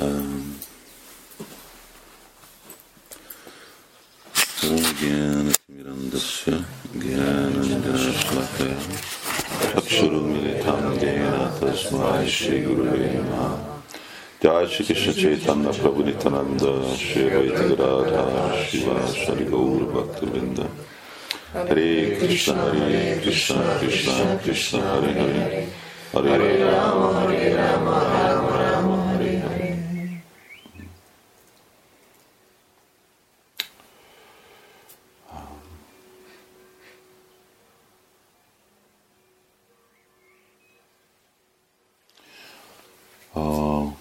Um, 0.00 0.60
ज्ञानतिमिरन्दस्य 5.00 6.52
ज्ञानञ्जनश्लाकया 7.02 8.76
चक्षुरुन्मिलितं 9.72 10.82
येन 11.02 11.38
तस्मै 11.56 12.20
श्रीगुरवे 12.36 13.08
नमः 13.14 13.44
जय 14.42 14.66
श्री 14.72 14.84
कृष्ण 14.88 15.12
चैतन्य 15.20 15.72
प्रभु 15.80 16.00
नित्यानंद 16.08 16.64
श्री 17.04 17.22
वैदिक 17.32 17.72
राधा 17.80 18.24
शिवाशरि 18.64 19.44
गौर 19.52 19.82
भक्तवृंद 19.94 20.58
Hare 21.55 22.17
Krishna, 22.17 22.53
Hare 22.53 23.19
Krishna, 23.21 23.77
Krishna 23.79 24.37
Krishna, 24.43 24.81
Hare 24.81 25.13
Hare, 25.13 25.67
Hare 26.11 26.65
Rama, 26.65 27.13
Hare 27.13 27.55
Rama, 27.55 27.95
Rama 28.11 28.57
Rama, 28.59 28.95
Hare 28.95 29.39
Hare. 29.39 29.73
A 43.33 43.93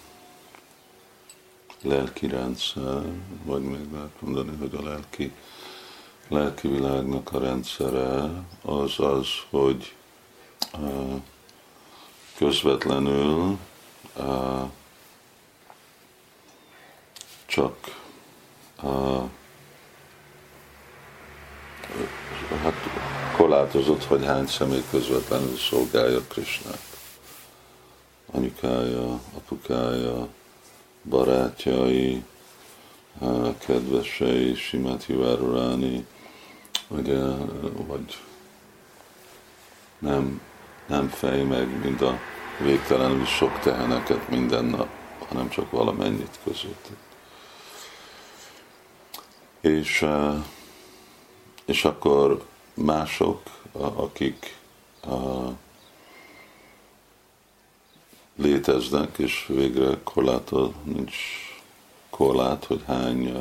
lelki 1.83 2.27
rendszer, 2.27 3.03
vagy 3.45 3.63
még 3.63 3.93
lehet 3.93 4.21
mondani, 4.21 4.57
hogy 4.57 4.75
a 4.75 4.83
lelki 4.83 5.33
lelki 6.29 6.69
világnak 6.69 7.33
a 7.33 7.39
rendszere 7.39 8.31
az 8.63 8.99
az, 8.99 9.27
hogy 9.51 9.95
közvetlenül 12.37 13.59
csak 17.47 18.03
hát 22.63 22.75
korlátozott, 23.37 24.05
hogy 24.05 24.25
hány 24.25 24.47
személy 24.47 24.83
közvetlenül 24.91 25.57
szolgálja 25.57 26.21
Krisnát. 26.29 26.83
Anyukája, 28.33 29.21
apukája, 29.37 30.29
barátjai, 31.09 32.25
kedvesei, 33.59 34.55
Simát 34.55 35.05
Hiváruráni, 35.05 36.07
ugye, 36.89 37.21
vagy 37.87 38.19
nem, 39.99 40.41
nem 40.87 41.09
fej 41.09 41.43
meg, 41.43 41.83
mint 41.85 42.01
a 42.01 42.19
végtelenül 42.61 43.25
sok 43.25 43.59
teheneket 43.59 44.29
minden 44.29 44.65
nap, 44.65 44.89
hanem 45.29 45.49
csak 45.49 45.71
valamennyit 45.71 46.39
között. 46.45 46.89
És, 49.61 50.07
és 51.65 51.85
akkor 51.85 52.45
mások, 52.75 53.41
akik 53.73 54.57
léteznek, 58.37 59.19
és 59.19 59.47
végre 59.49 59.99
korlátod, 60.05 60.75
nincs 60.85 61.17
korlát, 62.11 62.65
hogy 62.65 62.83
hány 62.87 63.37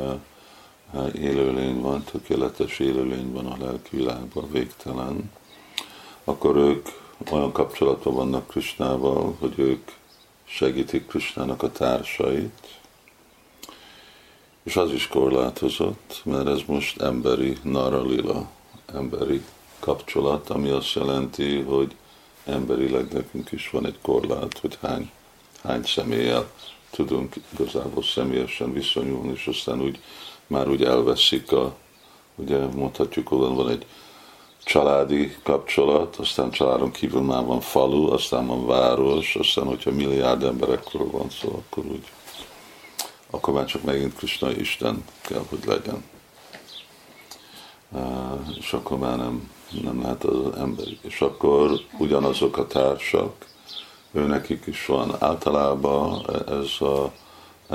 élőlény 1.14 1.80
van, 1.80 2.04
tökéletes 2.04 2.78
élőlény 2.78 3.32
van 3.32 3.46
a 3.46 3.56
lelki 3.64 4.08
végtelen, 4.50 5.30
akkor 6.24 6.56
ők 6.56 6.88
olyan 7.30 7.52
kapcsolatban 7.52 8.14
vannak 8.14 8.48
Krisnával, 8.48 9.36
hogy 9.38 9.54
ők 9.56 9.90
segítik 10.44 11.06
Krisnának 11.06 11.62
a 11.62 11.72
társait, 11.72 12.78
és 14.62 14.76
az 14.76 14.92
is 14.92 15.08
korlátozott, 15.08 16.20
mert 16.24 16.46
ez 16.46 16.60
most 16.66 17.00
emberi 17.00 17.56
naralila, 17.62 18.50
emberi 18.94 19.42
kapcsolat, 19.78 20.50
ami 20.50 20.68
azt 20.68 20.92
jelenti, 20.92 21.60
hogy 21.60 21.94
emberileg 22.44 23.12
nekünk 23.12 23.52
is 23.52 23.70
van 23.70 23.86
egy 23.86 23.98
korlát, 24.02 24.58
hogy 24.58 24.78
hány, 24.80 25.10
hány 25.62 25.82
személlyel 25.82 26.50
tudunk 26.90 27.34
igazából 27.58 28.02
személyesen 28.02 28.72
viszonyulni, 28.72 29.32
és 29.32 29.46
aztán 29.46 29.80
úgy 29.82 30.00
már 30.54 30.68
úgy 30.68 30.84
elveszik 30.84 31.52
a, 31.52 31.74
ugye 32.34 32.66
mondhatjuk, 32.66 33.28
hogy 33.28 33.38
van 33.38 33.68
egy 33.68 33.86
családi 34.64 35.36
kapcsolat, 35.42 36.16
aztán 36.16 36.50
családon 36.50 36.90
kívül 36.90 37.22
már 37.22 37.44
van 37.44 37.60
falu, 37.60 38.12
aztán 38.12 38.46
van 38.46 38.66
város, 38.66 39.36
aztán 39.36 39.64
hogyha 39.64 39.90
milliárd 39.90 40.42
emberekről 40.42 41.10
van 41.10 41.30
szó, 41.30 41.48
akkor 41.48 41.84
úgy 41.84 42.04
akkor 43.34 43.54
már 43.54 43.64
csak 43.64 43.82
megint 43.82 44.14
Krishna 44.14 44.50
Isten 44.50 45.04
kell, 45.20 45.44
hogy 45.48 45.64
legyen. 45.66 46.04
És 48.58 48.72
akkor 48.72 48.98
már 48.98 49.16
nem, 49.16 49.50
nem 49.82 50.00
lehet 50.00 50.24
az 50.24 50.56
ember. 50.56 50.86
És 51.00 51.20
akkor 51.20 51.80
ugyanazok 51.98 52.56
a 52.56 52.66
társak, 52.66 53.46
őnekik 54.12 54.66
is 54.66 54.86
van. 54.86 55.16
Általában 55.18 56.26
ez 56.48 56.80
a, 56.80 57.12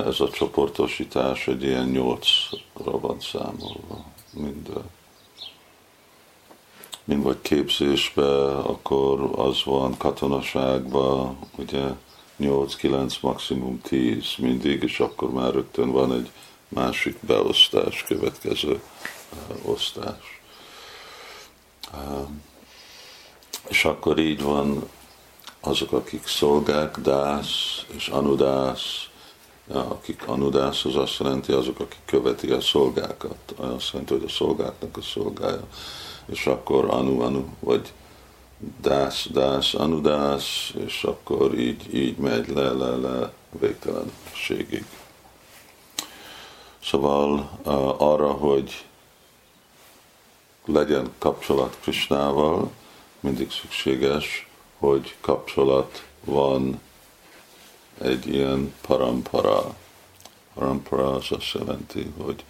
ez 0.06 0.20
a 0.20 0.30
csoportosítás 0.30 1.48
egy 1.48 1.64
ilyen 1.64 1.88
nyolcra 1.88 3.00
van 3.00 3.20
számolva. 3.20 4.06
Mind, 4.34 4.70
mind 7.04 7.24
vagy 7.24 7.42
képzésbe, 7.42 8.58
akkor 8.58 9.32
az 9.36 9.64
van 9.64 9.98
katonaságban, 9.98 11.38
ugye 11.56 11.84
8-9, 12.40 13.20
maximum 13.22 13.82
10 13.82 14.24
mindig, 14.38 14.84
és 14.84 15.00
akkor 15.00 15.32
már 15.32 15.54
rögtön 15.54 15.92
van 15.92 16.14
egy 16.14 16.31
másik 16.68 17.18
beosztás, 17.20 18.04
következő 18.04 18.81
osztás. 19.62 20.42
És 23.68 23.86
akkor 23.86 24.18
így 24.18 24.42
van 24.42 24.90
azok, 25.60 25.92
akik 25.92 26.28
szolgák, 26.28 26.98
dász 26.98 27.86
és 27.96 28.08
anudász, 28.08 29.09
akik 29.74 30.28
anudász, 30.28 30.85
az 30.85 30.96
azt 30.96 31.19
jelenti 31.19 31.52
azok, 31.52 31.80
akik 31.80 32.00
követik 32.06 32.52
a 32.52 32.62
szolgákat, 32.62 33.53
azt 33.56 33.91
jelenti, 33.91 34.13
hogy 34.13 34.24
a 34.24 34.30
szolgáknak 34.30 34.97
a 34.97 35.02
szolgája, 35.02 35.68
és 36.25 36.46
akkor 36.46 36.85
anu, 36.90 37.22
anu, 37.22 37.46
vagy 37.59 37.94
dász, 38.81 39.28
dász, 39.31 39.74
anudász, 39.74 40.74
és 40.85 41.03
akkor 41.03 41.59
így, 41.59 41.96
így 41.96 42.18
megy 42.18 42.47
le, 42.47 42.72
le, 42.72 42.96
le 42.96 43.34
végtelenségig. 43.59 44.85
Szóval 46.84 47.50
arra, 47.97 48.31
hogy 48.31 48.86
legyen 50.66 51.12
kapcsolat 51.18 51.78
Krisnával, 51.81 52.72
mindig 53.19 53.51
szükséges, 53.51 54.50
hogy 54.78 55.16
kapcsolat 55.22 56.03
van 56.24 56.80
egy 58.02 58.28
ilyen 58.28 58.74
parampara. 58.82 59.76
Parampara 60.54 61.14
az 61.14 61.26
azt 61.30 61.52
jelenti, 61.54 62.14
hogy 62.18 62.44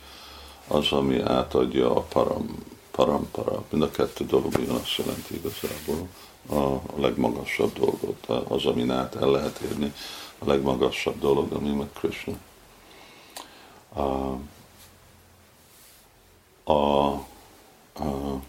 az, 0.67 0.91
ami 0.91 1.21
átadja 1.21 1.95
a 1.95 2.01
param, 2.01 2.63
parampara, 2.91 3.63
mind 3.69 3.83
a 3.83 3.91
kettő 3.91 4.25
dolog 4.25 4.53
azt 4.69 4.95
jelenti 4.95 5.35
igazából 5.35 6.07
a 6.49 6.81
legmagasabb 6.95 7.73
dolgot, 7.73 8.25
az, 8.47 8.65
amin 8.65 8.91
át 8.91 9.15
el 9.15 9.31
lehet 9.31 9.59
érni, 9.59 9.93
a 10.39 10.45
legmagasabb 10.45 11.19
dolog, 11.19 11.51
ami 11.51 11.69
meg 11.69 11.87
Krishna. 11.93 12.33
A, 13.93 14.35
a, 16.71 17.11
a 17.93 18.39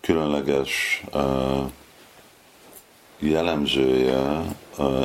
különleges 0.00 1.02
a, 1.12 1.18
jellemzője 3.18 4.56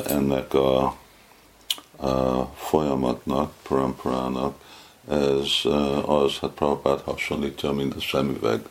ennek 0.07 0.53
a, 0.53 0.83
a 1.97 2.43
folyamatnak, 2.55 3.51
paramparának, 3.67 4.55
ez 5.09 5.49
az, 6.05 6.37
hát 6.39 6.49
Prabhupád 6.49 7.01
hasonlítja, 7.01 7.71
mint 7.71 7.95
a 7.95 8.01
szemüveg. 8.01 8.67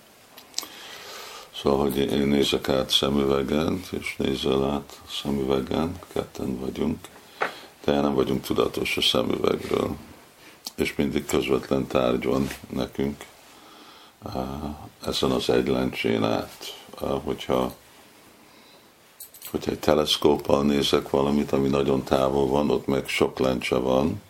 Szóval, 1.54 1.78
hogy 1.78 1.96
én 1.96 2.26
nézek 2.26 2.68
át 2.68 2.90
szemüvegen, 2.90 3.82
és 3.90 4.14
nézel 4.16 4.70
át 4.70 5.00
szemüvegen, 5.22 5.98
ketten 6.12 6.58
vagyunk, 6.58 6.98
de 7.84 8.00
nem 8.00 8.14
vagyunk 8.14 8.44
tudatos 8.44 8.96
a 8.96 9.00
szemüvegről, 9.00 9.96
és 10.74 10.94
mindig 10.96 11.26
közvetlen 11.26 11.86
tárgy 11.86 12.24
van 12.24 12.48
nekünk 12.68 13.24
ezen 15.06 15.30
az 15.30 15.50
egy 15.50 15.70
át, 16.22 16.76
hogyha 17.24 17.72
hogyha 19.52 19.70
egy 19.70 19.78
teleszkóppal 19.78 20.62
nézek 20.62 21.10
valamit, 21.10 21.52
ami 21.52 21.68
nagyon 21.68 22.02
távol 22.02 22.46
van, 22.46 22.70
ott 22.70 22.86
meg 22.86 23.08
sok 23.08 23.38
lencse 23.38 23.76
van, 23.76 24.22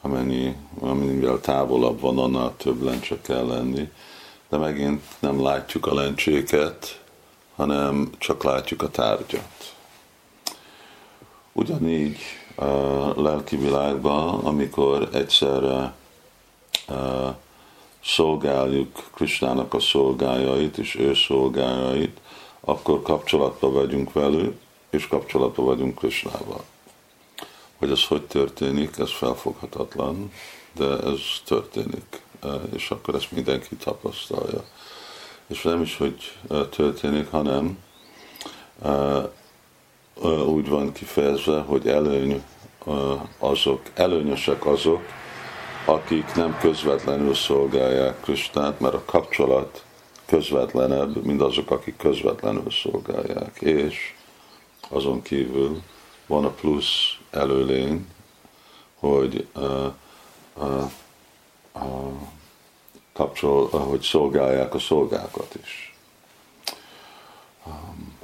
amennyi, 0.00 0.56
amennyivel 0.80 1.40
távolabb 1.40 2.00
van, 2.00 2.18
annál 2.18 2.54
több 2.56 2.82
lencse 2.82 3.20
kell 3.20 3.46
lenni, 3.46 3.90
de 4.48 4.56
megint 4.56 5.02
nem 5.18 5.42
látjuk 5.42 5.86
a 5.86 5.94
lencséket, 5.94 7.00
hanem 7.56 8.10
csak 8.18 8.44
látjuk 8.44 8.82
a 8.82 8.90
tárgyat. 8.90 9.74
Ugyanígy 11.52 12.18
a 12.56 13.22
lelki 13.22 13.56
világban, 13.56 14.44
amikor 14.44 15.08
egyszerre 15.12 15.94
szolgáljuk 18.04 19.10
Kristának 19.14 19.74
a 19.74 19.80
szolgájait 19.80 20.78
és 20.78 20.94
ő 20.94 21.14
szolgájait, 21.14 22.20
akkor 22.60 23.02
kapcsolatban 23.02 23.72
vagyunk 23.72 24.12
velük, 24.12 24.60
és 24.90 25.06
kapcsolatban 25.06 25.64
vagyunk 25.64 25.98
Krisnával. 25.98 26.64
Hogy 27.76 27.90
ez 27.90 28.04
hogy 28.04 28.26
történik, 28.26 28.98
ez 28.98 29.12
felfoghatatlan, 29.12 30.32
de 30.72 30.84
ez 30.84 31.20
történik, 31.44 32.22
és 32.74 32.90
akkor 32.90 33.14
ezt 33.14 33.32
mindenki 33.32 33.76
tapasztalja. 33.76 34.64
És 35.46 35.62
nem 35.62 35.82
is, 35.82 35.96
hogy 35.96 36.32
történik, 36.70 37.30
hanem 37.30 37.78
úgy 40.46 40.68
van 40.68 40.92
kifejezve, 40.92 41.60
hogy 41.60 41.88
előny 41.88 42.42
azok, 43.38 43.80
előnyösek 43.94 44.66
azok, 44.66 45.02
akik 45.84 46.34
nem 46.34 46.58
közvetlenül 46.60 47.34
szolgálják 47.34 48.20
Kristát, 48.20 48.80
mert 48.80 48.94
a 48.94 49.02
kapcsolat 49.04 49.84
közvetlenebb, 50.26 51.24
mint 51.24 51.40
azok, 51.40 51.70
akik 51.70 51.96
közvetlenül 51.96 52.70
szolgálják. 52.70 53.60
És 53.60 54.14
azon 54.88 55.22
kívül 55.22 55.82
van 56.26 56.44
a 56.44 56.50
plusz 56.50 57.18
előlény, 57.30 58.06
hogy 58.94 59.46
uh, 59.54 59.92
uh, 60.56 60.90
uh, 61.74 62.12
kapcsol, 63.12 63.68
hogy 63.68 64.00
szolgálják 64.00 64.74
a 64.74 64.78
szolgákat 64.78 65.54
is. 65.62 65.94
Um, 67.66 68.14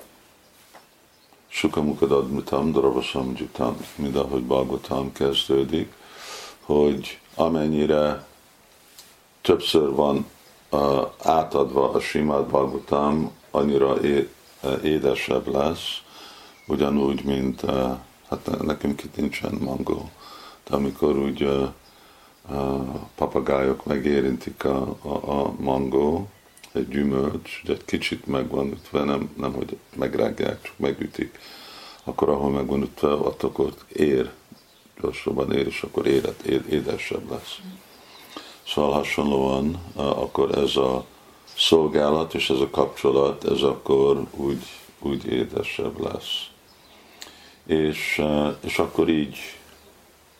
Sukamukadadmutam, 1.48 2.72
Dravasam 2.72 3.32
Jutam, 3.36 3.76
mint 3.94 4.16
ahogy 4.16 4.42
Bhagavatam 4.42 5.12
kezdődik, 5.12 5.92
hogy 6.60 7.18
amennyire 7.34 8.26
többször 9.40 9.90
van 9.90 10.26
uh, 10.72 11.06
átadva 11.22 11.90
a 11.90 12.00
Simad 12.00 12.46
Bhagavatam, 12.46 13.30
annyira 13.50 14.00
é, 14.00 14.28
édesebb 14.82 15.48
lesz, 15.48 16.02
ugyanúgy, 16.66 17.24
mint 17.24 17.62
uh, 17.62 17.98
hát 18.28 18.62
nekünk 18.62 19.04
itt 19.04 19.16
nincsen 19.16 19.54
mangó, 19.60 20.10
de 20.68 20.74
amikor 20.74 21.16
úgy 21.16 21.42
uh, 21.42 21.68
uh, 22.50 22.94
papagájok 23.14 23.84
megérintik 23.84 24.64
a, 24.64 24.96
a, 25.02 25.40
a 25.40 25.52
mangó, 25.58 26.28
egy 26.72 26.88
gyümölcs, 26.88 27.60
hogy 27.60 27.70
egy 27.70 27.84
kicsit 27.84 28.26
megvan 28.26 28.66
ütve, 28.66 29.04
nem, 29.04 29.30
nem 29.36 29.52
hogy 29.52 29.78
megrágják, 29.96 30.62
csak 30.62 30.78
megütik, 30.78 31.38
akkor 32.04 32.28
ahol 32.28 32.50
megvan 32.50 32.82
ütve, 32.82 33.08
ott 33.08 33.42
akkor 33.42 33.74
ér, 33.92 34.30
gyorsabban 35.00 35.52
ér, 35.52 35.66
és 35.66 35.82
akkor 35.82 36.06
élet, 36.06 36.42
édesebb 36.46 37.30
lesz. 37.30 37.58
Szóval 38.72 38.92
hasonlóan 38.92 39.82
akkor 39.94 40.58
ez 40.58 40.76
a 40.76 41.04
szolgálat 41.56 42.34
és 42.34 42.50
ez 42.50 42.60
a 42.60 42.70
kapcsolat, 42.70 43.44
ez 43.44 43.62
akkor 43.62 44.26
úgy, 44.30 44.62
úgy 44.98 45.26
édesebb 45.26 46.00
lesz. 46.00 46.46
És, 47.66 48.22
és 48.60 48.78
akkor 48.78 49.08
így, 49.08 49.36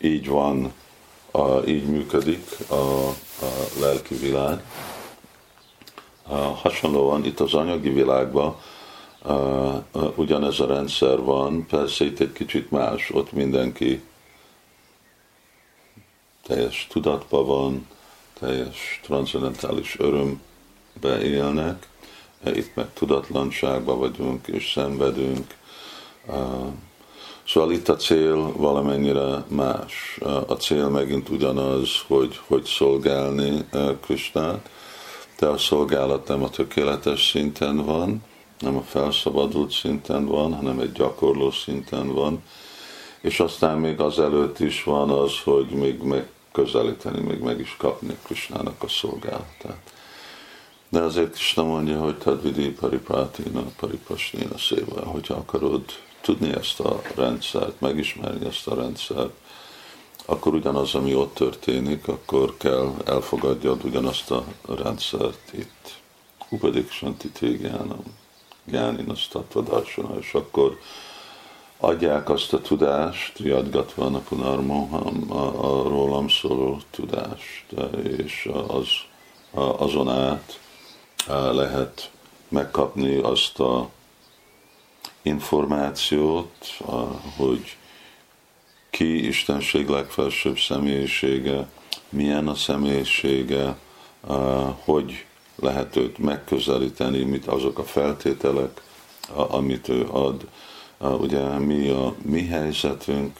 így 0.01 0.27
van, 0.27 0.73
így 1.67 1.85
működik 1.85 2.69
a, 2.69 3.07
a 3.45 3.51
lelki 3.79 4.15
világ. 4.15 4.63
Hasonlóan 6.61 7.25
itt 7.25 7.39
az 7.39 7.53
anyagi 7.53 7.89
világban 7.89 8.55
a, 9.19 9.31
a, 9.31 9.83
ugyanez 10.15 10.59
a 10.59 10.65
rendszer 10.65 11.19
van, 11.19 11.65
persze 11.65 12.05
itt 12.05 12.19
egy 12.19 12.33
kicsit 12.33 12.71
más, 12.71 13.09
ott 13.09 13.31
mindenki 13.31 14.03
teljes 16.43 16.87
tudatban 16.89 17.45
van, 17.45 17.87
teljes 18.39 18.99
transzendentális 19.03 19.99
örömbe 19.99 21.21
élnek, 21.21 21.87
itt 22.45 22.75
meg 22.75 22.93
tudatlanságban 22.93 23.99
vagyunk 23.99 24.47
és 24.47 24.71
szenvedünk. 24.71 25.55
Szóval 27.47 27.71
itt 27.71 27.89
a 27.89 27.95
cél 27.95 28.51
valamennyire 28.57 29.43
más. 29.47 30.19
A 30.47 30.53
cél 30.53 30.89
megint 30.89 31.29
ugyanaz, 31.29 31.89
hogy, 32.07 32.39
hogy 32.47 32.63
szolgálni 32.63 33.65
Krisnát, 34.01 34.69
de 35.39 35.47
a 35.47 35.57
szolgálat 35.57 36.27
nem 36.27 36.43
a 36.43 36.49
tökéletes 36.49 37.29
szinten 37.29 37.85
van, 37.85 38.23
nem 38.59 38.77
a 38.77 38.81
felszabadult 38.81 39.71
szinten 39.71 40.25
van, 40.25 40.53
hanem 40.53 40.79
egy 40.79 40.91
gyakorló 40.91 41.51
szinten 41.51 42.13
van, 42.13 42.43
és 43.21 43.39
aztán 43.39 43.77
még 43.77 43.99
azelőtt 43.99 44.59
is 44.59 44.83
van 44.83 45.09
az, 45.09 45.39
hogy 45.43 45.67
még 45.67 46.01
megközelíteni, 46.53 47.19
még 47.19 47.39
meg 47.39 47.59
is 47.59 47.75
kapni 47.77 48.17
Krisnának 48.23 48.83
a 48.83 48.87
szolgálatát. 48.87 49.93
De 50.89 50.99
azért 50.99 51.33
Krishna 51.33 51.63
mondja, 51.63 51.99
hogy 51.99 52.17
tadvidi 52.17 52.69
pariprátina 52.69 53.63
paripasnina 53.79 54.57
széva, 54.57 55.05
hogyha 55.05 55.33
akarod 55.33 55.83
tudni 56.21 56.53
ezt 56.53 56.79
a 56.79 57.01
rendszert, 57.15 57.79
megismerni 57.79 58.45
ezt 58.45 58.67
a 58.67 58.75
rendszert, 58.75 59.33
akkor 60.25 60.53
ugyanaz, 60.53 60.95
ami 60.95 61.15
ott 61.15 61.33
történik, 61.33 62.07
akkor 62.07 62.57
kell 62.57 62.93
elfogadjad 63.05 63.83
ugyanazt 63.83 64.31
a 64.31 64.45
rendszert 64.67 65.53
itt. 65.53 66.01
Upadik 66.49 66.91
Santi 66.91 67.29
Tégánam, 67.29 68.03
Gánin 68.65 69.09
azt 69.09 69.37
és 70.19 70.33
akkor 70.33 70.79
adják 71.83 72.29
azt 72.29 72.53
a 72.53 72.61
tudást, 72.61 73.39
jadgatva 73.39 74.05
a 74.05 74.19
punarmoham, 74.19 75.31
a, 75.31 75.45
a 75.45 75.87
rólam 75.87 76.29
szóló 76.29 76.79
tudást, 76.91 77.65
és 78.03 78.49
az, 78.67 78.87
azon 79.77 80.09
át 80.09 80.59
lehet 81.51 82.11
megkapni 82.47 83.15
azt 83.15 83.59
a 83.59 83.89
információt, 85.21 86.81
hogy 87.37 87.77
ki 88.89 89.27
Istenség 89.27 89.87
legfelsőbb 89.87 90.57
személyisége, 90.57 91.67
milyen 92.09 92.47
a 92.47 92.55
személyisége, 92.55 93.77
hogy 94.83 95.25
lehet 95.55 95.95
őt 95.95 96.17
megközelíteni, 96.17 97.23
mit 97.23 97.47
azok 97.47 97.77
a 97.77 97.83
feltételek, 97.83 98.81
amit 99.35 99.89
ő 99.89 100.07
ad, 100.11 100.47
ugye 101.09 101.57
mi 101.57 101.89
a 101.89 102.15
mi 102.21 102.45
helyzetünk, 102.45 103.37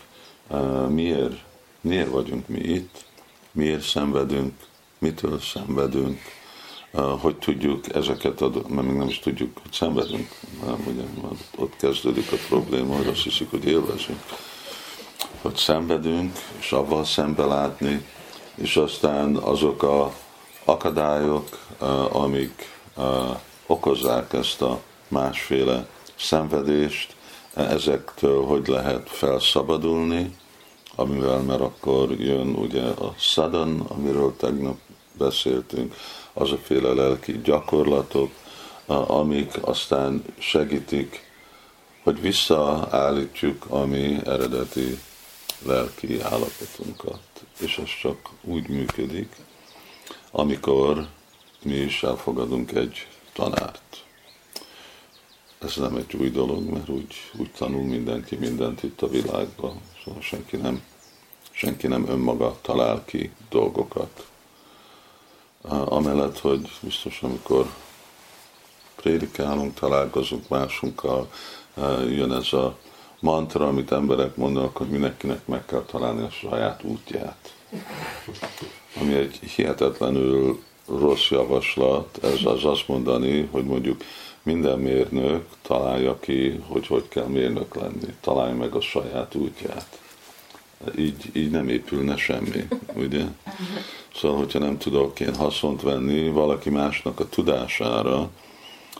miért, 0.89 1.37
miért 1.81 2.09
vagyunk 2.09 2.47
mi 2.47 2.59
itt, 2.59 3.05
miért 3.51 3.81
szenvedünk, 3.81 4.53
mitől 4.97 5.39
szenvedünk, 5.39 6.19
hogy 7.19 7.35
tudjuk 7.35 7.95
ezeket, 7.95 8.41
ad, 8.41 8.69
mert 8.69 8.87
még 8.87 8.95
nem 8.95 9.07
is 9.07 9.19
tudjuk, 9.19 9.57
hogy 9.61 9.71
szenvedünk, 9.71 10.29
nem, 10.65 10.83
ugye 10.87 11.03
ott 11.57 11.75
kezdődik 11.75 12.31
a 12.31 12.35
probléma, 12.47 12.95
hogy 12.95 13.07
azt 13.07 13.23
hiszik, 13.23 13.49
hogy 13.49 13.65
élvezünk, 13.65 14.19
hogy 15.41 15.55
szenvedünk, 15.55 16.37
és 16.59 16.71
avval 16.71 17.05
szembe 17.05 17.45
látni, 17.45 18.05
és 18.55 18.77
aztán 18.77 19.35
azok 19.35 19.83
a 19.83 20.13
akadályok, 20.65 21.59
amik 22.11 22.71
okozzák 23.65 24.33
ezt 24.33 24.61
a 24.61 24.81
másféle 25.07 25.87
szenvedést, 26.15 27.15
ezektől 27.53 28.45
hogy 28.45 28.67
lehet 28.67 29.09
felszabadulni, 29.09 30.35
amivel, 30.95 31.39
mert 31.39 31.61
akkor 31.61 32.11
jön 32.11 32.47
ugye 32.47 32.83
a 32.83 33.13
szadan, 33.17 33.79
amiről 33.79 34.35
tegnap 34.37 34.77
beszéltünk, 35.17 35.95
az 36.33 36.51
a 36.51 36.57
féle 36.57 36.93
lelki 36.93 37.41
gyakorlatok, 37.43 38.31
amik 38.85 39.51
aztán 39.61 40.23
segítik, 40.37 41.31
hogy 42.03 42.21
visszaállítjuk 42.21 43.65
a 43.69 43.85
mi 43.85 44.19
eredeti 44.25 44.99
lelki 45.65 46.21
állapotunkat. 46.21 47.21
És 47.59 47.77
ez 47.77 47.89
csak 48.01 48.29
úgy 48.41 48.67
működik, 48.67 49.35
amikor 50.31 51.07
mi 51.63 51.75
is 51.75 52.03
elfogadunk 52.03 52.71
egy 52.71 53.07
tanárt. 53.33 54.02
Ez 55.63 55.75
nem 55.75 55.95
egy 55.95 56.15
új 56.15 56.29
dolog, 56.29 56.69
mert 56.69 56.89
úgy, 56.89 57.15
úgy 57.37 57.51
tanul 57.57 57.83
mindenki 57.83 58.35
mindent 58.35 58.83
itt 58.83 59.01
a 59.01 59.07
világban, 59.07 59.81
szóval 60.03 60.21
senki 60.21 60.57
nem, 60.57 60.81
senki 61.51 61.87
nem 61.87 62.07
önmaga 62.07 62.57
talál 62.61 63.05
ki 63.05 63.31
dolgokat. 63.49 64.27
Amellett, 65.85 66.39
hogy 66.39 66.69
biztos, 66.81 67.21
amikor 67.21 67.67
prédikálunk, 68.95 69.73
találkozunk 69.73 70.47
másunkkal, 70.47 71.31
jön 72.07 72.31
ez 72.31 72.53
a 72.53 72.77
mantra, 73.19 73.67
amit 73.67 73.91
emberek 73.91 74.35
mondanak, 74.35 74.77
hogy 74.77 74.89
mindenkinek 74.89 75.47
meg 75.47 75.65
kell 75.65 75.83
találni 75.83 76.23
a 76.23 76.29
saját 76.29 76.83
útját. 76.83 77.55
Ami 78.99 79.13
egy 79.13 79.39
hihetetlenül 79.55 80.63
rossz 80.87 81.29
javaslat, 81.29 82.19
ez 82.23 82.45
az 82.45 82.65
azt 82.65 82.87
mondani, 82.87 83.47
hogy 83.51 83.65
mondjuk 83.65 84.03
minden 84.43 84.79
mérnök 84.79 85.45
találja 85.61 86.19
ki, 86.19 86.63
hogy 86.67 86.87
hogy 86.87 87.07
kell 87.07 87.27
mérnök 87.27 87.75
lenni, 87.75 88.13
találja 88.21 88.55
meg 88.55 88.75
a 88.75 88.81
saját 88.81 89.35
útját. 89.35 89.99
Így, 90.97 91.29
így 91.33 91.51
nem 91.51 91.69
épülne 91.69 92.17
semmi, 92.17 92.67
ugye? 92.93 93.23
Szóval, 94.15 94.37
hogyha 94.37 94.59
nem 94.59 94.77
tudok 94.77 95.19
én 95.19 95.35
haszont 95.35 95.81
venni 95.81 96.29
valaki 96.29 96.69
másnak 96.69 97.19
a 97.19 97.29
tudására, 97.29 98.29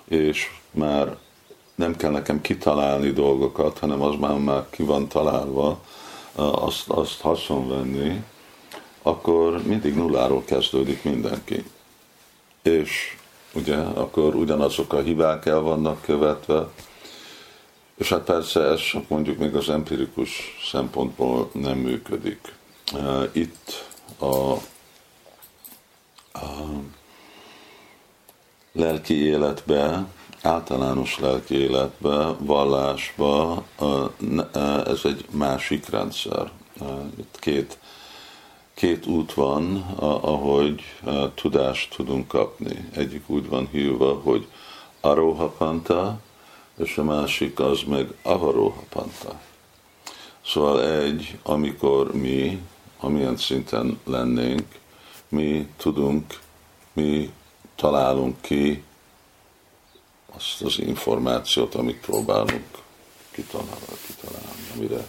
és 0.07 0.49
már 0.71 1.17
nem 1.75 1.95
kell 1.95 2.11
nekem 2.11 2.41
kitalálni 2.41 3.11
dolgokat, 3.11 3.79
hanem 3.79 4.01
az 4.01 4.15
már, 4.19 4.37
már 4.37 4.65
ki 4.69 4.83
van 4.83 5.07
találva, 5.07 5.83
azt, 6.35 6.89
azt 6.89 7.21
haszon 7.21 7.67
venni, 7.67 8.23
akkor 9.01 9.63
mindig 9.63 9.95
nulláról 9.95 10.43
kezdődik 10.45 11.03
mindenki. 11.03 11.63
És 12.61 13.17
ugye, 13.53 13.77
akkor 13.77 14.35
ugyanazok 14.35 14.93
a 14.93 15.01
hibák 15.01 15.45
el 15.45 15.59
vannak 15.59 16.01
követve, 16.01 16.67
és 17.95 18.09
hát 18.09 18.21
persze 18.21 18.61
ez 18.61 18.79
csak 18.79 19.07
mondjuk 19.07 19.37
még 19.37 19.55
az 19.55 19.69
empirikus 19.69 20.59
szempontból 20.71 21.49
nem 21.53 21.77
működik. 21.77 22.53
Itt 23.31 23.87
a, 24.17 24.25
a 24.25 24.59
lelki 28.71 29.13
életbe, 29.13 30.05
általános 30.41 31.19
lelki 31.19 31.55
életbe, 31.55 32.35
vallásba 32.39 33.63
ez 34.85 34.99
egy 35.03 35.25
másik 35.31 35.89
rendszer. 35.89 36.51
Itt 37.17 37.39
két 37.39 37.77
két 38.73 39.05
út 39.05 39.33
van, 39.33 39.81
ahogy 40.21 40.81
tudást 41.35 41.95
tudunk 41.95 42.27
kapni. 42.27 42.89
Egyik 42.95 43.29
úgy 43.29 43.47
van 43.47 43.67
hívva, 43.71 44.13
hogy 44.13 44.47
arohapanta, 45.01 46.19
és 46.77 46.97
a 46.97 47.03
másik 47.03 47.59
az 47.59 47.81
meg 47.87 48.13
avarohapanta. 48.21 49.39
Szóval 50.45 50.83
egy, 50.83 51.37
amikor 51.43 52.13
mi, 52.13 52.61
amilyen 52.99 53.37
szinten 53.37 53.99
lennénk, 54.03 54.65
mi 55.29 55.67
tudunk, 55.77 56.39
mi 56.93 57.31
találunk 57.75 58.41
ki 58.41 58.83
azt 60.35 60.61
az 60.61 60.79
információt, 60.79 61.75
amit 61.75 61.99
próbálunk 61.99 62.65
kitalálni, 63.31 63.71
kitalálni 64.07 64.67
amire 64.75 65.07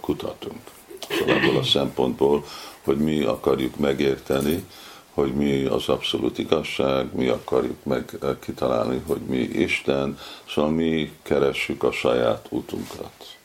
kutatunk. 0.00 0.60
Szóval 1.08 1.34
ebből 1.34 1.56
a 1.56 1.64
szempontból 1.64 2.44
hogy 2.84 2.98
mi 2.98 3.22
akarjuk 3.22 3.76
megérteni, 3.76 4.64
hogy 5.14 5.34
mi 5.34 5.64
az 5.64 5.88
abszolút 5.88 6.38
igazság, 6.38 7.14
mi 7.14 7.28
akarjuk 7.28 7.84
meg 7.84 8.18
eh, 8.22 8.36
kitalálni, 8.40 9.02
hogy 9.06 9.20
mi 9.20 9.38
Isten, 9.38 10.18
szóval 10.48 10.70
mi 10.70 11.12
keressük 11.22 11.82
a 11.82 11.92
saját 11.92 12.46
útunkat. 12.50 13.36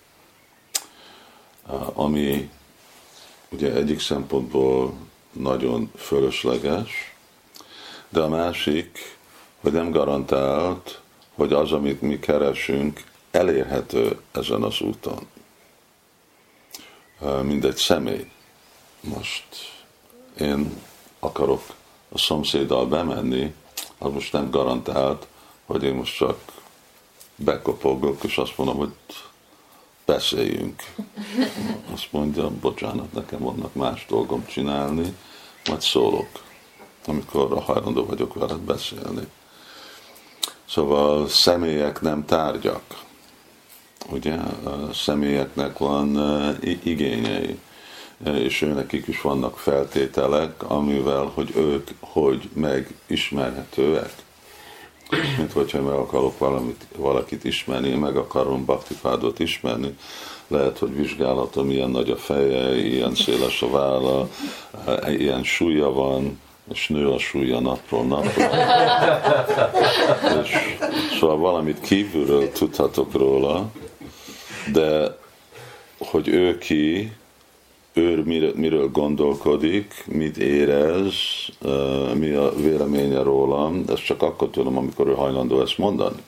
Eh, 1.69 1.99
ami 1.99 2.49
ugye 3.49 3.73
egyik 3.73 3.99
szempontból 3.99 4.93
nagyon 5.31 5.91
fölösleges, 5.95 7.15
de 8.09 8.21
a 8.21 8.29
másik, 8.29 9.17
hogy 9.61 9.71
nem 9.71 9.91
garantált, 9.91 11.01
hogy 11.35 11.53
az, 11.53 11.71
amit 11.71 12.01
mi 12.01 12.19
keresünk, 12.19 13.03
elérhető 13.31 14.19
ezen 14.31 14.63
az 14.63 14.81
úton. 14.81 15.27
Eh, 17.21 17.43
Mint 17.43 17.65
egy 17.65 17.75
személy 17.75 18.31
most 19.07 19.45
én 20.39 20.81
akarok 21.19 21.61
a 22.09 22.17
szomszéddal 22.17 22.85
bemenni, 22.85 23.53
az 23.97 24.11
most 24.11 24.33
nem 24.33 24.49
garantált, 24.49 25.27
hogy 25.65 25.83
én 25.83 25.93
most 25.93 26.15
csak 26.15 26.39
bekopogok, 27.35 28.23
és 28.23 28.37
azt 28.37 28.57
mondom, 28.57 28.77
hogy 28.77 28.93
beszéljünk. 30.05 30.83
Azt 31.93 32.07
mondja, 32.11 32.49
bocsánat, 32.49 33.13
nekem 33.13 33.39
vannak 33.39 33.73
más 33.73 34.05
dolgom 34.09 34.45
csinálni, 34.45 35.15
majd 35.67 35.81
szólok, 35.81 36.29
amikor 37.05 37.51
a 37.51 37.61
hajlandó 37.61 38.05
vagyok 38.05 38.33
veled 38.33 38.59
beszélni. 38.59 39.27
Szóval 40.69 41.27
személyek 41.27 42.01
nem 42.01 42.25
tárgyak. 42.25 42.83
Ugye, 44.09 44.33
a 44.63 44.93
személyeknek 44.93 45.77
van 45.77 46.19
eh, 46.19 46.57
igényei 46.83 47.59
és 48.25 48.59
nekik 48.59 49.07
is 49.07 49.21
vannak 49.21 49.57
feltételek, 49.57 50.63
amivel, 50.63 51.31
hogy 51.33 51.51
ők 51.55 51.89
hogy 51.99 52.49
megismerhetőek. 52.53 54.13
Mint 55.37 55.51
hogyha 55.51 55.81
meg 55.81 55.93
akarok 55.93 56.37
valamit, 56.37 56.85
valakit 56.95 57.43
ismerni, 57.43 57.89
meg 57.89 58.15
akarom 58.15 58.65
Bhaktifádot 58.65 59.39
ismerni, 59.39 59.97
lehet, 60.47 60.77
hogy 60.77 60.95
vizsgálatom, 60.95 61.69
ilyen 61.69 61.89
nagy 61.89 62.09
a 62.09 62.17
feje, 62.17 62.85
ilyen 62.85 63.15
széles 63.15 63.61
a 63.61 63.69
válla, 63.69 64.29
ilyen 65.07 65.43
súlya 65.43 65.91
van, 65.91 66.39
és 66.73 66.87
nő 66.87 67.09
a 67.09 67.17
súlya 67.17 67.59
napról 67.59 68.05
napra. 68.05 68.49
és 70.43 70.55
szóval 71.19 71.37
valamit 71.37 71.79
kívülről 71.79 72.51
tudhatok 72.51 73.13
róla, 73.13 73.71
de 74.71 75.17
hogy 75.97 76.27
ő 76.27 76.57
ki, 76.57 77.11
ő 77.97 78.23
miről, 78.23 78.53
miről 78.55 78.91
gondolkodik, 78.91 80.03
mit 80.07 80.37
érez, 80.37 81.13
mi 82.13 82.31
a 82.31 82.55
véleménye 82.55 83.21
rólam, 83.21 83.83
ezt 83.87 84.05
csak 84.05 84.21
akkor 84.21 84.49
tudom, 84.49 84.77
amikor 84.77 85.07
ő 85.07 85.13
hajlandó 85.13 85.61
ezt 85.61 85.77
mondani. 85.77 86.21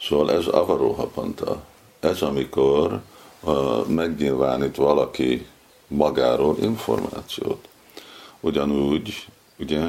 Szóval 0.00 0.32
ez 0.32 0.46
avaróhapanta. 0.46 1.64
Ez 2.00 2.22
amikor 2.22 3.00
megnyilvánít 3.86 4.76
valaki 4.76 5.46
magáról 5.86 6.56
információt. 6.60 7.68
Ugyanúgy, 8.40 9.26
ugye, 9.58 9.86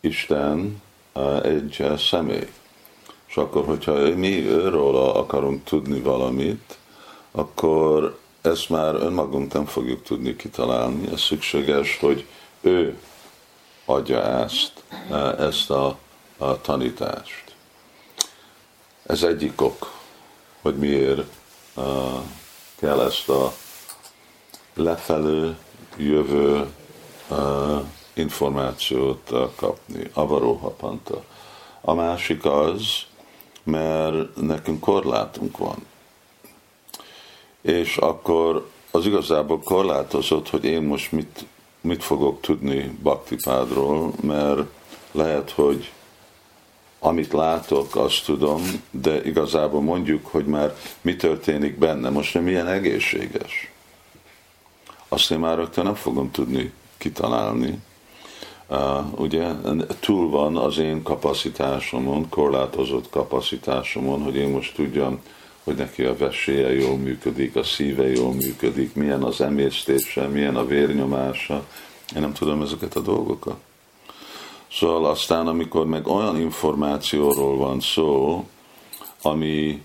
Isten 0.00 0.82
egy 1.42 1.86
személy. 1.96 2.48
És 3.28 3.36
akkor, 3.36 3.64
hogyha 3.64 3.92
mi 4.16 4.46
őről 4.46 4.96
akarunk 4.96 5.64
tudni 5.64 6.00
valamit, 6.00 6.77
akkor 7.38 8.18
ezt 8.40 8.68
már 8.68 8.94
önmagunk 8.94 9.52
nem 9.52 9.66
fogjuk 9.66 10.02
tudni 10.02 10.36
kitalálni. 10.36 11.12
Ez 11.12 11.20
szükséges, 11.20 11.98
hogy 11.98 12.26
ő 12.60 12.98
adja 13.84 14.22
ezt, 14.22 14.72
ezt 15.38 15.70
a, 15.70 15.98
a 16.36 16.60
tanítást. 16.60 17.44
Ez 19.06 19.22
egyik 19.22 19.60
ok, 19.60 19.92
hogy 20.62 20.76
miért 20.76 21.22
uh, 21.76 21.84
kell 22.76 23.00
ezt 23.00 23.28
a 23.28 23.52
lefelő, 24.74 25.56
jövő 25.96 26.66
uh, 27.28 27.80
információt 28.14 29.30
uh, 29.30 29.50
kapni, 29.56 30.10
avaróhapanta. 30.12 31.24
A 31.80 31.94
másik 31.94 32.44
az, 32.44 32.82
mert 33.62 34.36
nekünk 34.36 34.80
korlátunk 34.80 35.58
van 35.58 35.86
és 37.68 37.96
akkor 37.96 38.68
az 38.90 39.06
igazából 39.06 39.60
korlátozott, 39.60 40.50
hogy 40.50 40.64
én 40.64 40.82
most 40.82 41.12
mit, 41.12 41.44
mit 41.80 42.04
fogok 42.04 42.40
tudni 42.40 42.98
Baktipádról, 43.02 44.12
mert 44.22 44.60
lehet, 45.12 45.50
hogy 45.50 45.92
amit 46.98 47.32
látok, 47.32 47.96
azt 47.96 48.24
tudom, 48.24 48.62
de 48.90 49.24
igazából 49.24 49.80
mondjuk, 49.80 50.26
hogy 50.26 50.44
már 50.44 50.74
mi 51.00 51.16
történik 51.16 51.78
benne, 51.78 52.10
most 52.10 52.34
nem 52.34 52.48
ilyen 52.48 52.66
egészséges. 52.66 53.72
Azt 55.08 55.30
én 55.30 55.38
már 55.38 55.56
rögtön 55.56 55.84
nem 55.84 55.94
fogom 55.94 56.30
tudni 56.30 56.72
kitalálni. 56.98 57.78
Uh, 58.68 59.20
ugye 59.20 59.46
túl 60.00 60.30
van 60.30 60.56
az 60.56 60.78
én 60.78 61.02
kapacitásomon, 61.02 62.28
korlátozott 62.28 63.10
kapacitásomon, 63.10 64.22
hogy 64.22 64.36
én 64.36 64.48
most 64.48 64.74
tudjam 64.74 65.20
hogy 65.68 65.76
neki 65.76 66.04
a 66.04 66.16
veséje 66.16 66.72
jól 66.74 66.96
működik, 66.96 67.56
a 67.56 67.62
szíve 67.62 68.10
jól 68.10 68.32
működik, 68.32 68.94
milyen 68.94 69.22
az 69.22 69.40
emésztése, 69.40 70.26
milyen 70.26 70.56
a 70.56 70.66
vérnyomása. 70.66 71.66
Én 72.14 72.20
nem 72.20 72.32
tudom 72.32 72.62
ezeket 72.62 72.96
a 72.96 73.00
dolgokat. 73.00 73.56
Szóval 74.72 75.04
aztán, 75.04 75.46
amikor 75.46 75.86
meg 75.86 76.06
olyan 76.06 76.40
információról 76.40 77.56
van 77.56 77.80
szó, 77.80 78.44
ami 79.22 79.82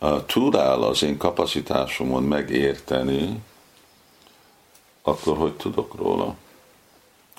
uh, 0.00 0.24
tud 0.26 0.54
áll 0.54 0.82
az 0.82 1.02
én 1.02 1.16
kapacitásomon 1.16 2.22
megérteni, 2.22 3.42
akkor 5.02 5.36
hogy 5.36 5.52
tudok 5.52 5.94
róla? 5.94 6.34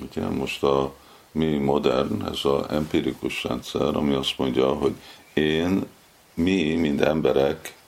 Ugye 0.01 0.27
most 0.27 0.63
a 0.63 0.93
mi 1.31 1.57
modern, 1.57 2.25
ez 2.25 2.39
az 2.43 2.69
empirikus 2.69 3.43
rendszer, 3.43 3.95
ami 3.95 4.13
azt 4.13 4.37
mondja, 4.37 4.73
hogy 4.73 4.93
én, 5.33 5.85
mi, 6.33 6.73
mint 6.73 7.01
emberek, 7.01 7.79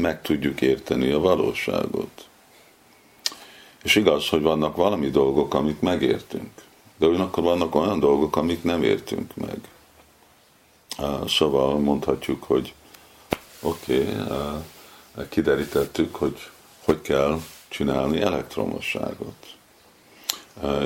meg 0.00 0.22
tudjuk 0.22 0.60
érteni 0.60 1.10
a 1.10 1.18
valóságot. 1.18 2.26
És 3.82 3.96
igaz, 3.96 4.28
hogy 4.28 4.42
vannak 4.42 4.76
valami 4.76 5.10
dolgok, 5.10 5.54
amit 5.54 5.82
megértünk, 5.82 6.50
de 6.96 7.06
ugyanakkor 7.06 7.42
vannak 7.42 7.74
olyan 7.74 8.00
dolgok, 8.00 8.36
amit 8.36 8.64
nem 8.64 8.82
értünk 8.82 9.32
meg. 9.34 9.58
Szóval 11.26 11.78
mondhatjuk, 11.78 12.42
hogy 12.42 12.74
oké, 13.60 14.08
okay, 14.08 15.28
kiderítettük, 15.28 16.14
hogy 16.14 16.50
hogy 16.88 17.00
kell 17.00 17.40
csinálni 17.68 18.20
elektromosságot. 18.20 19.46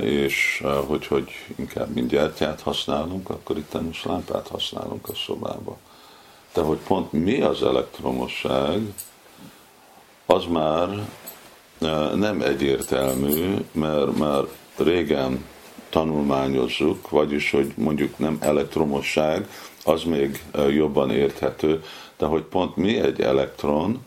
És 0.00 0.64
hogy, 0.86 1.06
hogy 1.06 1.30
inkább 1.56 1.94
mind 1.94 2.10
gyertyát 2.10 2.60
használunk, 2.60 3.30
akkor 3.30 3.56
itt 3.58 3.82
most 3.82 4.04
lámpát 4.04 4.48
használunk 4.48 5.08
a 5.08 5.14
szobába. 5.14 5.78
De 6.54 6.60
hogy 6.60 6.78
pont 6.86 7.12
mi 7.12 7.40
az 7.40 7.62
elektromosság, 7.62 8.80
az 10.26 10.44
már 10.44 11.08
nem 12.14 12.42
egyértelmű, 12.42 13.54
mert 13.72 14.16
már 14.18 14.42
régen 14.76 15.44
tanulmányozzuk, 15.90 17.10
vagyis 17.10 17.50
hogy 17.50 17.72
mondjuk 17.76 18.18
nem 18.18 18.38
elektromosság, 18.40 19.48
az 19.84 20.02
még 20.02 20.42
jobban 20.70 21.10
érthető, 21.10 21.84
de 22.16 22.26
hogy 22.26 22.42
pont 22.42 22.76
mi 22.76 22.98
egy 22.98 23.20
elektron, 23.20 24.04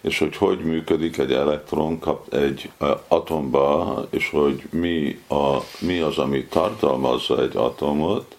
és 0.00 0.18
hogy 0.18 0.36
hogy 0.36 0.58
működik 0.64 1.18
egy 1.18 1.32
elektron 1.32 1.98
kap 1.98 2.34
egy 2.34 2.70
atomba, 3.08 4.06
és 4.10 4.30
hogy 4.30 4.62
mi, 4.70 5.20
a, 5.28 5.56
mi 5.80 5.98
az, 5.98 6.18
ami 6.18 6.44
tartalmazza 6.44 7.42
egy 7.42 7.56
atomot, 7.56 8.36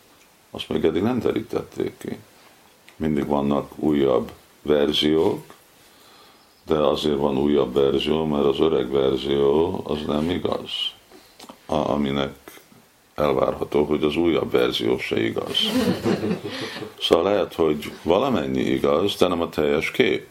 azt 0.51 0.69
még 0.69 0.83
eddig 0.83 1.01
nem 1.01 1.19
terítették 1.19 1.93
ki. 1.97 2.17
Mindig 2.97 3.25
vannak 3.25 3.71
újabb 3.75 4.31
verziók, 4.61 5.43
de 6.65 6.75
azért 6.75 7.17
van 7.17 7.37
újabb 7.37 7.73
verzió, 7.73 8.25
mert 8.25 8.45
az 8.45 8.59
öreg 8.59 8.91
verzió 8.91 9.81
az 9.83 9.97
nem 10.07 10.29
igaz, 10.29 10.71
aminek 11.65 12.35
elvárható, 13.15 13.83
hogy 13.83 14.03
az 14.03 14.15
újabb 14.15 14.51
verzió 14.51 14.97
se 14.97 15.23
igaz. 15.23 15.57
Szóval 16.99 17.31
lehet, 17.31 17.53
hogy 17.53 17.91
valamennyi 18.03 18.61
igaz, 18.61 19.15
de 19.15 19.27
nem 19.27 19.41
a 19.41 19.49
teljes 19.49 19.91
kép. 19.91 20.27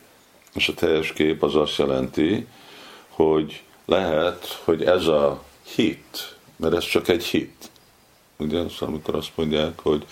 És 0.55 0.69
a 0.69 0.75
teljes 0.75 1.13
kép 1.13 1.43
az 1.43 1.55
azt 1.55 1.77
jelenti, 1.77 2.47
hogy 3.09 3.63
lehet, 3.85 4.61
hogy 4.65 4.83
ez 4.83 5.07
a 5.07 5.43
hit, 5.75 6.37
mert 6.57 6.75
ez 6.75 6.85
csak 6.85 7.09
egy 7.09 7.25
hit. 7.25 7.71
Ugye, 8.37 8.69
szóval 8.69 8.89
amikor 8.89 9.15
azt 9.15 9.33
mondják, 9.35 9.81
hogy 9.81 10.05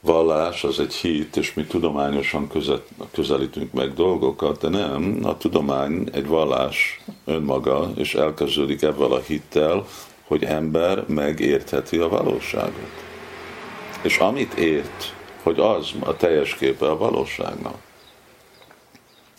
vallás 0.00 0.64
az 0.64 0.80
egy 0.80 0.94
hit, 0.94 1.36
és 1.36 1.54
mi 1.54 1.64
tudományosan 1.64 2.48
közet, 2.48 2.88
közelítünk 3.12 3.72
meg 3.72 3.94
dolgokat, 3.94 4.60
de 4.60 4.68
nem, 4.68 5.20
a 5.22 5.36
tudomány 5.36 6.08
egy 6.12 6.26
vallás 6.26 7.00
önmaga, 7.24 7.90
és 7.96 8.14
elkezdődik 8.14 8.82
ebben 8.82 9.10
a 9.10 9.18
hittel, 9.18 9.86
hogy 10.26 10.44
ember 10.44 11.04
megértheti 11.06 11.98
a 11.98 12.08
valóságot. 12.08 13.06
És 14.02 14.18
amit 14.18 14.54
ért, 14.54 15.14
hogy 15.42 15.60
az 15.60 15.90
a 16.00 16.16
teljes 16.16 16.54
képe 16.54 16.90
a 16.90 16.96
valóságnak. 16.96 17.76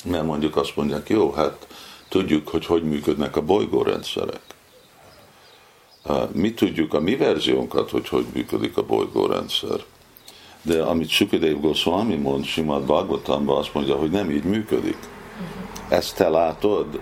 Mert 0.06 0.26
mondjuk 0.26 0.56
azt 0.56 0.76
mondják, 0.76 1.10
jó, 1.10 1.32
hát 1.32 1.68
tudjuk, 2.08 2.48
hogy 2.48 2.66
hogy 2.66 2.84
működnek 2.84 3.36
a 3.36 3.42
bolygórendszerek. 3.42 4.42
Mi 6.32 6.54
tudjuk 6.54 6.94
a 6.94 7.00
mi 7.00 7.16
verziónkat, 7.16 7.90
hogy 7.90 8.08
hogy 8.08 8.26
működik 8.34 8.78
a 8.78 8.86
bolygórendszer. 8.86 9.84
De 10.62 10.84
amit 10.84 11.10
Sukadev 11.10 11.60
Goswami 11.60 12.16
mond 12.16 12.46
Simad 12.46 12.84
Bhagavatamban, 12.84 13.58
azt 13.58 13.74
mondja, 13.74 13.96
hogy 13.96 14.12
nem 14.12 14.32
így 14.32 14.44
működik. 14.44 14.98
Ezt 15.90 16.16
te 16.16 16.30
látod, 16.30 17.02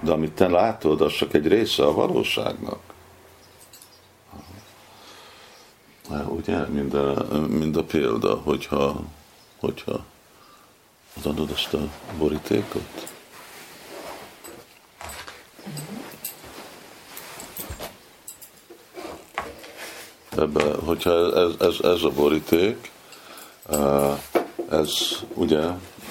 de 0.00 0.12
amit 0.12 0.32
te 0.32 0.48
látod, 0.48 1.00
az 1.00 1.12
csak 1.12 1.34
egy 1.34 1.46
része 1.46 1.84
a 1.84 1.92
valóságnak. 1.92 2.80
Ugye, 6.28 6.66
mind 6.66 6.94
a, 6.94 7.26
mind 7.48 7.76
a 7.76 7.84
példa, 7.84 8.34
hogyha, 8.44 9.00
hogyha 9.60 10.04
adod 11.24 11.50
ezt 11.50 11.74
a 11.74 11.88
borítékot. 12.18 13.14
Ebbe, 20.28 20.74
hogyha 20.84 21.40
ez, 21.40 21.54
ez, 21.58 21.80
ez 21.80 22.02
a 22.02 22.10
boríték, 22.10 22.90
ez 24.70 24.92
ugye, 25.34 25.64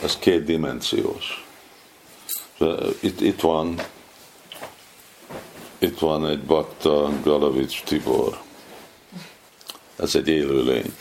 ez 0.04 0.18
kétdimenziós. 0.18 1.46
Itt, 3.02 3.22
itt 3.22 3.42
van 3.42 3.82
itt 5.78 6.00
van 6.00 6.28
egy 6.28 6.44
Bakta 6.44 7.12
Galavics 7.24 7.84
Tibor. 7.84 8.42
Ez 9.96 10.16
egy 10.16 10.28
élőlény. 10.28 10.96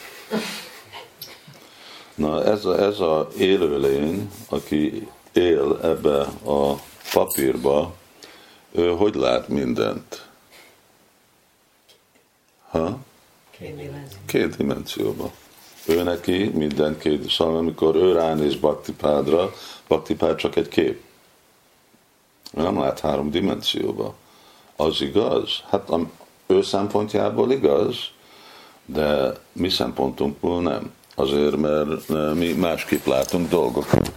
Na 2.15 2.45
ez 2.45 2.65
a, 2.65 2.79
ez 2.79 3.01
a 3.01 3.29
élőlény, 3.39 4.31
aki 4.49 5.09
él 5.33 5.79
ebbe 5.83 6.21
a 6.45 6.81
papírba, 7.13 7.95
ő 8.73 8.89
hogy 8.89 9.15
lát 9.15 9.49
mindent? 9.49 10.29
Ha? 12.69 12.99
Két, 13.51 13.91
két 14.27 14.57
dimenzióban. 14.57 15.31
Ő 15.87 16.03
neki 16.03 16.45
minden 16.45 16.97
szóval 17.29 17.57
amikor 17.57 17.97
ő 17.97 18.13
ránéz 18.13 18.55
Baktipádra, 18.55 19.53
Baktipád 19.89 20.37
csak 20.37 20.57
egy 20.57 20.69
kép. 20.69 21.03
Ő 22.57 22.63
nem 22.63 22.79
lát 22.79 23.01
három 23.01 23.31
dimenzióba. 23.31 24.15
Az 24.77 25.01
igaz? 25.01 25.63
Hát 25.71 25.91
a, 25.91 26.01
ő 26.47 26.63
szempontjából 26.63 27.53
igaz, 27.53 27.97
de 28.87 29.33
mi 29.53 29.69
szempontunkból 29.69 30.63
nem. 30.63 30.93
Azért, 31.15 31.57
mert 31.57 32.09
mi 32.35 32.53
másképp 32.53 33.07
látunk 33.07 33.49
dolgokat. 33.49 34.13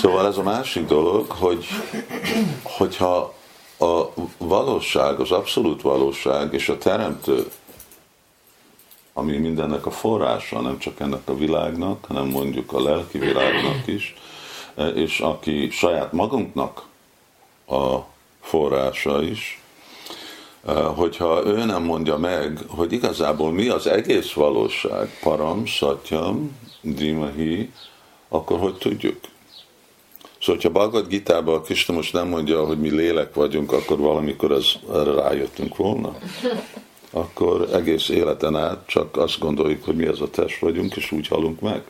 Szóval 0.00 0.26
ez 0.26 0.36
a 0.36 0.42
másik 0.42 0.86
dolog, 0.86 1.30
hogy, 1.30 1.66
hogyha 2.62 3.34
a 3.78 4.04
valóság, 4.38 5.20
az 5.20 5.30
abszolút 5.30 5.82
valóság 5.82 6.52
és 6.52 6.68
a 6.68 6.78
teremtő, 6.78 7.46
ami 9.18 9.36
mindennek 9.36 9.86
a 9.86 9.90
forrása, 9.90 10.60
nem 10.60 10.78
csak 10.78 11.00
ennek 11.00 11.28
a 11.28 11.36
világnak, 11.36 12.04
hanem 12.04 12.26
mondjuk 12.26 12.72
a 12.72 12.82
lelki 12.82 13.18
világnak 13.18 13.86
is, 13.86 14.14
és 14.94 15.20
aki 15.20 15.70
saját 15.70 16.12
magunknak 16.12 16.82
a 17.66 17.98
forrása 18.40 19.22
is, 19.22 19.62
hogyha 20.94 21.46
ő 21.46 21.64
nem 21.64 21.82
mondja 21.82 22.16
meg, 22.16 22.58
hogy 22.66 22.92
igazából 22.92 23.52
mi 23.52 23.68
az 23.68 23.86
egész 23.86 24.32
valóság, 24.32 25.18
param, 25.22 25.64
satyam, 25.64 26.56
dimahi, 26.80 27.72
akkor 28.28 28.58
hogy 28.58 28.74
tudjuk? 28.74 29.20
Szóval, 30.40 30.54
hogyha 30.54 30.70
Bhagavad 30.70 31.08
Gita-ban 31.08 31.54
a 31.54 31.60
Krishna 31.60 31.94
most 31.94 32.12
nem 32.12 32.28
mondja, 32.28 32.64
hogy 32.64 32.78
mi 32.80 32.90
lélek 32.90 33.34
vagyunk, 33.34 33.72
akkor 33.72 33.98
valamikor 33.98 34.52
az, 34.52 34.74
erre 34.94 35.12
rájöttünk 35.12 35.76
volna. 35.76 36.18
Akkor 37.10 37.68
egész 37.72 38.08
életen 38.08 38.56
át 38.56 38.86
csak 38.86 39.16
azt 39.16 39.38
gondoljuk, 39.38 39.84
hogy 39.84 39.96
mi 39.96 40.06
az 40.06 40.20
a 40.20 40.30
test 40.30 40.58
vagyunk, 40.58 40.96
és 40.96 41.12
úgy 41.12 41.28
halunk 41.28 41.60
meg. 41.60 41.82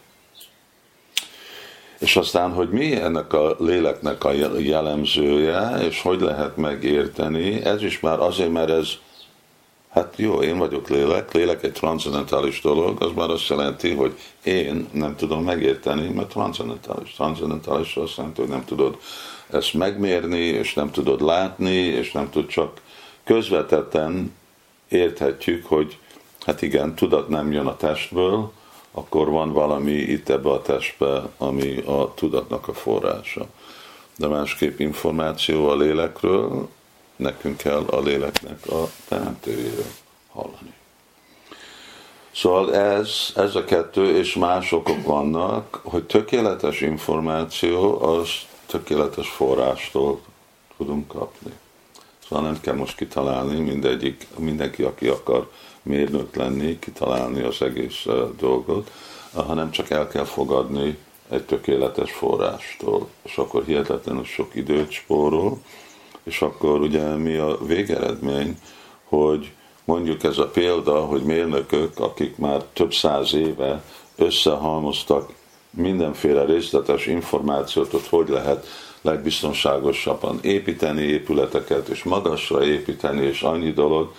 És 1.99 2.17
aztán, 2.17 2.53
hogy 2.53 2.69
mi 2.69 2.95
ennek 2.95 3.33
a 3.33 3.57
léleknek 3.59 4.25
a 4.25 4.33
jellemzője, 4.59 5.79
és 5.89 6.03
hogy 6.03 6.21
lehet 6.21 6.57
megérteni, 6.57 7.65
ez 7.65 7.83
is 7.83 8.01
már 8.01 8.21
azért, 8.21 8.53
mert 8.53 8.71
ez, 8.71 8.89
hát 9.89 10.15
jó, 10.17 10.43
én 10.43 10.59
vagyok 10.59 10.89
lélek, 10.89 11.33
lélek 11.33 11.63
egy 11.63 11.73
transzendentális 11.73 12.61
dolog, 12.61 13.03
az 13.03 13.11
már 13.15 13.31
azt 13.31 13.49
jelenti, 13.49 13.95
hogy 13.95 14.19
én 14.45 14.89
nem 14.93 15.17
tudom 15.17 15.45
megérteni, 15.45 16.09
mert 16.09 16.29
transzendentális. 16.29 17.13
Transzendentális 17.15 17.97
azt 17.97 18.17
jelenti, 18.17 18.41
hogy 18.41 18.51
nem 18.51 18.65
tudod 18.65 18.99
ezt 19.51 19.75
megmérni, 19.75 20.39
és 20.39 20.75
nem 20.75 20.91
tudod 20.91 21.21
látni, 21.21 21.77
és 21.77 22.13
nem 22.13 22.31
tud 22.31 22.47
csak 22.47 22.81
közvetetten 23.25 24.33
érthetjük, 24.89 25.67
hogy 25.67 25.99
hát 26.41 26.63
igen, 26.63 26.95
tudat 26.95 27.29
nem 27.29 27.53
jön 27.53 27.67
a 27.67 27.77
testből, 27.77 28.53
akkor 28.91 29.31
van 29.31 29.53
valami 29.53 29.93
itt 29.93 30.29
ebbe 30.29 30.51
a 30.51 30.63
testbe, 30.63 31.29
ami 31.37 31.77
a 31.77 32.13
tudatnak 32.15 32.69
a 32.69 32.75
forrása. 32.75 33.47
De 34.17 34.27
másképp 34.27 34.79
információ 34.79 35.69
a 35.69 35.77
lélekről, 35.77 36.69
nekünk 37.17 37.57
kell 37.57 37.85
a 37.91 38.01
léleknek 38.01 38.67
a 38.67 38.89
teremtőjéről 39.09 39.93
hallani. 40.33 40.73
Szóval 42.31 42.75
ez, 42.75 43.33
ez 43.35 43.55
a 43.55 43.65
kettő, 43.65 44.17
és 44.17 44.35
más 44.35 44.73
okok 44.73 45.05
vannak, 45.05 45.81
hogy 45.83 46.05
tökéletes 46.05 46.81
információ 46.81 48.03
az 48.03 48.29
tökéletes 48.67 49.29
forrástól 49.29 50.21
tudunk 50.77 51.09
kapni. 51.09 51.53
Szóval 52.29 52.45
nem 52.45 52.61
kell 52.61 52.75
most 52.75 52.97
kitalálni, 52.97 53.61
mindegyik, 53.61 54.27
mindenki, 54.39 54.83
aki 54.83 55.09
akar 55.09 55.51
mérnök 55.83 56.37
lenni, 56.37 56.79
kitalálni 56.79 57.43
az 57.43 57.63
egész 57.63 58.07
dolgot, 58.39 58.91
hanem 59.33 59.71
csak 59.71 59.91
el 59.91 60.09
kell 60.09 60.25
fogadni 60.25 60.99
egy 61.29 61.45
tökéletes 61.45 62.13
forrástól, 62.13 63.09
és 63.23 63.37
akkor 63.37 63.65
hihetetlenül 63.65 64.25
sok 64.25 64.55
időt 64.55 64.91
spórol, 64.91 65.59
és 66.23 66.43
akkor 66.43 66.81
ugye 66.81 67.15
mi 67.15 67.37
a 67.37 67.59
végeredmény, 67.67 68.59
hogy 69.05 69.53
mondjuk 69.85 70.23
ez 70.25 70.39
a 70.39 70.49
példa, 70.49 71.01
hogy 71.01 71.23
mérnökök, 71.23 71.99
akik 71.99 72.37
már 72.37 72.63
több 72.73 72.93
száz 72.93 73.35
éve 73.35 73.83
összehalmoztak 74.17 75.33
mindenféle 75.71 76.45
részletes 76.45 77.07
információt, 77.07 77.91
hogy 77.91 78.09
hogy 78.09 78.29
lehet 78.29 78.67
legbiztonságosabban 79.09 80.39
építeni 80.43 81.03
épületeket, 81.03 81.89
és 81.89 82.03
magasra 82.03 82.65
építeni, 82.65 83.27
és 83.27 83.43
annyi 83.43 83.73
dolog. 83.73 84.13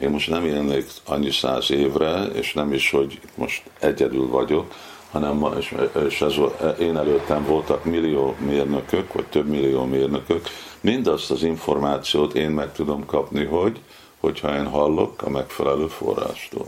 Én 0.00 0.10
most 0.10 0.28
nem 0.28 0.44
élnék 0.44 0.86
annyi 1.04 1.30
száz 1.30 1.70
évre, 1.70 2.24
és 2.24 2.52
nem 2.52 2.72
is, 2.72 2.90
hogy 2.90 3.20
most 3.34 3.62
egyedül 3.78 4.28
vagyok, 4.28 4.74
hanem 5.10 5.36
ma, 5.36 5.52
és, 5.58 5.74
és 6.08 6.20
ez, 6.20 6.34
én 6.78 6.96
előttem 6.96 7.44
voltak 7.44 7.84
millió 7.84 8.34
mérnökök, 8.38 9.12
vagy 9.12 9.26
több 9.26 9.48
millió 9.48 9.84
mérnökök, 9.84 10.46
mindazt 10.80 11.30
az 11.30 11.42
információt 11.42 12.34
én 12.34 12.50
meg 12.50 12.72
tudom 12.72 13.06
kapni, 13.06 13.44
hogy, 13.44 13.80
hogyha 14.20 14.56
én 14.56 14.66
hallok 14.66 15.22
a 15.22 15.30
megfelelő 15.30 15.86
forrástól. 15.86 16.66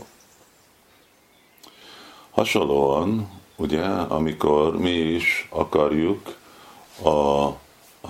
Hasonlóan, 2.31 3.29
ugye, 3.55 3.83
amikor 3.87 4.77
mi 4.77 4.91
is 4.91 5.47
akarjuk 5.49 6.35
a, 7.01 7.45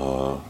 a, 0.02 0.42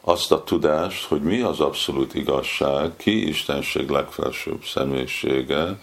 azt 0.00 0.32
a 0.32 0.44
tudást, 0.44 1.04
hogy 1.04 1.22
mi 1.22 1.40
az 1.40 1.60
abszolút 1.60 2.14
igazság, 2.14 2.96
ki 2.96 3.28
Istenség 3.28 3.88
legfelsőbb 3.88 4.64
személyisége, 4.64 5.78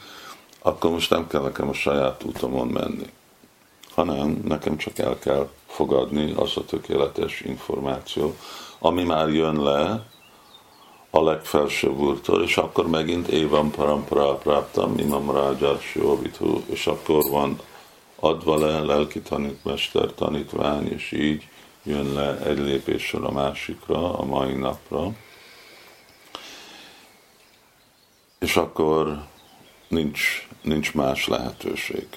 akkor 0.62 0.92
most 0.92 1.10
nem 1.10 1.28
kell 1.28 1.42
nekem 1.42 1.70
a 1.70 1.74
saját 1.74 2.24
útomon 2.24 2.68
menni, 2.68 3.10
hanem 3.94 4.42
nekem 4.48 4.78
csak 4.78 4.98
el 4.98 5.20
kell 5.20 5.50
fogadni 5.68 6.34
az 6.36 6.58
a 6.58 6.66
tökéletes 6.66 7.42
információ, 7.42 8.36
ami 8.80 9.04
már 9.04 9.30
jön 9.30 9.64
le 9.64 10.06
a 11.10 11.24
legfelsőbb 11.24 12.00
úrtól, 12.00 12.44
és 12.44 12.58
akkor 12.58 12.88
megint 12.88 13.28
évam 13.28 13.72
parampara 13.72 14.34
práptam, 14.34 14.98
imam 14.98 15.32
rágyás 15.32 15.96
jóvitú, 15.96 16.64
és 16.66 16.88
akkor 16.88 17.24
van 17.30 17.60
adva 18.20 18.58
le 18.58 18.80
lelki 18.80 19.22
tanítmester 19.22 20.14
tanítvány, 20.14 20.92
és 20.92 21.12
így 21.12 21.48
jön 21.84 22.14
le 22.14 22.38
egy 22.38 22.60
lépésről 22.60 23.26
a 23.26 23.32
másikra, 23.32 24.18
a 24.18 24.24
mai 24.26 24.54
napra. 24.54 25.12
És 28.40 28.56
akkor 28.56 29.24
nincs, 29.88 30.48
nincs 30.62 30.94
más 30.94 31.28
lehetőség. 31.28 32.08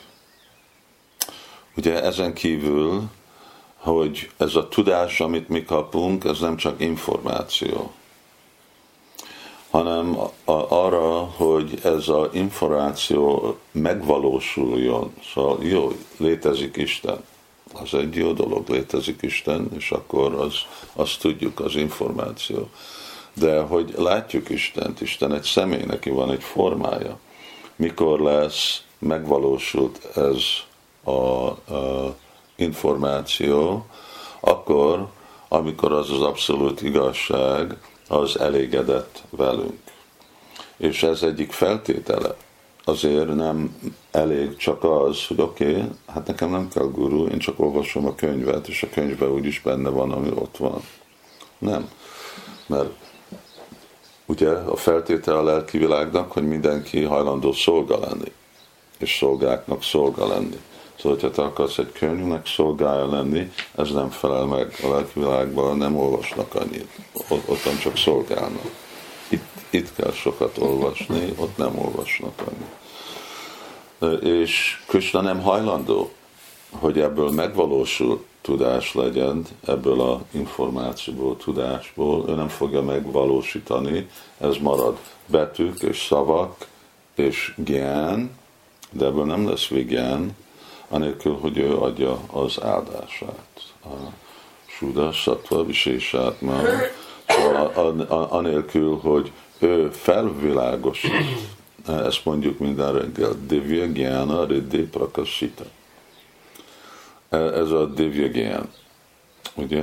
Ugye 1.76 2.02
ezen 2.02 2.34
kívül, 2.34 3.10
hogy 3.76 4.30
ez 4.36 4.54
a 4.54 4.68
tudás, 4.68 5.20
amit 5.20 5.48
mi 5.48 5.64
kapunk, 5.64 6.24
ez 6.24 6.40
nem 6.40 6.56
csak 6.56 6.80
információ, 6.80 7.92
hanem 9.70 10.18
arra, 10.68 11.18
hogy 11.18 11.78
ez 11.82 12.08
az 12.08 12.28
információ 12.32 13.56
megvalósuljon. 13.72 15.14
Szóval 15.32 15.64
jó, 15.64 15.92
létezik 16.16 16.76
Isten. 16.76 17.24
Az 17.72 17.94
egy 17.94 18.14
jó 18.14 18.32
dolog, 18.32 18.68
létezik 18.68 19.22
Isten, 19.22 19.68
és 19.76 19.90
akkor 19.90 20.34
az, 20.34 20.54
azt 20.92 21.20
tudjuk, 21.20 21.60
az 21.60 21.74
információ. 21.76 22.68
De 23.34 23.60
hogy 23.60 23.94
látjuk 23.96 24.48
Istent, 24.48 25.00
Isten 25.00 25.34
egy 25.34 25.42
személy, 25.42 25.84
neki 25.84 26.10
van 26.10 26.30
egy 26.30 26.42
formája. 26.42 27.18
Mikor 27.76 28.20
lesz 28.20 28.82
megvalósult 28.98 30.16
ez 30.16 30.42
a, 31.02 31.10
a 31.10 32.16
információ, 32.56 33.86
akkor, 34.40 35.08
amikor 35.48 35.92
az 35.92 36.10
az 36.10 36.20
abszolút 36.20 36.82
igazság, 36.82 37.76
az 38.08 38.38
elégedett 38.38 39.22
velünk. 39.30 39.80
És 40.76 41.02
ez 41.02 41.22
egyik 41.22 41.52
feltétele. 41.52 42.36
Azért 42.88 43.34
nem 43.34 43.76
elég 44.10 44.56
csak 44.56 44.84
az, 44.84 45.26
hogy 45.26 45.40
oké, 45.40 45.70
okay, 45.70 45.88
hát 46.06 46.26
nekem 46.26 46.50
nem 46.50 46.68
kell 46.68 46.84
guru, 46.84 47.26
én 47.26 47.38
csak 47.38 47.60
olvasom 47.60 48.06
a 48.06 48.14
könyvet, 48.14 48.68
és 48.68 48.82
a 48.82 48.88
könyvben 48.92 49.30
úgyis 49.30 49.60
benne 49.60 49.88
van, 49.88 50.12
ami 50.12 50.28
ott 50.34 50.56
van. 50.56 50.80
Nem. 51.58 51.88
Mert 52.66 52.90
ugye 54.26 54.50
a 54.50 54.76
feltétele 54.76 55.38
a 55.38 55.42
lelki 55.42 55.78
világnak, 55.78 56.32
hogy 56.32 56.48
mindenki 56.48 57.02
hajlandó 57.02 57.52
szolga 57.52 57.98
lenni, 57.98 58.32
és 58.98 59.16
szolgáknak 59.16 59.82
szolga 59.82 60.26
lenni. 60.26 60.60
Szóval, 60.96 61.12
hogyha 61.12 61.30
te 61.30 61.42
akarsz 61.42 61.78
egy 61.78 61.92
könyvnek 61.92 62.46
szolgálja 62.46 63.10
lenni, 63.10 63.52
ez 63.74 63.90
nem 63.90 64.10
felel 64.10 64.44
meg 64.44 64.74
a 64.82 64.88
lelki 64.88 65.20
világban, 65.20 65.76
nem 65.76 65.96
olvasnak 65.96 66.54
annyit. 66.54 66.88
Ott, 67.28 67.48
ott 67.48 67.64
nem 67.64 67.78
csak 67.78 67.96
szolgálnak. 67.96 68.85
Itt, 69.70 69.94
kell 69.94 70.12
sokat 70.12 70.58
olvasni, 70.58 71.34
ott 71.36 71.56
nem 71.56 71.78
olvasnak 71.78 72.42
annyit. 72.44 74.22
És 74.22 74.82
Krishna 74.86 75.20
nem 75.20 75.40
hajlandó, 75.42 76.10
hogy 76.70 77.00
ebből 77.00 77.30
megvalósul 77.30 78.24
tudás 78.40 78.94
legyen, 78.94 79.46
ebből 79.66 80.00
a 80.00 80.20
információból, 80.30 81.36
tudásból, 81.36 82.24
ő 82.28 82.34
nem 82.34 82.48
fogja 82.48 82.82
megvalósítani, 82.82 84.08
ez 84.38 84.56
marad 84.56 84.98
betűk 85.26 85.82
és 85.82 86.04
szavak 86.04 86.66
és 87.14 87.54
gyán, 87.56 88.30
de 88.90 89.04
ebből 89.04 89.24
nem 89.24 89.48
lesz 89.48 89.66
vigán, 89.66 90.36
anélkül, 90.88 91.38
hogy 91.40 91.58
ő 91.58 91.76
adja 91.76 92.20
az 92.32 92.62
áldását. 92.62 93.72
A 93.84 93.94
Suda, 94.66 95.12
Satva, 95.12 95.64
Visésát, 95.64 96.38
szóval 97.26 97.66
anélkül, 98.30 98.98
hogy 98.98 99.32
ő 99.58 99.90
felvilágosít, 99.90 101.12
ezt 101.86 102.24
mondjuk 102.24 102.58
minden 102.58 102.92
reggel, 102.92 103.32
Divya 103.46 103.84
Gyana 103.84 104.44
Riddhi 104.44 104.82
Prakasita. 104.82 105.64
Ez 107.28 107.70
a 107.70 107.86
Divya 107.86 108.26
Gyan. 108.26 108.68
Ugye 109.54 109.82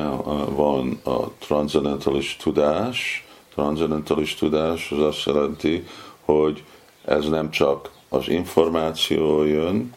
van 0.49 0.99
a 1.03 1.29
transzendentális 1.39 2.35
tudás, 2.35 3.27
transzendentális 3.53 4.35
tudás 4.35 4.91
az 4.91 4.99
azt 4.99 5.25
jelenti, 5.25 5.87
hogy 6.21 6.63
ez 7.05 7.29
nem 7.29 7.51
csak 7.51 7.89
az 8.09 8.29
információ 8.29 9.43
jön, 9.43 9.93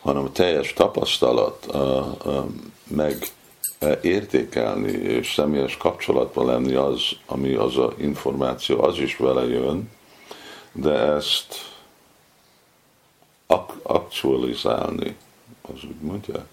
hanem 0.00 0.24
a 0.24 0.32
teljes 0.32 0.72
tapasztalat 0.72 1.66
meg 2.88 3.26
értékelni 4.02 4.90
és 4.90 5.32
személyes 5.32 5.76
kapcsolatban 5.76 6.46
lenni 6.46 6.74
az, 6.74 7.02
ami 7.26 7.54
az 7.54 7.76
a 7.76 7.92
információ, 7.98 8.82
az 8.82 8.98
is 8.98 9.16
vele 9.16 9.46
jön, 9.46 9.90
de 10.72 10.92
ezt 10.92 11.54
ak- 13.46 13.80
aktualizálni, 13.82 15.16
az 15.62 15.84
úgy 15.84 16.00
mondják? 16.00 16.46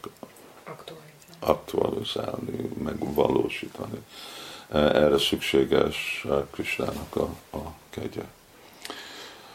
Aktualizálni. 0.63 1.06
Aktualizálni, 1.40 2.70
megvalósítani. 2.84 3.98
Erre 4.72 5.18
szükséges 5.18 6.26
Krisnának 6.52 7.16
a, 7.16 7.58
a 7.58 7.74
kegye. 7.90 8.24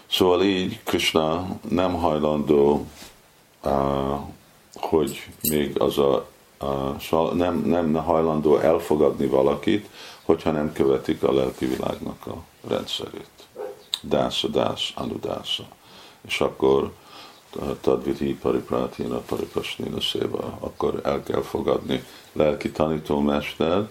Szóval 0.06 0.42
így 0.42 0.80
Krishna 0.82 1.58
nem 1.68 1.94
hajlandó 1.94 2.86
hogy 4.72 5.28
még 5.42 5.80
az 5.80 5.98
a, 5.98 6.30
a 6.62 7.34
nem, 7.34 7.62
nem 7.64 7.94
hajlandó 7.94 8.58
elfogadni 8.58 9.26
valakit, 9.26 9.88
hogyha 10.22 10.50
nem 10.50 10.72
követik 10.72 11.22
a 11.22 11.32
lelki 11.32 11.66
világnak 11.66 12.26
a 12.26 12.34
rendszerét. 12.68 13.30
Dásza, 14.00 14.48
dász, 14.48 14.92
anudásza. 14.94 15.64
És 16.26 16.40
akkor 16.40 16.92
tadviti 17.80 18.34
pariprátina 18.34 19.16
paripasnina 19.18 20.00
széva, 20.00 20.58
akkor 20.60 21.00
el 21.04 21.22
kell 21.22 21.42
fogadni 21.42 22.04
lelki 22.32 22.70
tanítómester, 22.70 23.88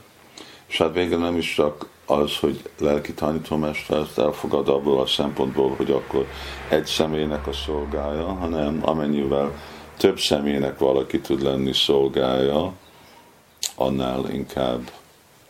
és 0.68 0.78
hát 0.78 0.94
végül 0.94 1.20
nem 1.20 1.38
is 1.38 1.54
csak 1.54 1.90
az, 2.06 2.38
hogy 2.38 2.70
lelki 2.80 3.14
tanítómestert 3.14 4.18
elfogad 4.18 4.68
abból 4.68 5.02
a 5.02 5.06
szempontból, 5.06 5.74
hogy 5.76 5.92
akkor 5.92 6.26
egy 6.70 6.86
személynek 6.86 7.48
a 7.48 7.54
szolgája, 7.54 8.26
hanem 8.26 8.80
amennyivel 8.82 9.52
több 9.98 10.20
személynek 10.20 10.80
valaki 10.80 11.20
tud 11.20 11.42
lenni 11.42 11.74
szolgája, 11.74 12.74
annál 13.76 14.30
inkább 14.30 14.92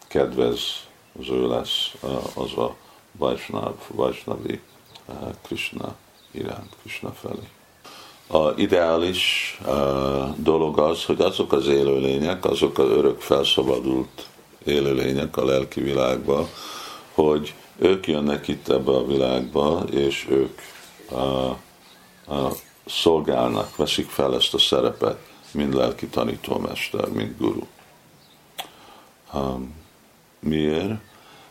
kedvez 0.07 0.59
az 1.19 1.29
ő 1.29 1.47
lesz 1.47 1.93
az 2.33 2.57
a 2.57 2.75
Vajsnav, 3.11 3.73
Vajsnavi 3.87 4.59
Krishna 5.41 5.95
iránt, 6.31 6.75
Krishna 6.81 7.11
felé. 7.11 7.47
A 8.27 8.53
ideális 8.55 9.57
dolog 10.35 10.79
az, 10.79 11.05
hogy 11.05 11.21
azok 11.21 11.51
az 11.51 11.67
élőlények, 11.67 12.45
azok 12.45 12.77
az 12.77 12.89
örök 12.89 13.19
felszabadult 13.19 14.27
élőlények 14.65 15.37
a 15.37 15.45
lelki 15.45 15.81
világba, 15.81 16.47
hogy 17.13 17.53
ők 17.77 18.07
jönnek 18.07 18.47
itt 18.47 18.69
ebbe 18.69 18.91
a 18.91 19.05
világba, 19.05 19.83
és 19.91 20.27
ők 20.29 20.59
uh, 21.09 21.55
uh, 22.27 22.51
szolgálnak, 22.91 23.75
veszik 23.75 24.09
fel 24.09 24.35
ezt 24.35 24.53
a 24.53 24.59
szerepet, 24.59 25.29
mint 25.51 25.73
lelki 25.73 26.07
tanítómester, 26.07 27.09
mint 27.09 27.37
guru. 27.37 27.65
Um, 29.33 29.75
miért? 30.39 30.91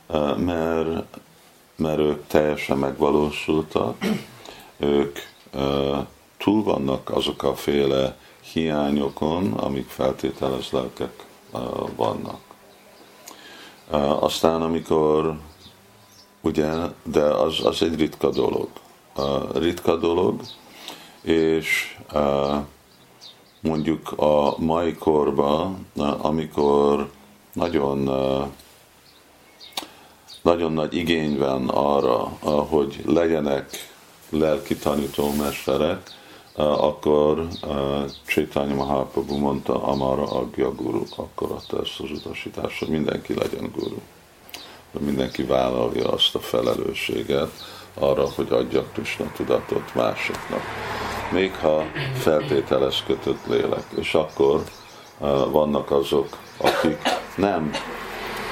Uh, 0.07 0.39
mert, 0.39 1.19
mert 1.77 1.99
ők 1.99 2.27
teljesen 2.27 2.79
megvalósultak, 2.79 3.97
ők 4.77 5.19
túl 6.37 6.63
vannak 6.63 7.11
azok 7.11 7.43
a 7.43 7.55
féle 7.55 8.17
hiányokon, 8.53 9.53
amik 9.53 9.89
feltételez 9.89 10.71
lelkek 10.71 11.27
vannak. 11.97 12.41
Aztán, 14.21 14.63
amikor 14.63 15.39
ugye, 16.41 16.73
de 17.03 17.23
az, 17.23 17.65
az 17.65 17.83
egy 17.83 17.97
ritka 17.97 18.31
dolog. 18.31 18.69
Ritka 19.55 19.97
dolog, 19.97 20.41
és 21.23 21.99
mondjuk 23.61 24.13
a 24.17 24.55
mai 24.59 24.95
korban, 24.95 25.87
amikor 26.19 27.11
nagyon, 27.53 27.99
nagyon 30.43 30.73
nagy 30.73 30.95
igény 30.95 31.39
van 31.39 31.69
arra, 31.69 32.19
hogy 32.69 33.03
legyenek 33.07 33.91
lelki 34.31 34.77
tanítómesterek, 34.77 36.11
akkor 36.55 37.49
Csétánya 38.27 38.75
Mahaprabhu 38.75 39.39
mondta, 39.39 39.83
Amara 39.83 40.25
Agya 40.25 40.75
Guru, 40.75 41.03
akkor 41.17 41.51
adta 41.51 41.81
ezt 41.81 42.01
az 42.01 42.11
utasítást, 42.11 42.79
hogy 42.79 42.89
mindenki 42.89 43.35
legyen 43.35 43.73
guru. 43.77 43.99
Mindenki 44.99 45.43
vállalja 45.43 46.13
azt 46.13 46.35
a 46.35 46.41
felelősséget 46.41 47.51
arra, 47.95 48.25
hogy 48.35 48.53
adja 48.53 48.83
Krishna 48.93 49.33
tudatot 49.37 49.95
másoknak. 49.95 50.63
Még 51.33 51.55
ha 51.55 51.85
feltételez 52.15 53.03
kötött 53.07 53.47
lélek. 53.47 53.85
És 53.97 54.15
akkor 54.15 54.63
vannak 55.51 55.91
azok, 55.91 56.29
akik 56.57 56.99
nem 57.37 57.71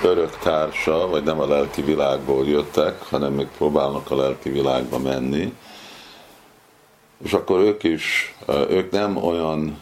örök 0.02 0.38
társa, 0.38 1.08
vagy 1.08 1.22
nem 1.22 1.40
a 1.40 1.46
lelki 1.46 1.82
világból 1.82 2.46
jöttek, 2.46 3.02
hanem 3.02 3.32
még 3.32 3.46
próbálnak 3.56 4.10
a 4.10 4.16
lelki 4.16 4.50
világba 4.50 4.98
menni, 4.98 5.54
és 7.24 7.32
akkor 7.32 7.60
ők 7.60 7.82
is, 7.82 8.34
ők 8.68 8.90
nem 8.90 9.16
olyan 9.16 9.78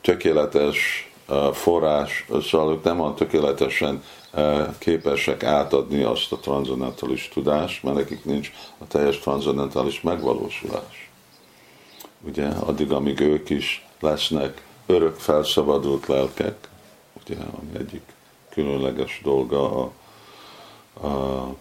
tökéletes 0.00 1.10
forrás, 1.52 2.26
szóval 2.50 2.72
ők 2.72 2.82
nem 2.82 3.00
olyan 3.00 3.14
tökéletesen 3.14 4.02
képesek 4.78 5.42
átadni 5.42 6.02
azt 6.02 6.32
a 6.32 6.36
transzendentális 6.36 7.28
tudást, 7.28 7.82
mert 7.82 7.96
nekik 7.96 8.24
nincs 8.24 8.52
a 8.78 8.86
teljes 8.86 9.18
transzendentális 9.18 10.00
megvalósulás. 10.00 11.10
Ugye, 12.20 12.46
addig, 12.46 12.92
amíg 12.92 13.20
ők 13.20 13.50
is 13.50 13.86
lesznek 14.00 14.64
örök 14.86 15.16
felszabadult 15.16 16.06
lelkek, 16.06 16.68
ugye, 17.20 17.36
ami 17.36 17.78
egyik 17.78 18.02
különleges 18.48 19.20
dolga 19.22 19.70
a, 19.80 19.92
a 21.06 21.54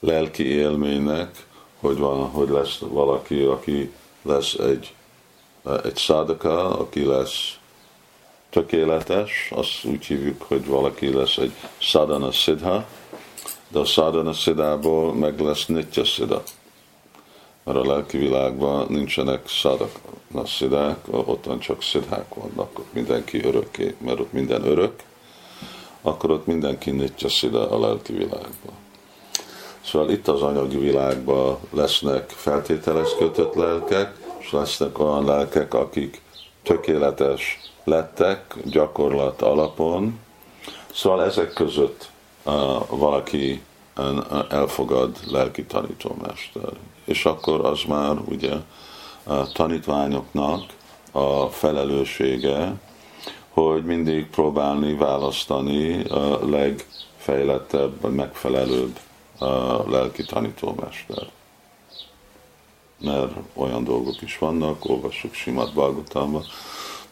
lelki 0.00 0.44
élménynek, 0.44 1.46
hogy, 1.80 1.98
van, 1.98 2.28
hogy 2.28 2.48
lesz 2.48 2.78
valaki, 2.78 3.42
aki 3.42 3.92
lesz 4.22 4.54
egy, 4.54 4.94
egy 5.84 5.96
szádaka, 5.96 6.78
aki 6.78 7.04
lesz 7.04 7.56
tökéletes, 8.52 9.50
azt 9.54 9.84
úgy 9.84 10.04
hívjuk, 10.04 10.42
hogy 10.42 10.66
valaki 10.66 11.12
lesz 11.12 11.36
egy 11.36 11.52
sadhana 11.78 12.30
siddha, 12.30 12.84
de 13.68 13.78
a 13.78 13.84
sadhana 13.84 14.32
siddhából 14.32 15.14
meg 15.14 15.40
lesz 15.40 15.66
nitya 15.66 16.04
siddha. 16.04 16.42
Mert 17.64 17.78
a 17.78 17.86
lelki 17.86 18.18
világban 18.18 18.86
nincsenek 18.88 19.48
sadhana 19.48 20.46
siddhák, 20.46 20.98
ott 21.10 21.44
van 21.44 21.58
csak 21.58 21.82
siddhák 21.82 22.34
vannak, 22.34 22.78
ott 22.78 22.92
mindenki 22.92 23.44
örökké, 23.44 23.94
mert 23.98 24.20
ott 24.20 24.32
minden 24.32 24.64
örök, 24.64 24.92
akkor 26.02 26.30
ott 26.30 26.46
mindenki 26.46 26.90
nitya 26.90 27.28
siddha 27.28 27.60
a 27.62 27.80
lelki 27.80 28.12
világban. 28.12 28.74
Szóval 29.84 30.10
itt 30.10 30.28
az 30.28 30.42
anyagi 30.42 30.78
világban 30.78 31.58
lesznek 31.70 32.30
feltételes 32.30 33.16
kötött 33.18 33.54
lelkek, 33.54 34.16
és 34.38 34.52
lesznek 34.52 34.98
olyan 34.98 35.24
lelkek, 35.24 35.74
akik 35.74 36.20
tökéletes 36.62 37.71
lettek 37.84 38.54
gyakorlat 38.64 39.42
alapon. 39.42 40.18
Szóval 40.92 41.24
ezek 41.24 41.52
között 41.52 42.10
uh, 42.42 42.52
valaki 42.88 43.62
elfogad 44.48 45.18
lelki 45.30 45.64
tanítómester. 45.64 46.72
És 47.04 47.24
akkor 47.24 47.64
az 47.64 47.80
már 47.88 48.16
ugye 48.28 48.52
a 49.24 49.52
tanítványoknak 49.52 50.62
a 51.12 51.46
felelőssége, 51.46 52.74
hogy 53.48 53.84
mindig 53.84 54.26
próbálni 54.30 54.94
választani 54.94 56.04
a 56.04 56.48
legfejlettebb, 56.48 58.10
megfelelőbb 58.10 58.98
a 59.38 59.90
lelki 59.90 60.24
tanítómester. 60.24 61.26
Mert 62.98 63.32
olyan 63.54 63.84
dolgok 63.84 64.22
is 64.22 64.38
vannak, 64.38 64.84
olvassuk 64.88 65.34
Simat 65.34 65.72
Balgotamba, 65.72 66.42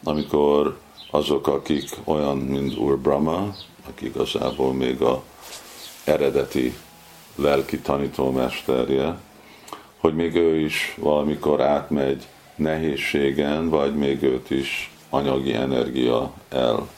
amikor 0.05 0.79
azok, 1.11 1.47
akik 1.47 1.89
olyan, 2.05 2.37
mint 2.37 2.77
Úr 2.77 2.99
Brahma, 2.99 3.55
aki 3.89 4.07
igazából 4.07 4.73
még 4.73 5.03
a 5.03 5.23
eredeti 6.05 6.75
lelki 7.35 7.79
tanítómesterje, 7.79 9.19
hogy 9.99 10.15
még 10.15 10.35
ő 10.35 10.61
is 10.61 10.95
valamikor 10.99 11.61
átmegy 11.61 12.27
nehézségen, 12.55 13.69
vagy 13.69 13.95
még 13.95 14.23
őt 14.23 14.51
is 14.51 14.91
anyagi 15.11 15.55
energia 15.55 16.33
el 16.49 16.89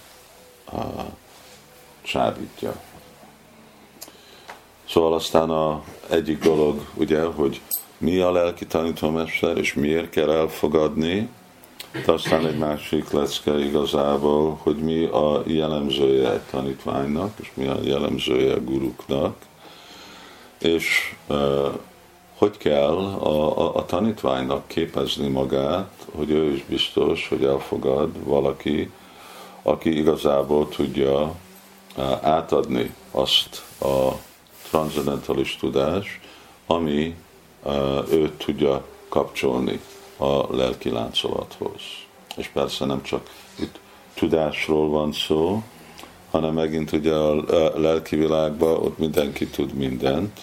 csábítja. 2.02 2.80
Szóval 4.88 5.14
aztán 5.14 5.50
a 5.50 5.82
egyik 6.08 6.38
dolog, 6.38 6.86
ugye, 6.94 7.22
hogy 7.24 7.60
mi 7.98 8.18
a 8.18 8.32
lelki 8.32 8.66
tanítómester, 8.66 9.56
és 9.56 9.74
miért 9.74 10.10
kell 10.10 10.30
elfogadni, 10.30 11.28
de 11.92 12.12
aztán 12.12 12.46
egy 12.46 12.58
másik 12.58 13.10
lecke 13.10 13.58
igazából, 13.58 14.58
hogy 14.62 14.76
mi 14.76 15.04
a 15.04 15.42
jellemzője 15.46 16.32
egy 16.32 16.40
tanítványnak, 16.50 17.32
és 17.40 17.50
mi 17.54 17.66
a 17.66 17.78
jellemzője 17.82 18.54
a 18.54 18.60
guruknak, 18.60 19.36
és 20.58 21.14
hogy 22.38 22.56
kell 22.56 22.96
a, 22.96 23.58
a, 23.58 23.76
a 23.76 23.84
tanítványnak 23.84 24.68
képezni 24.68 25.28
magát, 25.28 26.06
hogy 26.14 26.30
ő 26.30 26.52
is 26.52 26.64
biztos, 26.64 27.28
hogy 27.28 27.44
elfogad 27.44 28.24
valaki, 28.24 28.90
aki 29.62 29.96
igazából 29.98 30.68
tudja 30.68 31.34
átadni 32.22 32.94
azt 33.10 33.62
a 33.80 34.08
transzendentális 34.70 35.56
tudás, 35.56 36.20
ami 36.66 37.14
őt 38.10 38.32
tudja 38.32 38.84
kapcsolni 39.08 39.80
a 40.22 40.46
lelki 40.56 40.90
láncolathoz. 40.90 41.80
És 42.36 42.46
persze 42.46 42.84
nem 42.84 43.02
csak 43.02 43.30
itt 43.58 43.78
tudásról 44.14 44.88
van 44.88 45.12
szó, 45.12 45.62
hanem 46.30 46.54
megint 46.54 46.92
ugye 46.92 47.14
a 47.14 47.44
lelki 47.80 48.16
világban 48.16 48.76
ott 48.76 48.98
mindenki 48.98 49.46
tud 49.46 49.74
mindent, 49.74 50.40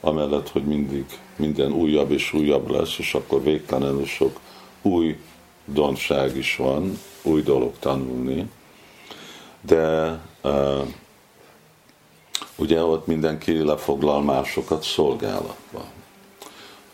amellett, 0.00 0.48
hogy 0.48 0.64
mindig 0.64 1.04
minden 1.36 1.72
újabb 1.72 2.10
és 2.10 2.32
újabb 2.32 2.70
lesz, 2.70 2.98
és 2.98 3.14
akkor 3.14 3.42
végtelenül 3.42 4.06
sok 4.06 4.40
új 4.82 5.18
donság 5.64 6.36
is 6.36 6.56
van, 6.56 6.98
új 7.22 7.42
dolog 7.42 7.72
tanulni, 7.78 8.50
de 9.60 10.18
uh, 10.42 10.86
ugye 12.56 12.84
ott 12.84 13.06
mindenki 13.06 13.64
lefoglal 13.64 14.22
másokat 14.22 14.82
szolgálatba. 14.82 15.84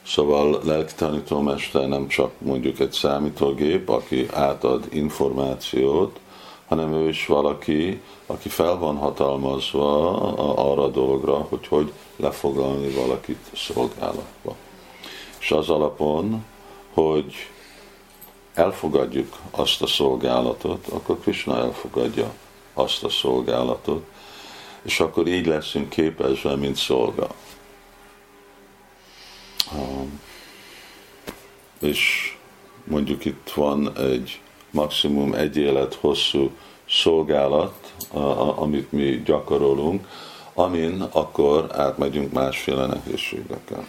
Szóval 0.07 0.61
lelki 0.65 0.95
tanítómester 0.95 1.89
nem 1.89 2.09
csak 2.09 2.31
mondjuk 2.39 2.79
egy 2.79 2.93
számítógép, 2.93 3.89
aki 3.89 4.29
átad 4.33 4.87
információt, 4.91 6.19
hanem 6.67 6.93
ő 6.93 7.09
is 7.09 7.27
valaki, 7.27 8.01
aki 8.27 8.49
fel 8.49 8.79
van 8.79 8.97
hatalmazva 8.97 10.11
arra 10.71 10.83
a 10.83 10.89
dologra, 10.89 11.35
hogy 11.35 11.67
hogy 11.67 11.93
lefoglalni 12.17 12.89
valakit 12.89 13.51
szolgálatba. 13.55 14.57
És 15.39 15.51
az 15.51 15.69
alapon, 15.69 16.45
hogy 16.93 17.35
elfogadjuk 18.55 19.37
azt 19.51 19.83
a 19.83 19.87
szolgálatot, 19.87 20.87
akkor 20.87 21.21
Krishna 21.21 21.59
elfogadja 21.59 22.33
azt 22.75 23.05
a 23.05 23.09
szolgálatot, 23.09 24.05
és 24.83 25.01
akkor 25.01 25.27
így 25.27 25.47
leszünk 25.47 25.89
képezve, 25.89 26.57
mint 26.57 26.77
szolga. 26.77 27.29
És 31.81 32.35
mondjuk 32.85 33.25
itt 33.25 33.51
van 33.55 33.99
egy 33.99 34.41
maximum 34.71 35.35
egy 35.35 35.57
élet 35.57 35.95
hosszú 35.95 36.51
szolgálat, 36.89 37.95
amit 38.57 38.93
mi 38.93 39.23
gyakorolunk, 39.25 40.09
amin 40.55 41.01
akkor 41.13 41.67
átmegyünk 41.73 42.33
másféle 42.33 42.87
nehézségeken. 42.87 43.87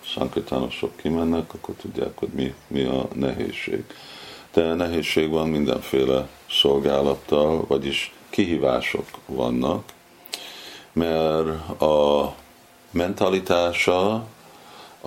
Sankritánosok 0.00 0.96
kimennek, 0.96 1.54
akkor 1.54 1.74
tudják, 1.74 2.18
hogy 2.18 2.28
mi, 2.28 2.54
mi 2.66 2.82
a 2.84 3.08
nehézség. 3.14 3.84
De 4.52 4.74
nehézség 4.74 5.30
van 5.30 5.48
mindenféle 5.48 6.28
szolgálattal, 6.50 7.64
vagyis 7.68 8.12
kihívások 8.30 9.06
vannak, 9.26 9.92
mert 10.92 11.80
a 11.80 12.34
mentalitása 12.90 14.26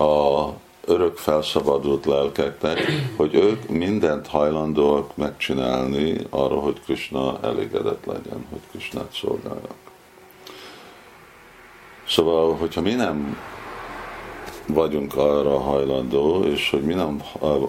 a 0.02 0.54
örök 0.84 1.16
felszabadult 1.16 2.04
lelkeknek, 2.04 2.78
hogy 3.16 3.34
ők 3.34 3.68
mindent 3.68 4.26
hajlandóak 4.26 5.16
megcsinálni 5.16 6.26
arra, 6.30 6.54
hogy 6.54 6.80
Krishna 6.84 7.38
elégedett 7.42 8.04
legyen, 8.04 8.46
hogy 8.50 8.60
Krishnát 8.70 9.12
szolgálják. 9.12 9.74
Szóval, 12.08 12.54
hogyha 12.54 12.80
mi 12.80 12.92
nem 12.92 13.36
vagyunk 14.66 15.16
arra 15.16 15.58
hajlandó, 15.58 16.44
és 16.44 16.70
hogy 16.70 16.82
mi 16.82 16.94
nem 16.94 17.22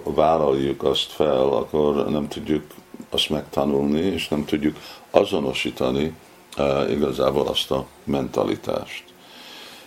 vállaljuk 0.04 0.84
azt 0.84 1.12
fel, 1.12 1.48
akkor 1.48 2.10
nem 2.10 2.28
tudjuk 2.28 2.64
azt 3.10 3.30
megtanulni, 3.30 4.00
és 4.00 4.28
nem 4.28 4.46
tudjuk 4.46 4.78
azonosítani 5.12 6.14
uh, 6.58 6.92
igazából 6.92 7.48
azt 7.48 7.72
a 7.72 7.86
mentalitást. 8.04 9.13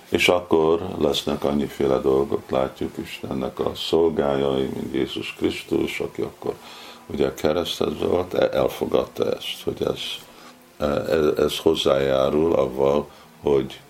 És 0.09 0.29
akkor 0.29 0.89
lesznek 0.99 1.45
annyiféle 1.45 1.99
dolgok, 1.99 2.51
látjuk 2.51 2.97
Istennek 2.99 3.59
a 3.59 3.73
szolgájai, 3.75 4.69
mint 4.75 4.95
Jézus 4.95 5.35
Krisztus, 5.39 6.01
aki 6.01 6.23
akkor 6.23 6.55
ugye 7.07 7.35
kereszthez 7.35 7.99
volt, 7.99 8.35
e, 8.35 8.49
elfogadta 8.53 9.31
ezt, 9.33 9.63
hogy 9.65 9.83
ez, 9.83 10.01
ez, 11.09 11.39
ez 11.39 11.59
hozzájárul 11.59 12.53
avval, 12.53 13.09
hogy 13.43 13.81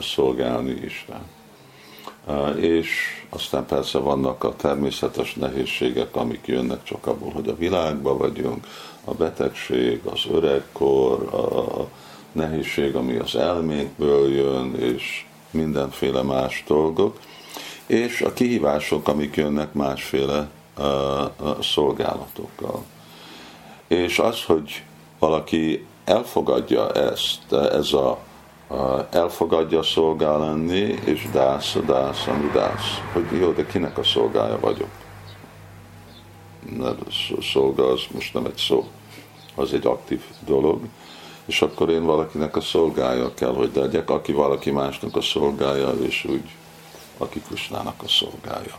szolgálni 0.00 0.70
Isten. 0.70 1.26
És 2.56 2.88
aztán 3.28 3.66
persze 3.66 3.98
vannak 3.98 4.44
a 4.44 4.56
természetes 4.56 5.34
nehézségek, 5.34 6.16
amik 6.16 6.46
jönnek 6.46 6.82
csak 6.82 7.06
abból, 7.06 7.30
hogy 7.30 7.48
a 7.48 7.56
világban 7.56 8.18
vagyunk, 8.18 8.66
a 9.04 9.14
betegség, 9.14 10.00
az 10.04 10.20
öregkor, 10.32 11.34
a 11.34 11.88
nehézség, 12.32 12.94
ami 12.94 13.16
az 13.16 13.36
elmékből 13.36 14.32
jön, 14.32 14.74
és 14.74 15.26
mindenféle 15.50 16.22
más 16.22 16.64
dolgok, 16.66 17.18
és 17.86 18.20
a 18.20 18.32
kihívások, 18.32 19.08
amik 19.08 19.36
jönnek 19.36 19.72
másféle 19.72 20.48
uh, 20.78 20.84
szolgálatokkal. 21.60 22.84
És 23.86 24.18
az, 24.18 24.44
hogy 24.44 24.82
valaki 25.18 25.86
elfogadja 26.04 26.92
ezt, 26.92 27.52
ez 27.52 27.92
a 27.92 28.18
uh, 28.68 29.04
elfogadja 29.10 29.82
szolgál 29.82 30.38
lenni, 30.38 30.98
és 31.04 31.28
dász, 31.32 31.76
dász, 31.86 32.26
ami 32.26 32.50
dász. 32.52 33.00
Hogy 33.12 33.40
jó, 33.40 33.52
de 33.52 33.66
kinek 33.66 33.98
a 33.98 34.04
szolgája 34.04 34.58
vagyok? 34.60 34.90
Mert 36.76 36.98
szolga 37.40 37.86
az 37.86 38.00
most 38.10 38.34
nem 38.34 38.44
egy 38.44 38.56
szó, 38.56 38.88
az 39.54 39.72
egy 39.72 39.86
aktív 39.86 40.22
dolog, 40.46 40.80
és 41.48 41.62
akkor 41.62 41.90
én 41.90 42.04
valakinek 42.04 42.56
a 42.56 42.60
szolgája 42.60 43.34
kell, 43.34 43.54
hogy 43.54 43.70
legyek, 43.74 44.10
aki 44.10 44.32
valaki 44.32 44.70
másnak 44.70 45.16
a 45.16 45.20
szolgája, 45.20 45.90
és 45.90 46.24
úgy, 46.24 46.50
aki 47.18 47.40
Kusnának 47.40 48.02
a 48.02 48.08
szolgája. 48.08 48.78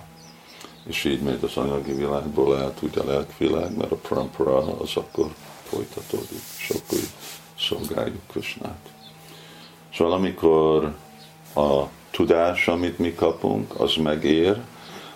És 0.88 1.04
így 1.04 1.22
megy 1.22 1.44
az 1.44 1.58
anyagi 1.58 1.94
világból 1.94 2.56
lehet 2.56 2.78
úgy 2.82 2.98
a 2.98 3.04
lelkvilág, 3.04 3.78
mert 3.78 3.92
a 3.92 3.96
prampara 3.96 4.58
az 4.58 4.96
akkor 4.96 5.34
folytatódik, 5.64 6.42
és 6.58 6.70
akkor 6.70 6.98
így 6.98 7.10
szolgáljuk 7.60 8.22
Kusnát. 8.34 8.90
Szóval 9.94 10.14
amikor 10.14 10.96
a 11.56 11.84
tudás, 12.12 12.68
amit 12.68 13.00
mi 13.00 13.14
kapunk, 13.14 13.80
az 13.80 13.96
megér, 13.96 14.58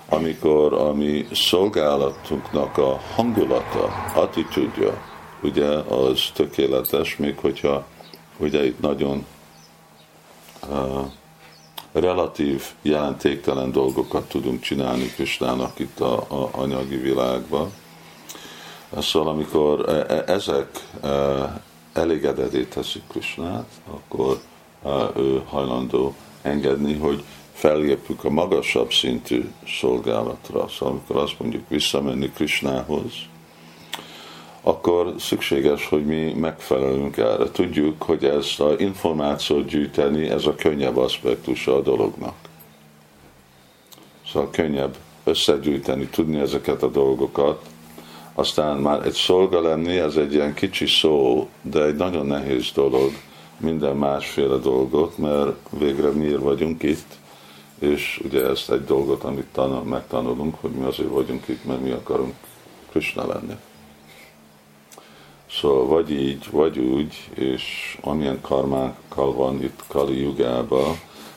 amikor 0.09 0.73
a 0.73 0.93
mi 0.93 1.27
szolgálatunknak 1.31 2.77
a 2.77 2.99
hangulata, 3.15 3.85
attitűdja, 4.15 5.12
ugye 5.43 5.67
az 5.67 6.31
tökéletes, 6.33 7.17
még 7.17 7.37
hogyha 7.37 7.85
ugye 8.37 8.65
itt 8.65 8.79
nagyon 8.79 9.25
uh, 10.69 11.05
relatív, 11.91 12.63
jelentéktelen 12.81 13.71
dolgokat 13.71 14.29
tudunk 14.29 14.61
csinálni 14.61 15.05
Kristának 15.05 15.79
itt 15.79 15.99
a, 15.99 16.13
a 16.13 16.49
anyagi 16.51 16.95
világban. 16.95 17.71
Szóval 18.99 19.33
amikor 19.33 19.89
e, 19.89 20.13
e, 20.13 20.23
ezek 20.27 20.67
uh, 21.03 21.49
elégedetét 21.93 22.69
teszik 22.69 23.01
Krisnát, 23.07 23.69
akkor 23.89 24.39
ő 25.15 25.41
hajlandó 25.45 26.15
engedni, 26.41 26.93
hogy 26.93 27.23
felépjük 27.53 28.23
a 28.23 28.29
magasabb 28.29 28.93
szintű 28.93 29.49
szolgálatra. 29.79 30.67
Szóval 30.67 30.93
amikor 30.93 31.23
azt 31.23 31.39
mondjuk 31.39 31.69
visszamenni 31.69 32.31
Krisnához, 32.31 33.13
akkor 34.63 35.13
szükséges, 35.19 35.87
hogy 35.87 36.05
mi 36.05 36.33
megfelelünk 36.33 37.17
erre. 37.17 37.51
Tudjuk, 37.51 38.01
hogy 38.01 38.23
ezt 38.23 38.59
a 38.59 38.75
információt 38.77 39.65
gyűjteni, 39.65 40.29
ez 40.29 40.45
a 40.45 40.55
könnyebb 40.55 40.97
aspektusa 40.97 41.75
a 41.75 41.81
dolognak. 41.81 42.35
Szóval 44.31 44.49
könnyebb 44.49 44.95
összegyűjteni, 45.23 46.05
tudni 46.05 46.39
ezeket 46.39 46.83
a 46.83 46.89
dolgokat, 46.89 47.65
aztán 48.33 48.77
már 48.77 49.05
egy 49.05 49.13
szolga 49.13 49.61
lenni, 49.61 49.97
ez 49.97 50.15
egy 50.15 50.33
ilyen 50.33 50.53
kicsi 50.53 50.87
szó, 50.87 51.49
de 51.61 51.83
egy 51.83 51.95
nagyon 51.95 52.25
nehéz 52.25 52.71
dolog, 52.71 53.11
minden 53.57 53.95
másféle 53.95 54.57
dolgot, 54.57 55.17
mert 55.17 55.55
végre 55.69 56.09
miért 56.09 56.41
vagyunk 56.41 56.83
itt, 56.83 57.17
és 57.79 58.21
ugye 58.25 58.45
ezt 58.45 58.71
egy 58.71 58.83
dolgot, 58.83 59.23
amit 59.23 59.47
tanul, 59.51 59.83
megtanulunk, 59.83 60.55
hogy 60.61 60.71
mi 60.71 60.85
azért 60.85 61.09
vagyunk 61.09 61.47
itt, 61.47 61.65
mert 61.65 61.81
mi 61.81 61.91
akarunk 61.91 62.33
Krishna 62.89 63.27
lenni. 63.27 63.55
Szóval 65.59 65.87
vagy 65.87 66.11
így, 66.11 66.51
vagy 66.51 66.79
úgy, 66.79 67.29
és 67.33 67.97
amilyen 68.01 68.41
karmákkal 68.41 69.33
van 69.33 69.63
itt 69.63 69.83
Kali 69.87 70.21
Jugába, 70.21 70.95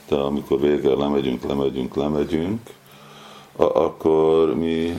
de 0.08 0.16
amikor 0.16 0.60
végre 0.60 0.94
lemegyünk, 0.94 1.42
lemegyünk, 1.42 1.94
lemegyünk, 1.94 2.60
akkor 3.56 4.54
mi 4.54 4.94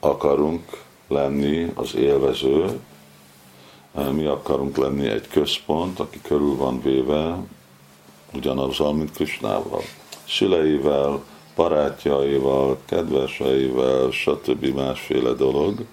akarunk 0.00 0.84
lenni 1.08 1.72
az 1.74 1.94
élvező, 1.94 2.80
mi 4.12 4.24
akarunk 4.24 4.76
lenni 4.76 5.08
egy 5.08 5.28
központ, 5.28 6.00
aki 6.00 6.20
körül 6.22 6.56
van 6.56 6.82
véve 6.82 7.36
ugyanazzal, 8.34 8.92
mint 8.92 9.12
Krisnával. 9.12 9.80
Szüleivel, 10.28 11.24
barátjaival, 11.56 12.78
kedveseivel, 12.84 14.10
stb. 14.10 14.64
másféle 14.64 15.32
dolog. 15.32 15.84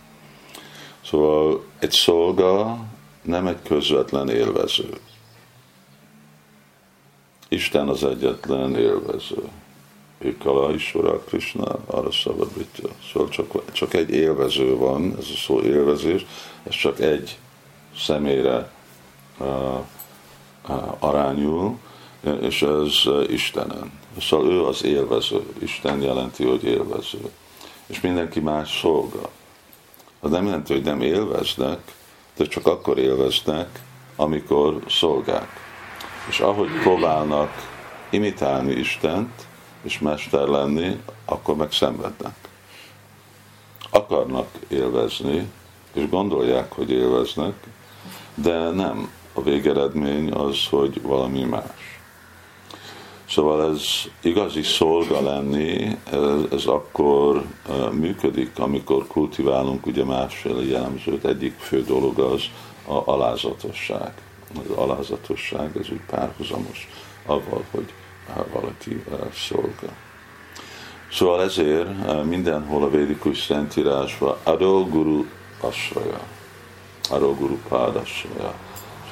Szóval 1.06 1.64
egy 1.80 1.92
szolga 1.92 2.86
nem 3.22 3.48
egy 3.48 3.62
közvetlen 3.64 4.30
élvező. 4.30 4.90
Isten 7.48 7.88
az 7.88 8.04
egyetlen 8.04 8.76
élvező. 8.76 9.44
Kala 10.40 10.74
Isvara 10.74 11.20
Krishna 11.20 11.78
arra 11.86 12.12
szabadítja. 12.12 12.90
Szóval 13.12 13.30
csak, 13.30 13.72
csak 13.72 13.94
egy 13.94 14.10
élvező 14.10 14.76
van, 14.76 15.16
ez 15.20 15.28
a 15.34 15.38
szó 15.38 15.62
élvezés, 15.62 16.26
ez 16.64 16.76
csak 16.76 17.00
egy 17.00 17.38
személyre 17.98 18.72
uh, 19.40 19.48
uh, 20.68 20.96
arányul, 21.00 21.78
és 22.42 22.62
ez 22.62 22.94
Istenen. 23.28 23.92
Szóval 24.20 24.52
ő 24.52 24.64
az 24.64 24.84
élvező. 24.84 25.44
Isten 25.60 26.02
jelenti, 26.02 26.44
hogy 26.44 26.64
élvező. 26.64 27.30
És 27.86 28.02
mindenki 28.02 28.40
más 28.40 28.80
szolga 28.80 29.30
az 30.24 30.32
nem 30.32 30.46
jelenti, 30.46 30.74
hogy 30.74 30.84
nem 30.84 31.02
élveznek, 31.02 31.80
de 32.38 32.46
csak 32.46 32.68
akkor 32.68 32.98
élveznek, 32.98 33.80
amikor 34.16 34.84
szolgák. 34.90 35.50
És 36.30 36.40
ahogy 36.40 36.70
próbálnak 36.82 37.50
imitálni 38.10 38.72
Istent, 38.72 39.48
és 39.82 40.00
mester 40.00 40.48
lenni, 40.48 41.02
akkor 41.26 41.56
meg 41.56 41.72
szenvednek. 41.72 42.36
Akarnak 43.90 44.48
élvezni, 44.68 45.52
és 45.94 46.10
gondolják, 46.10 46.72
hogy 46.72 46.92
élveznek, 46.92 47.54
de 48.36 48.70
nem. 48.70 49.12
A 49.34 49.42
végeredmény 49.42 50.32
az, 50.32 50.68
hogy 50.70 51.02
valami 51.02 51.44
más. 51.44 51.93
Szóval 53.30 53.70
ez 53.72 53.82
igazi 54.22 54.62
szolga 54.62 55.22
lenni, 55.22 55.98
ez, 56.12 56.52
ez 56.52 56.66
akkor 56.66 57.44
működik, 57.92 58.60
amikor 58.60 59.08
kultiválunk 59.08 59.86
ugye 59.86 60.04
másféle 60.04 60.64
jellemzőt. 60.64 61.26
Egyik 61.26 61.54
fő 61.58 61.84
dolog 61.84 62.20
az 62.20 62.44
a 62.88 63.12
alázatosság. 63.12 64.14
Az 64.56 64.76
alázatosság, 64.76 65.78
ez 65.78 65.90
úgy 65.90 66.02
párhuzamos 66.10 66.90
avval, 67.26 67.64
hogy 67.72 67.94
valaki 68.54 69.04
szolga. 69.34 69.94
Szóval 71.12 71.42
ezért 71.42 72.24
mindenhol 72.26 72.84
a 72.84 72.90
védikus 72.90 73.42
szentírásban 73.42 74.36
Adó 74.44 74.86
Guru 74.86 75.26
Asraja, 75.62 76.20
Adó 77.10 77.34
Guru 77.34 77.58
Pád 77.68 77.96
Asraja. 77.96 78.54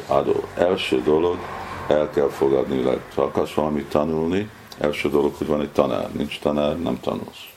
Adó 0.08 0.44
első 0.56 1.02
dolog, 1.02 1.38
el 1.92 2.10
kell 2.10 2.30
fogadni, 2.30 2.84
ha 3.16 3.22
akarsz 3.22 3.54
valamit 3.54 3.90
tanulni, 3.90 4.50
első 4.78 5.10
dolog, 5.10 5.36
hogy 5.36 5.48
van 5.48 5.62
egy 5.62 5.72
tanár. 5.72 6.12
Nincs 6.12 6.40
tanár, 6.40 6.82
nem 6.82 7.00
tanulsz. 7.00 7.50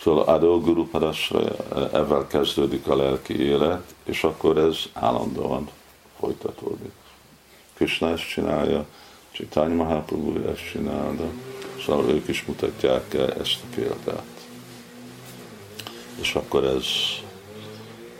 Szóval 0.00 0.22
Adó 0.24 0.60
Guru 0.60 0.86
Padasra, 0.86 1.40
ezzel 1.92 2.26
kezdődik 2.26 2.86
a 2.86 2.96
lelki 2.96 3.40
élet, 3.40 3.94
és 4.04 4.24
akkor 4.24 4.58
ez 4.58 4.78
állandóan 4.92 5.68
folytatódik. 6.18 6.92
Krishna 7.74 8.10
ezt 8.10 8.28
csinálja, 8.28 8.86
Chaitanya 9.32 9.74
Mahaprabhu 9.74 10.48
ezt 10.48 10.70
csinálja, 10.70 11.28
szóval 11.86 12.10
ők 12.10 12.28
is 12.28 12.44
mutatják 12.44 13.14
ezt 13.14 13.60
a 13.62 13.74
példát. 13.74 14.46
És 16.20 16.34
akkor 16.34 16.64
ez, 16.64 16.86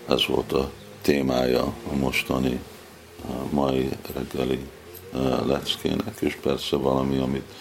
ez 0.09 0.27
volt 0.27 0.53
a 0.53 0.71
témája 1.03 1.63
a 1.63 1.95
mostani, 1.95 2.61
mai 3.51 3.89
reggeli 4.15 4.69
leckének, 5.47 6.21
és 6.21 6.39
persze 6.43 6.77
valami, 6.77 7.19
amit 7.19 7.53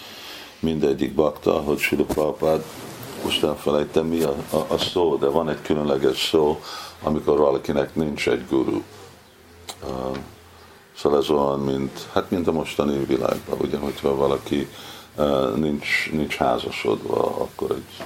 mindegyik 0.59 1.13
bakta, 1.13 1.51
hogy 1.51 1.79
Sula 1.79 2.03
Prabhupád, 2.03 2.63
most 3.23 3.43
elfelejtem 3.43 4.05
mi 4.05 4.21
a, 4.21 4.35
a, 4.49 4.65
a 4.67 4.77
szó, 4.77 5.15
de 5.15 5.27
van 5.27 5.49
egy 5.49 5.61
különleges 5.61 6.27
szó, 6.29 6.59
amikor 7.01 7.37
valakinek 7.37 7.95
nincs 7.95 8.27
egy 8.27 8.47
guru. 8.49 8.81
Uh, 9.83 10.17
szóval 10.97 11.19
ez 11.19 11.29
olyan, 11.29 11.59
mint, 11.59 12.07
hát 12.13 12.31
mint 12.31 12.47
a 12.47 12.51
mostani 12.51 13.05
világban, 13.05 13.59
ugye, 13.59 13.77
hogyha 13.77 14.15
valaki 14.15 14.67
uh, 15.15 15.55
nincs, 15.55 16.09
nincs 16.11 16.35
házasodva, 16.35 17.23
akkor 17.23 17.71
egy, 17.71 18.05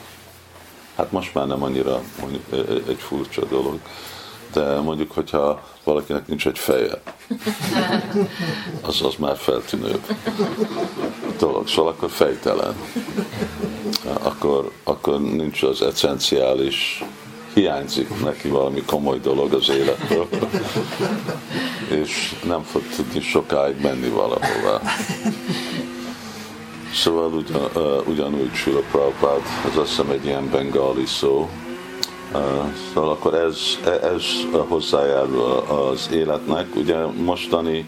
hát 0.95 1.11
most 1.11 1.33
már 1.33 1.47
nem 1.47 1.63
annyira 1.63 2.01
mondjuk, 2.19 2.43
egy 2.87 2.99
furcsa 2.99 3.45
dolog, 3.45 3.79
de 4.57 4.79
mondjuk, 4.79 5.11
hogyha 5.11 5.63
valakinek 5.83 6.27
nincs 6.27 6.47
egy 6.47 6.59
feje, 6.59 7.01
az, 8.81 9.01
az 9.01 9.15
már 9.19 9.37
feltűnőbb 9.37 10.01
dolog, 11.39 11.67
szóval 11.67 11.91
akkor 11.91 12.09
fejtelen. 12.09 12.75
Akkor, 14.23 14.71
akkor 14.83 15.21
nincs 15.21 15.63
az 15.63 15.81
eszenciális, 15.81 17.03
hiányzik 17.53 18.23
neki 18.23 18.47
valami 18.47 18.81
komoly 18.85 19.19
dolog 19.19 19.53
az 19.53 19.69
életből, 19.69 20.27
és 22.03 22.35
nem 22.43 22.63
fog 22.63 22.81
tudni 22.95 23.21
sokáig 23.21 23.81
menni 23.81 24.09
valahova. 24.09 24.81
Szóval 26.93 27.33
ugyan, 27.33 27.69
ugyanúgy 28.05 28.53
Sula 28.53 28.81
Prabhupád, 28.91 29.41
ez 29.71 29.77
azt 29.77 29.89
hiszem 29.89 30.09
egy 30.09 30.25
ilyen 30.25 30.49
bengali 30.49 31.05
szó, 31.05 31.49
Szóval 32.93 33.09
akkor 33.09 33.33
ez, 33.33 33.57
ez 34.03 34.23
hozzájárul 34.67 35.63
az 35.67 36.09
életnek. 36.11 36.75
Ugye 36.75 36.95
mostani 37.05 37.87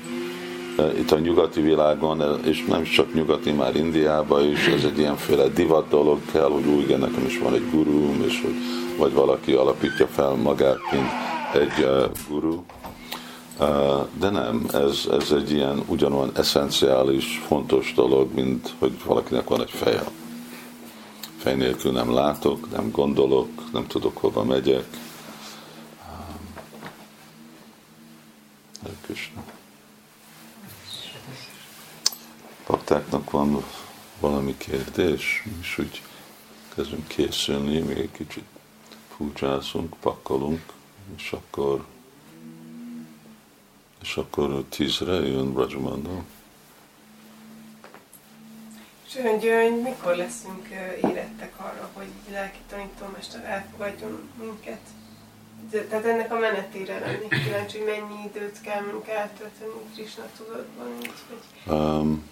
itt 0.98 1.12
a 1.12 1.20
nyugati 1.20 1.62
világon, 1.62 2.24
és 2.46 2.66
nem 2.66 2.84
csak 2.84 3.14
nyugati, 3.14 3.52
már 3.52 3.76
Indiában 3.76 4.50
is, 4.52 4.68
ez 4.68 4.84
egy 4.84 4.98
ilyenféle 4.98 5.48
divat 5.48 5.88
dolog 5.90 6.20
kell, 6.32 6.50
hogy 6.50 6.66
úgy, 6.66 6.88
nekem 6.88 7.26
is 7.26 7.40
van 7.40 7.54
egy 7.54 7.70
gurum, 7.72 8.24
és 8.28 8.42
hogy 8.42 8.56
vagy 8.98 9.14
valaki 9.14 9.54
alapítja 9.54 10.08
fel 10.08 10.34
magát, 10.34 10.80
mint 10.92 11.10
egy 11.54 11.88
guru. 12.30 12.64
De 14.20 14.30
nem, 14.30 14.66
ez, 14.74 15.08
ez 15.12 15.32
egy 15.32 15.52
ilyen 15.52 15.84
ugyanolyan 15.88 16.32
eszenciális, 16.36 17.42
fontos 17.48 17.94
dolog, 17.96 18.34
mint 18.34 18.74
hogy 18.80 18.92
valakinek 19.06 19.50
van 19.50 19.62
egy 19.62 19.70
feje 19.70 20.04
fej 21.40 21.56
nélkül 21.56 21.92
nem 21.92 22.14
látok, 22.14 22.72
nem 22.72 22.92
gondolok, 22.92 23.72
nem 23.72 23.88
tudok 23.88 24.18
hova 24.18 24.44
megyek. 24.44 24.86
Köszönöm. 29.02 29.44
Paktáknak 32.66 33.32
van 33.32 33.64
valami 34.20 34.58
kérdés, 34.58 35.44
és 35.62 35.78
úgy 35.78 36.02
kezdünk 36.76 37.08
készülni, 37.08 37.80
még 37.80 37.98
egy 37.98 38.12
kicsit 38.12 38.46
fúcsázunk, 39.16 39.96
pakkolunk, 40.00 40.62
és 41.16 41.32
akkor 41.32 41.86
és 44.02 44.18
akkor 44.18 44.64
tízre 44.70 45.14
jön 45.14 45.54
Brajamandal. 45.54 46.24
És 49.10 49.16
hogy, 49.16 49.50
hogy 49.62 49.82
mikor 49.82 50.16
leszünk 50.16 50.68
érettek 51.02 51.54
arra, 51.58 51.90
hogy 51.94 52.08
lelki 52.32 52.58
tanítómester 52.70 53.44
elfogadjon 53.46 54.30
minket? 54.40 54.80
Tehát 55.90 56.06
ennek 56.06 56.32
a 56.32 56.40
menetére 56.40 57.00
lennék 57.00 57.44
kíváncsi, 57.44 57.78
hogy 57.78 57.88
mennyi 57.88 58.24
időt 58.26 58.62
kell 58.62 58.82
munk 58.82 59.08
eltölteni 59.08 59.72
Krishna 59.94 60.24
tudatban. 60.38 60.88
Vagy... 61.66 61.78
Um, 61.78 62.30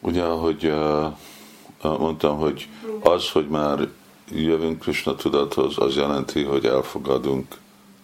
ugye, 0.00 0.22
ahogy 0.22 0.64
uh, 0.64 1.98
mondtam, 1.98 2.38
hogy 2.38 2.68
az, 3.00 3.30
hogy 3.30 3.48
már 3.48 3.88
jövünk 4.28 4.80
Krishna 4.80 5.14
tudathoz, 5.14 5.78
az 5.78 5.96
jelenti, 5.96 6.42
hogy 6.42 6.64
elfogadunk 6.64 7.58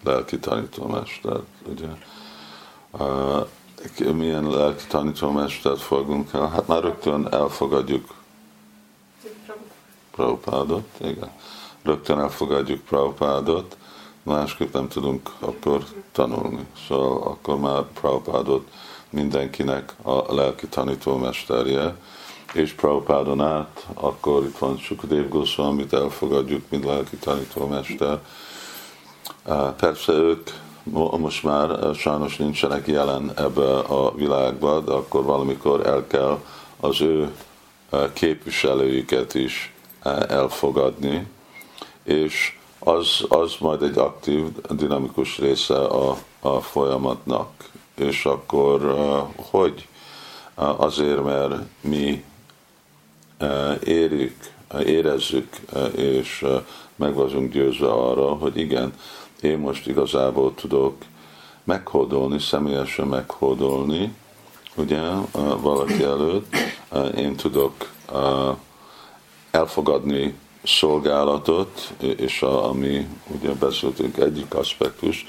lelki 0.04 0.38
tanítómestert. 0.38 1.46
Ugye? 1.68 1.88
Uh, 2.90 3.46
milyen 4.14 4.50
lelki 4.50 4.84
tanítómestert 4.88 5.80
fogunk 5.80 6.32
el? 6.32 6.48
Hát 6.48 6.66
már 6.66 6.82
rögtön 6.82 7.28
elfogadjuk 7.30 8.14
Prabhupádot, 10.10 10.88
igen. 11.00 11.30
Rögtön 11.82 12.18
elfogadjuk 12.18 12.80
Prabhupádot, 12.80 13.76
másképp 14.22 14.72
nem 14.72 14.88
tudunk 14.88 15.30
akkor 15.38 15.84
tanulni. 16.12 16.66
Szóval 16.88 17.22
akkor 17.22 17.58
már 17.58 17.82
Prabhupádot 17.82 18.68
mindenkinek 19.10 19.94
a 20.02 20.34
lelki 20.34 20.66
tanítómesterje, 20.66 21.96
és 22.52 22.72
Prabhupádon 22.72 23.40
át, 23.40 23.86
akkor 23.94 24.44
itt 24.44 24.58
van 24.58 24.78
Sukadev 24.78 25.28
Goswami, 25.28 25.86
elfogadjuk, 25.90 26.64
mint 26.68 26.84
lelki 26.84 27.16
tanítómester. 27.16 28.18
Persze 29.76 30.12
ők 30.12 30.50
most 31.18 31.42
már 31.42 31.70
eh, 31.70 31.94
sajnos 31.94 32.36
nincsenek 32.36 32.86
jelen 32.86 33.32
ebbe 33.36 33.78
a 33.78 34.14
világba, 34.14 34.80
de 34.80 34.92
akkor 34.92 35.24
valamikor 35.24 35.86
el 35.86 36.06
kell 36.06 36.38
az 36.80 37.00
ő 37.00 37.32
eh, 37.90 38.10
képviselőiket 38.12 39.34
is 39.34 39.72
eh, 40.02 40.20
elfogadni, 40.28 41.26
és 42.02 42.58
az, 42.78 43.24
az 43.28 43.54
majd 43.60 43.82
egy 43.82 43.98
aktív, 43.98 44.44
dinamikus 44.70 45.38
része 45.38 45.78
a, 45.78 46.16
a 46.40 46.60
folyamatnak. 46.60 47.50
És 47.94 48.24
akkor 48.24 48.96
hogy? 49.36 49.88
Azért, 50.54 51.24
mert 51.24 51.54
mi 51.80 52.24
érjük, 53.84 54.36
érezzük, 54.84 55.48
és 55.96 56.44
meg 56.96 57.14
vagyunk 57.14 57.52
győzve 57.52 57.92
arra, 57.92 58.28
hogy 58.28 58.56
igen, 58.56 58.92
én 59.42 59.58
most 59.58 59.86
igazából 59.86 60.54
tudok 60.54 60.94
meghódolni, 61.64 62.38
személyesen 62.38 63.06
meghódolni, 63.06 64.14
ugye, 64.76 65.00
valaki 65.60 66.02
előtt, 66.02 66.56
én 67.16 67.36
tudok 67.36 67.72
elfogadni 69.50 70.34
szolgálatot, 70.64 71.92
és 72.00 72.42
a, 72.42 72.68
ami 72.68 73.06
ugye 73.26 73.52
beszéltünk 73.52 74.16
egyik 74.16 74.54
aspektus, 74.54 75.26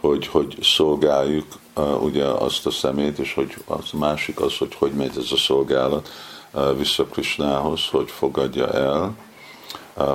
hogy, 0.00 0.26
hogy 0.26 0.56
szolgáljuk 0.62 1.46
uh, 1.76 2.02
ugye 2.02 2.24
azt 2.24 2.66
a 2.66 2.70
szemét, 2.70 3.18
és 3.18 3.34
hogy 3.34 3.56
az 3.66 3.90
másik 3.92 4.40
az, 4.40 4.56
hogy 4.56 4.74
hogy 4.74 4.92
megy 4.92 5.16
ez 5.16 5.32
a 5.32 5.36
szolgálat 5.36 6.08
uh, 6.52 6.76
vissza 6.76 7.04
Krisnához, 7.04 7.86
hogy 7.86 8.10
fogadja 8.10 8.68
el, 8.68 9.14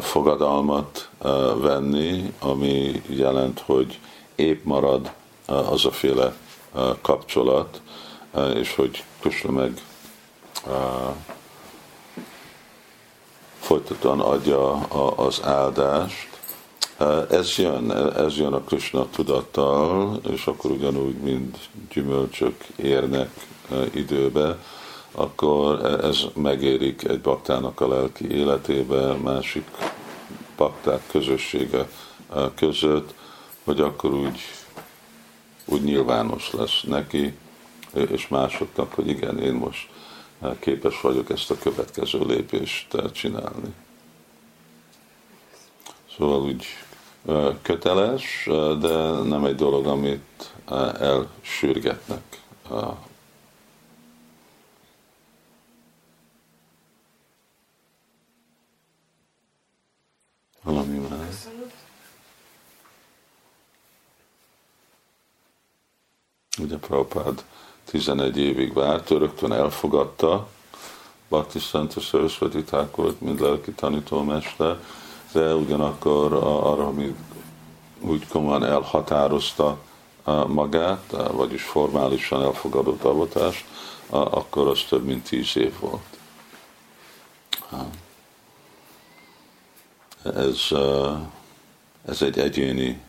fogadalmat 0.01 1.09
venni, 1.55 2.34
ami 2.39 3.01
jelent, 3.07 3.59
hogy 3.65 3.99
épp 4.36 4.63
marad 4.63 5.11
az 5.45 5.86
a 5.86 5.91
féle 5.91 6.36
kapcsolat, 7.01 7.82
és 8.55 8.75
hogy 8.75 9.03
Krishna 9.19 9.51
meg 9.51 9.82
folytatóan 13.59 14.19
adja 14.19 14.71
az 15.15 15.41
áldást. 15.43 16.28
Ez 17.30 17.55
jön, 17.57 17.91
ez 18.15 18.38
jön 18.38 18.53
a 18.53 18.61
Krishna 18.61 19.07
tudattal, 19.09 20.19
és 20.32 20.45
akkor 20.45 20.71
ugyanúgy, 20.71 21.17
mint 21.17 21.57
gyümölcsök 21.93 22.65
érnek 22.75 23.30
időbe, 23.93 24.57
akkor 25.18 25.86
e- 25.86 26.07
ez 26.07 26.24
megérik 26.36 27.03
egy 27.03 27.22
baktának 27.22 27.82
a 27.82 27.88
lelki 27.88 28.30
életébe, 28.30 29.13
másik 29.13 29.68
bakták 30.57 31.01
közössége 31.07 31.88
e, 32.34 32.51
között, 32.55 33.13
hogy 33.63 33.82
akkor 33.82 34.13
úgy, 34.13 34.39
úgy 35.65 35.84
nyilvános 35.84 36.51
lesz 36.51 36.82
neki, 36.88 37.34
és 37.93 38.28
másoknak, 38.28 38.93
hogy 38.93 39.07
igen, 39.07 39.39
én 39.39 39.53
most 39.53 39.89
e, 40.41 40.55
képes 40.59 41.01
vagyok 41.01 41.30
ezt 41.30 41.51
a 41.51 41.57
következő 41.57 42.20
lépést 42.26 43.11
csinálni. 43.11 43.74
Szóval 46.18 46.41
úgy 46.41 46.65
köteles, 47.61 48.49
de 48.80 49.11
nem 49.11 49.45
egy 49.45 49.55
dolog, 49.55 49.86
amit 49.86 50.53
elsürgetnek 50.99 52.41
Valami 60.68 60.97
más. 60.97 61.36
Ugye 66.59 66.78
Prabhupád 66.78 67.43
11 67.86 68.38
évig 68.38 68.74
várt, 68.74 69.09
rögtön 69.09 69.51
elfogadta 69.51 70.47
Bhakti 71.28 71.59
Szent 71.59 72.01
Sarasvati 72.01 72.63
volt, 72.95 73.22
mint 73.22 73.39
lelki 73.39 73.72
tanítómester, 73.72 74.80
de 75.32 75.55
ugyanakkor 75.55 76.34
arra, 76.34 76.88
ami 76.88 77.15
úgy 77.99 78.28
komolyan 78.28 78.63
elhatározta 78.63 79.78
magát, 80.47 81.15
vagyis 81.32 81.63
formálisan 81.63 82.41
elfogadott 82.41 83.03
avatást, 83.03 83.65
akkor 84.09 84.68
az 84.68 84.84
több 84.89 85.05
mint 85.05 85.30
tíz 85.30 85.57
év 85.57 85.80
volt. 85.80 86.18
Ez, 90.24 90.59
ez 92.05 92.22
egy 92.22 92.39
egyéni, 92.39 93.01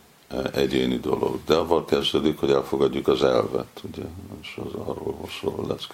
egyéni 0.53 0.99
dolog. 0.99 1.39
De 1.47 1.55
avval 1.55 1.85
kezdődik, 1.85 2.39
hogy 2.39 2.51
elfogadjuk 2.51 3.09
az 3.09 3.23
elvet, 3.23 3.83
ugye, 3.83 4.03
és 4.43 4.59
az 4.67 4.73
arról 4.73 5.17
szól 5.41 5.65
lesz, 5.69 5.87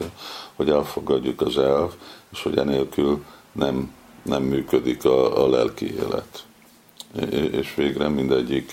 hogy 0.54 0.70
elfogadjuk 0.70 1.40
az 1.40 1.58
elv, 1.58 1.92
és 2.32 2.42
hogy 2.42 2.58
enélkül 2.58 3.24
nem, 3.52 3.94
nem 4.22 4.42
működik 4.42 5.04
a, 5.04 5.44
a 5.44 5.48
lelki 5.48 5.94
élet. 5.94 6.44
És 7.52 7.74
végre 7.74 8.08
mindegyik 8.08 8.72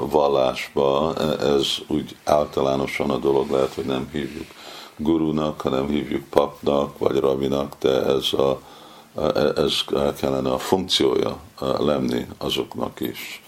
vallásba 0.00 1.14
ez 1.40 1.66
úgy 1.86 2.16
általánosan 2.24 3.10
a 3.10 3.18
dolog 3.18 3.50
lehet, 3.50 3.74
hogy 3.74 3.84
nem 3.84 4.08
hívjuk 4.12 4.46
gurunak, 4.96 5.60
hanem 5.60 5.88
hívjuk 5.88 6.24
papnak, 6.24 6.98
vagy 6.98 7.16
rabinak, 7.16 7.74
de 7.78 8.04
ez, 8.04 8.32
a, 8.32 8.60
ez 9.56 9.84
kellene 10.16 10.52
a 10.52 10.58
funkciója 10.58 11.38
lenni 11.78 12.26
azoknak 12.38 13.00
is. 13.00 13.42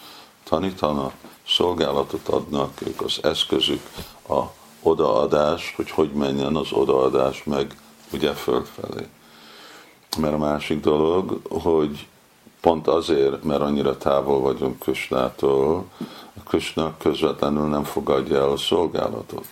Tanítanak, 0.45 1.13
szolgálatot 1.49 2.29
adnak, 2.29 2.81
ők 2.87 3.01
az 3.01 3.19
eszközük, 3.23 3.81
a 4.29 4.41
odaadás, 4.83 5.73
hogy 5.77 5.91
hogy 5.91 6.13
menjen 6.13 6.57
az 6.57 6.73
odaadás 6.73 7.45
meg 7.45 7.77
ugye 8.13 8.33
fölfelé. 8.33 9.07
Mert 10.19 10.35
a 10.35 10.39
másik 10.39 10.81
dolog, 10.81 11.41
hogy 11.49 12.07
pont 12.61 12.87
azért, 12.87 13.43
mert 13.43 13.61
annyira 13.61 13.97
távol 13.97 14.41
vagyunk 14.41 14.79
Krisnától, 14.79 15.85
Krishna 16.49 16.97
közvetlenül 16.99 17.69
nem 17.69 17.85
fogadja 17.85 18.37
el 18.37 18.51
a 18.51 18.57
szolgálatot. 18.57 19.45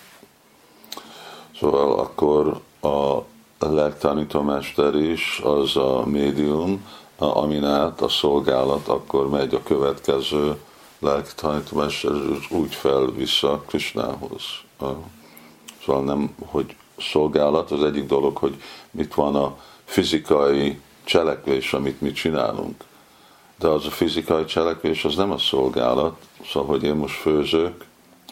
Szóval 1.59 1.99
akkor 1.99 2.61
a 2.81 3.23
lelktanítómester 3.69 4.95
is 4.95 5.41
az 5.45 5.77
a 5.77 6.03
médium, 6.07 6.87
amin 7.17 7.65
át 7.65 8.01
a 8.01 8.09
szolgálat 8.09 8.89
akkor 8.89 9.29
megy 9.29 9.55
a 9.55 9.63
következő 9.63 10.57
lelktanítómester, 10.99 12.13
úgy 12.51 12.75
fel 12.75 13.07
vissza 13.07 13.63
Krishnához. 13.67 14.43
Szóval 15.85 16.05
nem, 16.05 16.35
hogy 16.47 16.77
szolgálat, 16.99 17.71
az 17.71 17.85
egyik 17.85 18.07
dolog, 18.07 18.37
hogy 18.37 18.63
mit 18.91 19.15
van 19.15 19.37
a 19.37 19.57
fizikai 19.85 20.81
cselekvés, 21.05 21.73
amit 21.73 22.01
mi 22.01 22.13
csinálunk. 22.13 22.85
De 23.59 23.69
az 23.69 23.87
a 23.87 23.91
fizikai 23.91 24.45
cselekvés, 24.45 25.05
az 25.05 25.17
nem 25.17 25.31
a 25.31 25.39
szolgálat, 25.39 26.17
szóval, 26.47 26.69
hogy 26.69 26.83
én 26.83 26.95
most 26.95 27.15
főzök, 27.15 27.85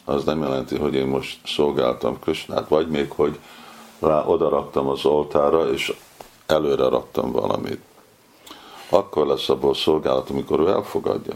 az 0.05 0.25
nem 0.25 0.43
jelenti, 0.43 0.77
hogy 0.77 0.95
én 0.95 1.07
most 1.07 1.39
szolgáltam 1.47 2.19
Krisnát, 2.19 2.69
vagy 2.69 2.89
még, 2.89 3.11
hogy 3.11 3.39
rá 4.01 4.25
oda 4.25 4.49
raktam 4.49 4.89
az 4.89 5.05
oltára, 5.05 5.73
és 5.73 5.97
előre 6.47 6.89
raktam 6.89 7.33
valamit. 7.33 7.81
Akkor 8.89 9.27
lesz 9.27 9.49
abból 9.49 9.75
szolgálat, 9.75 10.31
amikor 10.31 10.61
ő 10.61 10.69
elfogadja. 10.69 11.35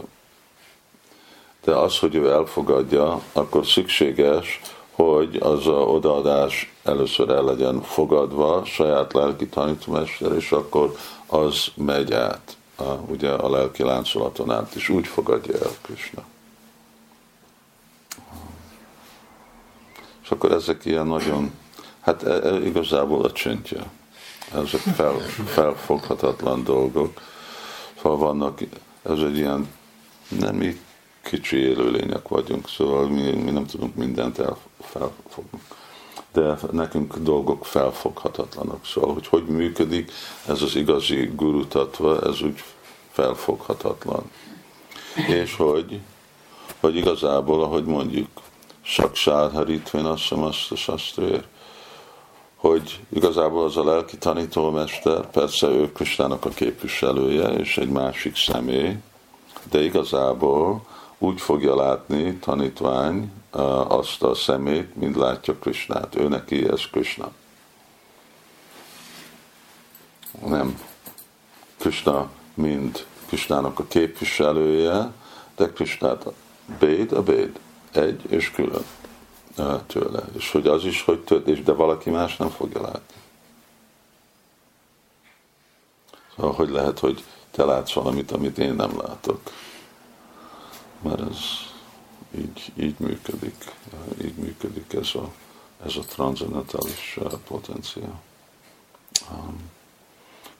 De 1.63 1.75
az, 1.75 1.99
hogy 1.99 2.15
ő 2.15 2.31
elfogadja, 2.31 3.21
akkor 3.33 3.65
szükséges, 3.65 4.61
hogy 4.91 5.35
az 5.35 5.67
a 5.67 5.71
odaadás 5.71 6.73
először 6.83 7.29
el 7.29 7.43
legyen 7.43 7.81
fogadva, 7.81 8.65
saját 8.65 9.13
lelki 9.13 9.47
tanítomester, 9.47 10.31
és 10.35 10.51
akkor 10.51 10.95
az 11.27 11.67
megy 11.75 12.13
át, 12.13 12.57
a, 12.75 12.83
ugye 12.83 13.31
a 13.31 13.49
lelki 13.49 13.83
láncolaton 13.83 14.51
át, 14.51 14.73
és 14.73 14.89
úgy 14.89 15.07
fogadja 15.07 15.53
el 15.53 15.71
Krishna. 15.81 16.23
És 20.23 20.29
akkor 20.29 20.51
ezek 20.51 20.85
ilyen 20.85 21.07
nagyon, 21.07 21.51
hát 22.03 22.23
e, 22.23 22.31
e, 22.31 22.65
igazából 22.65 23.25
a 23.25 23.31
csöntje. 23.31 23.83
Ezek 24.53 24.79
fel, 24.79 25.19
felfoghatatlan 25.45 26.63
dolgok. 26.63 27.21
Szóval 28.01 28.17
vannak, 28.17 28.59
ez 29.03 29.19
egy 29.19 29.37
ilyen, 29.37 29.67
nem 30.39 30.55
mi 30.55 30.79
kicsi 31.23 31.57
élőlények 31.57 32.27
vagyunk, 32.27 32.69
szóval 32.69 33.07
mi, 33.07 33.31
mi 33.31 33.51
nem 33.51 33.65
tudunk 33.65 33.95
mindent 33.95 34.41
felfogni. 34.79 35.59
De 36.31 36.57
nekünk 36.71 37.17
dolgok 37.17 37.65
felfoghatatlanak. 37.65 38.85
Szóval, 38.85 39.13
hogy 39.13 39.27
hogy 39.27 39.45
működik 39.45 40.11
ez 40.47 40.61
az 40.61 40.75
igazi 40.75 41.31
gurutatva, 41.35 42.21
ez 42.21 42.41
úgy 42.41 42.63
felfoghatatlan. 43.11 44.31
És 45.27 45.55
hogy, 45.55 45.99
hogy 46.79 46.95
igazából, 46.95 47.63
ahogy 47.63 47.85
mondjuk, 47.85 48.27
Saksárharítven 48.81 50.05
a 50.05 50.17
Sastrér, 50.75 51.43
hogy 52.63 52.99
igazából 53.09 53.63
az 53.63 53.77
a 53.77 53.83
lelki 53.83 54.17
tanítómester, 54.17 55.29
persze 55.31 55.67
ő 55.67 55.91
Kristának 55.91 56.45
a 56.45 56.49
képviselője, 56.49 57.49
és 57.49 57.77
egy 57.77 57.89
másik 57.89 58.35
személy, 58.35 58.97
de 59.69 59.81
igazából 59.83 60.85
úgy 61.17 61.41
fogja 61.41 61.75
látni 61.75 62.35
tanítvány 62.35 63.31
azt 63.87 64.23
a 64.23 64.35
szemét, 64.35 64.95
mint 64.95 65.15
látja 65.15 65.55
Krisnát. 65.55 66.15
Ő 66.15 66.27
neki 66.27 66.69
ez 66.69 66.85
Krishna. 66.91 67.31
Nem 70.45 70.81
Krishna, 71.77 72.29
mint 72.53 73.05
Krishnának 73.27 73.79
a 73.79 73.85
képviselője, 73.87 75.11
de 75.55 75.71
Krishnát 75.71 76.25
a 76.25 76.33
Béd 76.79 77.11
a 77.11 77.23
Béd 77.23 77.59
egy 77.91 78.21
és 78.29 78.51
külön 78.51 78.83
tőle. 79.87 80.23
És 80.37 80.51
hogy 80.51 80.67
az 80.67 80.85
is, 80.85 81.01
hogy 81.01 81.19
tört, 81.19 81.63
de 81.63 81.71
valaki 81.71 82.09
más 82.09 82.37
nem 82.37 82.49
fogja 82.49 82.81
látni. 82.81 83.15
Szóval 86.35 86.53
hogy 86.53 86.69
lehet, 86.69 86.99
hogy 86.99 87.23
te 87.51 87.65
látsz 87.65 87.93
valamit, 87.93 88.31
amit 88.31 88.57
én 88.57 88.73
nem 88.73 88.97
látok. 88.97 89.39
Mert 91.01 91.21
ez 91.21 91.37
így, 92.37 92.71
így 92.75 92.95
működik. 92.99 93.71
Így 94.23 94.35
működik 94.35 94.93
ez 94.93 95.09
a, 95.15 95.31
ez 95.85 95.95
a 95.95 96.01
transzendentális 96.01 97.19
potenciál. 97.47 98.21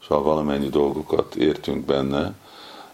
Szóval 0.07 0.23
valamennyi 0.23 0.69
dolgokat 0.69 1.35
értünk 1.35 1.85
benne, 1.85 2.33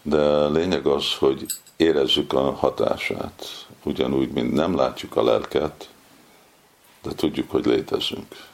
de 0.02 0.20
a 0.20 0.50
lényeg 0.50 0.86
az, 0.86 1.14
hogy 1.14 1.46
érezzük 1.76 2.32
a 2.32 2.52
hatását. 2.52 3.66
Ugyanúgy, 3.84 4.30
mint 4.30 4.52
nem 4.52 4.76
látjuk 4.76 5.16
a 5.16 5.22
lelket, 5.22 5.89
de 7.02 7.14
tudjuk, 7.14 7.50
hogy 7.50 7.64
létezünk. 7.66 8.48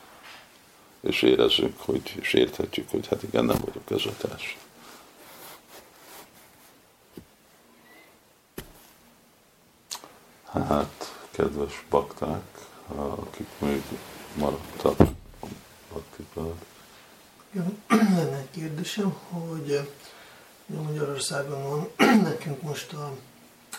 És 1.01 1.23
érezzük, 1.23 1.81
hogy, 1.81 2.15
és 2.21 2.33
érthetjük, 2.33 2.91
hogy 2.91 3.07
hát 3.07 3.23
igen, 3.23 3.45
nem 3.45 3.59
vagyok 3.65 3.91
ez 3.91 4.05
a 4.07 4.27
társ. 4.29 4.57
Hát, 10.53 11.15
kedves 11.31 11.85
bakták, 11.91 12.67
akik 12.97 13.49
még 13.59 13.83
maradtak 14.35 14.99
baktikban. 15.93 16.55
lenne 17.89 18.37
egy 18.37 18.51
kérdésem, 18.51 19.17
hogy 19.29 19.91
Magyarországon 20.67 21.63
van 21.69 21.91
nekünk 22.23 22.63
most 22.63 22.93
a 22.93 23.17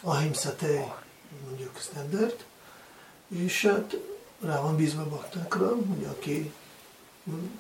ahimsa 0.02 0.56
tej, 0.56 0.94
mondjuk 1.48 1.78
standard, 1.80 2.46
és 3.28 3.66
hát 3.66 3.98
rá 4.42 4.62
van 4.62 4.76
bízva 4.76 5.02
a 5.02 5.10
baktákra, 5.10 5.68
hogy 5.68 6.08
aki 6.10 6.52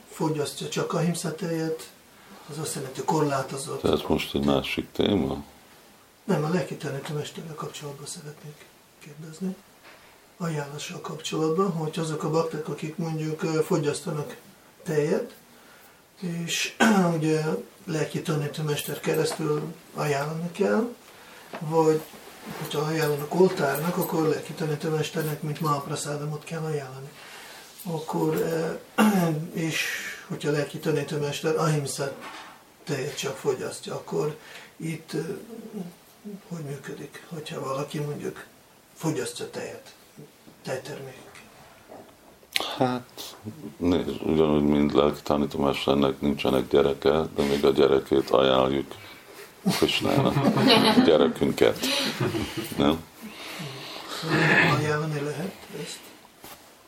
fogyasztja 0.09 0.69
csak 0.69 0.93
a 0.93 1.01
tejet, 1.35 1.91
az 2.49 2.57
azt 2.57 2.75
jelenti 2.75 3.01
korlátozott. 3.01 3.83
Ez 3.83 4.01
most 4.07 4.35
egy 4.35 4.45
másik 4.45 4.91
téma? 4.91 5.43
Nem, 6.23 6.43
a 6.43 6.49
lelki 6.49 6.75
tanítómesterrel 6.75 7.55
kapcsolatban 7.55 8.05
szeretnék 8.05 8.65
kérdezni. 8.99 9.55
Ajánlással 10.37 11.01
kapcsolatban, 11.01 11.71
hogy 11.71 11.99
azok 11.99 12.23
a 12.23 12.29
bakták, 12.29 12.69
akik 12.69 12.97
mondjuk 12.97 13.39
fogyasztanak 13.39 14.37
tejet, 14.83 15.35
és 16.19 16.75
ugye 17.17 17.43
lelki 17.85 18.21
tanítómester 18.21 18.99
keresztül 18.99 19.73
ajánlani 19.93 20.51
kell, 20.51 20.93
vagy 21.59 22.01
hogyha 22.59 22.79
ajánlanak 22.79 23.39
oltárnak, 23.39 23.97
akkor 23.97 24.27
lelki 24.27 24.53
tanítómesternek, 24.53 25.41
mint 25.41 25.61
Mahapraszádamot 25.61 26.43
kell 26.43 26.63
ajánlani. 26.63 27.09
Akkor, 27.83 28.35
eh, 28.95 29.35
és 29.65 29.85
hogyha 30.27 30.51
lelki 30.51 30.77
tanítómester 30.77 31.55
ahimsa 31.55 32.15
tejet 32.83 33.17
csak 33.17 33.35
fogyasztja, 33.37 33.93
akkor 33.93 34.37
itt 34.77 35.13
eh, 35.13 35.21
hogy 36.47 36.63
működik, 36.63 37.25
hogyha 37.29 37.59
valaki 37.59 37.99
mondjuk 37.99 38.45
fogyasztja 38.95 39.49
tejet, 39.49 39.93
tejtermék 40.63 41.27
Hát, 42.77 43.35
nézd, 43.77 44.21
ugyanúgy, 44.25 44.63
mint 44.63 44.93
lelki 44.93 45.19
tanítómesternek 45.23 46.21
nincsenek 46.21 46.67
gyereke, 46.67 47.09
de 47.35 47.43
még 47.43 47.65
a 47.65 47.71
gyerekét 47.71 48.29
ajánljuk 48.29 48.93
Krisnának, 49.77 50.35
a 50.97 51.01
gyerekünket. 51.05 51.77
Nem? 52.77 53.03
Ajánlani 54.79 55.19
lehet 55.19 55.55
ezt? 55.83 55.99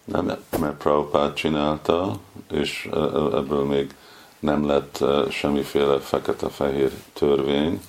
Nem, 0.03 0.37
mert 0.59 0.77
Prabhupád 0.77 1.33
csinálta, 1.33 2.19
és 2.51 2.89
e- 2.93 2.97
e- 2.97 3.37
ebből 3.37 3.65
még 3.65 3.95
nem 4.39 4.65
lett 4.65 5.01
e, 5.01 5.29
semmiféle 5.31 5.99
fekete-fehér 5.99 6.91
törvény, 7.13 7.81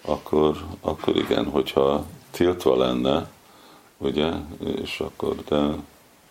akkor, 0.00 0.64
akkor 0.80 1.16
igen, 1.16 1.44
hogyha 1.44 2.04
tiltva 2.30 2.76
lenne, 2.76 3.30
ugye, 3.96 4.30
és 4.82 5.00
akkor, 5.00 5.34
de 5.48 5.70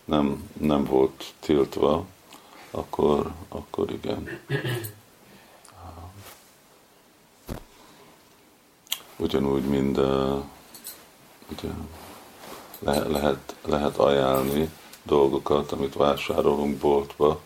nem, 0.06 0.50
nem 0.58 0.84
volt 0.84 1.24
tiltva, 1.40 2.06
akkor, 2.72 3.32
akkor 3.50 3.92
igen. 3.92 4.40
Ugyanúgy, 9.18 9.64
mint 9.64 9.98
uh, 9.98 10.44
ugye, 11.52 11.70
le, 12.80 13.08
lehet, 13.08 13.56
lehet 13.66 13.98
ajánlni 13.98 14.70
dolgokat, 15.04 15.72
amit 15.72 15.94
vásárolunk 15.94 16.78
boltba 16.78 17.40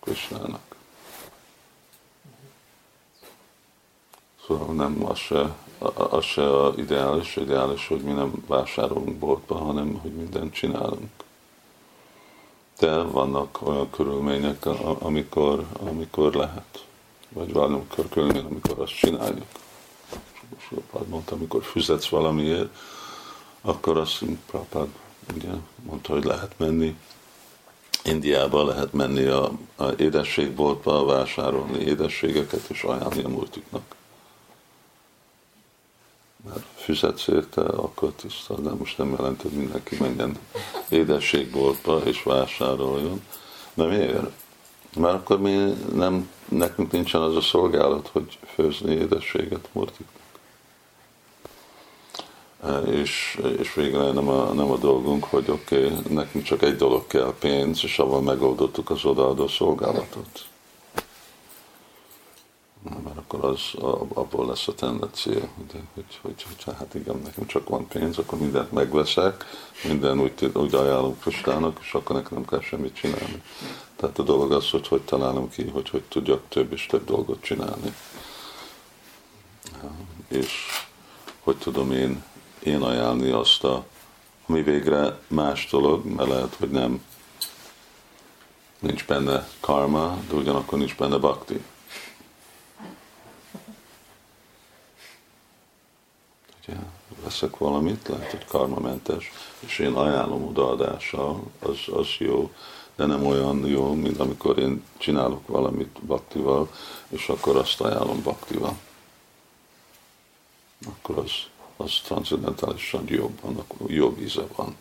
Krisnának. 0.00 0.76
Szóval 4.46 4.74
nem 4.74 5.06
az 5.06 5.18
se, 5.18 5.54
az 5.94 6.24
se 6.24 6.64
a 6.64 6.72
ideális, 6.76 7.36
ideális, 7.36 7.88
hogy 7.88 8.00
mi 8.00 8.12
nem 8.12 8.44
vásárolunk 8.46 9.16
boltba, 9.16 9.54
hanem 9.54 9.94
hogy 9.94 10.12
mindent 10.12 10.54
csinálunk. 10.54 11.10
De 12.78 13.02
vannak 13.02 13.58
olyan 13.62 13.90
körülmények, 13.90 14.66
amikor, 14.98 15.66
amikor 15.80 16.34
lehet. 16.34 16.84
Vagy 17.28 17.52
valamikor 17.52 18.08
körülmény, 18.08 18.44
amikor 18.44 18.78
azt 18.78 18.96
csináljuk. 18.96 19.46
Prabhupád 20.68 21.08
mondta, 21.08 21.34
amikor 21.34 21.62
fizetsz 21.62 22.08
valamiért, 22.08 22.68
akkor 23.60 23.96
azt 23.96 24.24
Prabhupád 24.46 24.88
ugye, 25.34 25.50
mondta, 25.82 26.12
hogy 26.12 26.24
lehet 26.24 26.54
menni 26.56 26.96
Indiába, 28.04 28.64
lehet 28.64 28.92
menni 28.92 29.24
a, 29.24 29.52
a 29.76 29.88
édességboltba, 29.96 31.04
vásárolni 31.04 31.78
édességeket 31.78 32.68
és 32.68 32.82
ajánlani 32.82 33.24
a 33.24 33.28
multiknak 33.28 33.96
mert 36.46 36.64
fizetsz 36.74 37.28
érte, 37.28 37.62
akkor 37.62 38.12
tiszta, 38.12 38.54
de 38.54 38.70
most 38.70 38.98
nem 38.98 39.10
jelent, 39.18 39.42
hogy 39.42 39.50
mindenki 39.50 39.96
menjen 40.00 40.38
édességboltba 40.88 42.00
és 42.04 42.22
vásároljon. 42.22 43.22
De 43.74 43.84
miért? 43.84 44.30
Mert 44.96 45.14
akkor 45.14 45.40
mi 45.40 45.74
nem, 45.94 46.30
nekünk 46.48 46.90
nincsen 46.90 47.20
az 47.20 47.36
a 47.36 47.40
szolgálat, 47.40 48.08
hogy 48.12 48.38
főzni 48.54 48.94
édességet 48.94 49.68
murtiknak. 49.72 50.22
És, 52.86 53.40
és 53.58 53.74
végre 53.74 54.12
nem 54.12 54.28
a, 54.28 54.52
nem 54.52 54.70
a 54.70 54.76
dolgunk, 54.76 55.24
hogy 55.24 55.50
oké, 55.50 55.84
okay, 55.84 56.14
nekünk 56.14 56.44
csak 56.44 56.62
egy 56.62 56.76
dolog 56.76 57.06
kell, 57.06 57.34
pénz, 57.38 57.80
és 57.82 57.98
avval 57.98 58.20
megoldottuk 58.20 58.90
az 58.90 59.04
odaadó 59.04 59.48
szolgálatot 59.48 60.46
mert 63.04 63.16
akkor 63.16 63.44
az 63.44 63.60
abból 64.14 64.46
lesz 64.46 64.68
a 64.68 64.74
tendencia, 64.74 65.48
hogy, 65.56 65.80
hogy, 65.94 66.18
hogy, 66.22 66.42
hogy 66.42 66.74
hát 66.78 66.94
igen, 66.94 67.20
nekem 67.24 67.46
csak 67.46 67.68
van 67.68 67.88
pénz, 67.88 68.18
akkor 68.18 68.38
mindent 68.38 68.72
megveszek, 68.72 69.44
minden 69.84 70.20
úgy, 70.20 70.50
úgy 70.54 70.74
ajánlom 70.74 71.18
Kristának, 71.18 71.78
és 71.80 71.94
akkor 71.94 72.16
nekem 72.16 72.32
nem 72.32 72.44
kell 72.44 72.60
semmit 72.60 72.94
csinálni. 72.94 73.42
Tehát 73.96 74.18
a 74.18 74.22
dolog 74.22 74.52
az, 74.52 74.70
hogy 74.70 74.88
hogy 74.88 75.02
találom 75.02 75.50
ki, 75.50 75.68
hogy 75.68 75.88
hogy 75.88 76.02
tudjak 76.02 76.42
több 76.48 76.72
és 76.72 76.86
több 76.86 77.04
dolgot 77.04 77.42
csinálni. 77.42 77.94
És 80.28 80.66
hogy 81.42 81.56
tudom 81.56 81.92
én, 81.92 82.24
én 82.66 82.82
ajánlni 82.82 83.30
azt 83.30 83.64
a, 83.64 83.84
ami 84.46 84.62
végre 84.62 85.18
más 85.26 85.68
dolog, 85.70 86.04
mert 86.04 86.28
lehet, 86.28 86.54
hogy 86.54 86.70
nem 86.70 87.04
nincs 88.78 89.06
benne 89.06 89.48
karma, 89.60 90.18
de 90.28 90.34
ugyanakkor 90.34 90.78
nincs 90.78 90.96
benne 90.96 91.16
bakti. 91.16 91.64
ugye, 96.68 96.78
veszek 97.22 97.56
valamit, 97.56 98.08
lehet, 98.08 98.30
hogy 98.30 98.44
karmamentes, 98.44 99.32
és 99.58 99.78
én 99.78 99.92
ajánlom 99.92 100.46
odaadással, 100.46 101.42
az, 101.58 101.78
az 101.92 102.06
jó, 102.18 102.52
de 102.94 103.06
nem 103.06 103.26
olyan 103.26 103.66
jó, 103.66 103.94
mint 103.94 104.20
amikor 104.20 104.58
én 104.58 104.84
csinálok 104.98 105.46
valamit 105.46 106.02
baktival, 106.06 106.70
és 107.08 107.28
akkor 107.28 107.56
azt 107.56 107.80
ajánlom 107.80 108.22
baktival. 108.22 108.76
Akkor 110.86 111.18
az, 111.18 111.32
az 111.76 112.00
transzendentálisan 112.04 113.04
jobb, 113.06 113.38
annak 113.42 113.66
jobb 113.86 114.20
íze 114.20 114.46
van. 114.56 114.76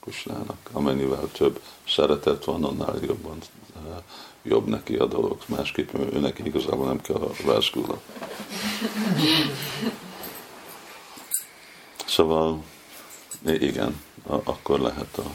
Kusnának. 0.00 0.68
Amennyivel 0.72 1.28
több 1.32 1.62
szeretet 1.88 2.44
van, 2.44 2.64
annál 2.64 2.98
jobban 3.06 3.38
eh, 3.76 3.96
jobb 4.42 4.66
neki 4.66 4.96
a 4.96 5.06
dolog. 5.06 5.38
Másképp 5.46 5.94
őnek 5.94 6.38
igazából 6.38 6.86
nem 6.86 7.00
kell 7.00 7.16
a 7.16 7.30
rázgula. 7.46 8.00
Szóval 12.06 12.62
igen, 13.44 14.02
akkor 14.26 14.80
lehet 14.80 15.18
a, 15.18 15.30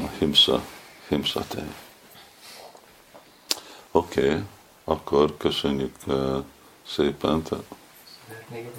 a 0.00 0.08
himsa, 0.18 0.64
himsa. 1.08 1.44
Oké, 3.90 4.28
okay, 4.28 4.42
akkor 4.84 5.36
köszönjük 5.36 5.94
uh, 6.06 6.44
szépen. 6.86 7.42
Még 8.48 8.70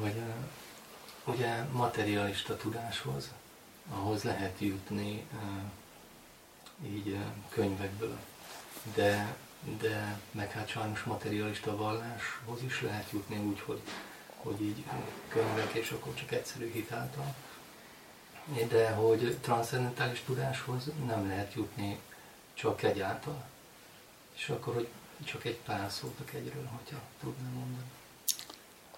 hogy 0.00 0.22
ugye 1.24 1.62
materialista 1.62 2.56
tudáshoz, 2.56 3.30
ahhoz 3.90 4.22
lehet 4.22 4.60
jutni 4.60 5.26
így 6.82 7.18
könyvekből, 7.48 8.18
de 8.94 9.36
de 9.64 10.18
meg 10.30 10.50
hát 10.50 10.68
sajnos 10.68 11.02
materialista 11.02 11.76
valláshoz 11.76 12.62
is 12.62 12.80
lehet 12.80 13.10
jutni 13.10 13.36
úgy, 13.36 13.60
hogy, 13.60 13.80
hogy 14.36 14.62
így 14.62 14.84
könyvek 15.28 15.72
és 15.72 15.90
akkor 15.90 16.14
csak 16.14 16.32
egyszerű 16.32 16.70
hitáltal. 16.72 17.34
De 18.68 18.90
hogy 18.90 19.38
transzcendentális 19.40 20.20
tudáshoz 20.20 20.90
nem 21.06 21.28
lehet 21.28 21.54
jutni 21.54 21.98
csak 22.54 22.82
egyáltal. 22.82 23.44
És 24.36 24.48
akkor, 24.48 24.74
hogy 24.74 24.88
csak 25.24 25.44
egy 25.44 25.58
pár 25.66 25.90
szót 25.90 26.14
a 26.20 26.24
kegyről, 26.24 26.68
hogyha 26.76 27.00
tudnám 27.20 27.52
mondani. 27.52 27.86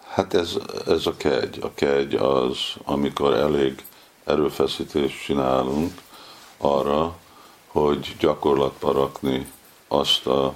Hát 0.09 0.35
ez, 0.35 0.57
ez 0.87 1.07
a 1.07 1.17
kegy. 1.17 1.59
A 1.63 1.75
kegy 1.75 2.15
az, 2.15 2.59
amikor 2.85 3.35
elég 3.35 3.85
erőfeszítést 4.25 5.23
csinálunk 5.25 6.01
arra, 6.57 7.17
hogy 7.67 8.17
gyakorlatba 8.19 8.93
rakni 8.93 9.53
azt 9.89 10.27
a 10.27 10.55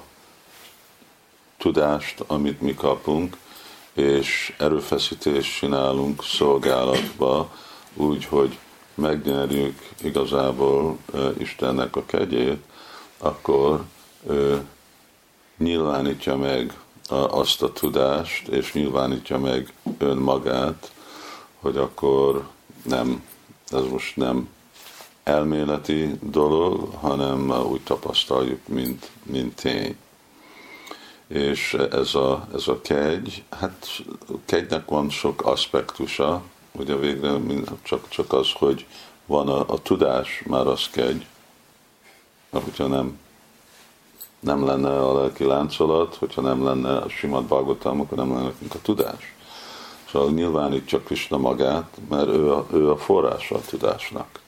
tudást, 1.57 2.21
amit 2.27 2.61
mi 2.61 2.75
kapunk, 2.75 3.37
és 3.93 4.55
erőfeszítést 4.59 5.59
csinálunk 5.59 6.25
szolgálatba, 6.25 7.53
úgy, 7.95 8.25
hogy 8.25 8.59
megnyerjük 8.95 9.89
igazából 10.03 10.99
Istennek 11.39 11.97
a 11.97 12.05
kegyét, 12.07 12.65
akkor 13.19 13.85
ő 14.27 14.67
nyilvánítja 15.61 16.37
meg 16.37 16.79
azt 17.09 17.63
a 17.63 17.73
tudást, 17.73 18.49
és 18.49 18.73
nyilvánítja 18.73 19.39
meg 19.39 19.73
önmagát, 19.99 20.93
hogy 21.61 21.77
akkor 21.77 22.49
nem, 22.83 23.25
ez 23.69 23.83
most 23.91 24.17
nem 24.17 24.49
elméleti 25.23 26.19
dolog, 26.23 26.95
hanem 26.95 27.51
úgy 27.51 27.81
tapasztaljuk, 27.81 28.69
mint, 28.69 29.11
mint 29.23 29.55
tény. 29.55 29.97
És 31.27 31.75
ez 31.75 32.15
a, 32.15 32.49
ez 32.55 32.69
a 32.69 32.81
kegy, 32.81 33.43
hát 33.51 34.03
kegynek 34.45 34.89
van 34.89 35.11
sok 35.11 35.47
aspektusa, 35.47 36.43
ugye 36.73 36.97
végre 36.97 37.39
csak, 37.83 38.09
csak 38.09 38.33
az, 38.33 38.53
hogy 38.53 38.87
van 39.27 39.49
a, 39.49 39.65
a 39.73 39.83
tudás, 39.83 40.43
már 40.47 40.67
az 40.67 40.89
kegy, 40.91 41.27
hogyha 42.51 42.87
nem, 42.87 43.19
nem 44.41 44.67
lenne 44.67 44.89
a 44.89 45.21
lelki 45.21 45.45
láncolat, 45.45 46.15
hogyha 46.15 46.41
nem 46.41 46.65
lenne 46.65 46.97
a 46.97 47.09
simat 47.09 47.45
Bhagavatam, 47.45 48.01
akkor 48.01 48.19
nem 48.19 48.33
lenne 48.33 48.45
nekünk 48.45 48.75
a 48.75 48.81
tudás. 48.83 49.35
Szóval 50.11 50.31
nyilvánítja 50.31 51.01
Krishna 51.01 51.37
magát, 51.37 51.99
mert 52.09 52.29
ő 52.29 52.53
a, 52.53 52.67
ő 52.73 52.91
a 52.91 52.97
forrása 52.97 53.55
a 53.55 53.61
tudásnak. 53.61 54.41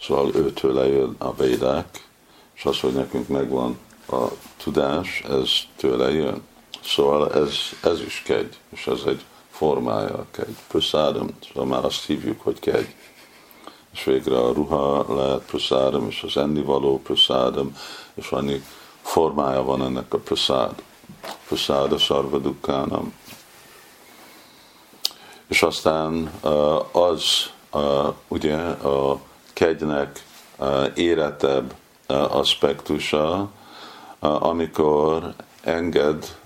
Szóval 0.00 0.34
őtől 0.34 0.84
jön 0.84 1.14
a 1.18 1.34
védák, 1.34 2.08
és 2.54 2.64
az, 2.64 2.80
hogy 2.80 2.92
nekünk 2.92 3.28
megvan 3.28 3.78
a 4.10 4.26
tudás, 4.56 5.22
ez 5.28 5.50
tőle 5.76 6.12
jön. 6.12 6.42
Szóval 6.84 7.32
ez, 7.32 7.54
ez 7.82 8.00
is 8.00 8.22
kegy, 8.26 8.58
és 8.70 8.86
ez 8.86 9.00
egy 9.06 9.24
formája 9.50 10.14
a 10.14 10.26
kegy. 10.30 10.56
Prasádam, 10.68 11.28
szóval 11.46 11.64
már 11.64 11.84
azt 11.84 12.04
hívjuk, 12.04 12.40
hogy 12.40 12.58
kegy. 12.58 12.94
És 13.92 14.04
végre 14.04 14.38
a 14.38 14.52
ruha 14.52 15.14
lehet 15.14 15.44
prasádam, 15.44 16.06
és 16.08 16.22
az 16.22 16.36
ennivaló 16.36 17.00
prasádam, 17.02 17.76
és 18.18 18.30
annyi 18.30 18.64
formája 19.02 19.62
van 19.62 19.82
ennek 19.82 20.14
a 20.14 20.18
prasád. 20.18 20.82
Prasáda 21.46 21.98
sarvadukánam. 21.98 23.12
És 25.48 25.62
aztán 25.62 26.32
az 26.92 27.50
ugye 28.28 28.56
a 28.66 29.20
kegynek 29.52 30.24
éretebb 30.94 31.74
aspektusa, 32.06 33.48
amikor 34.18 35.34
enged 35.60 36.36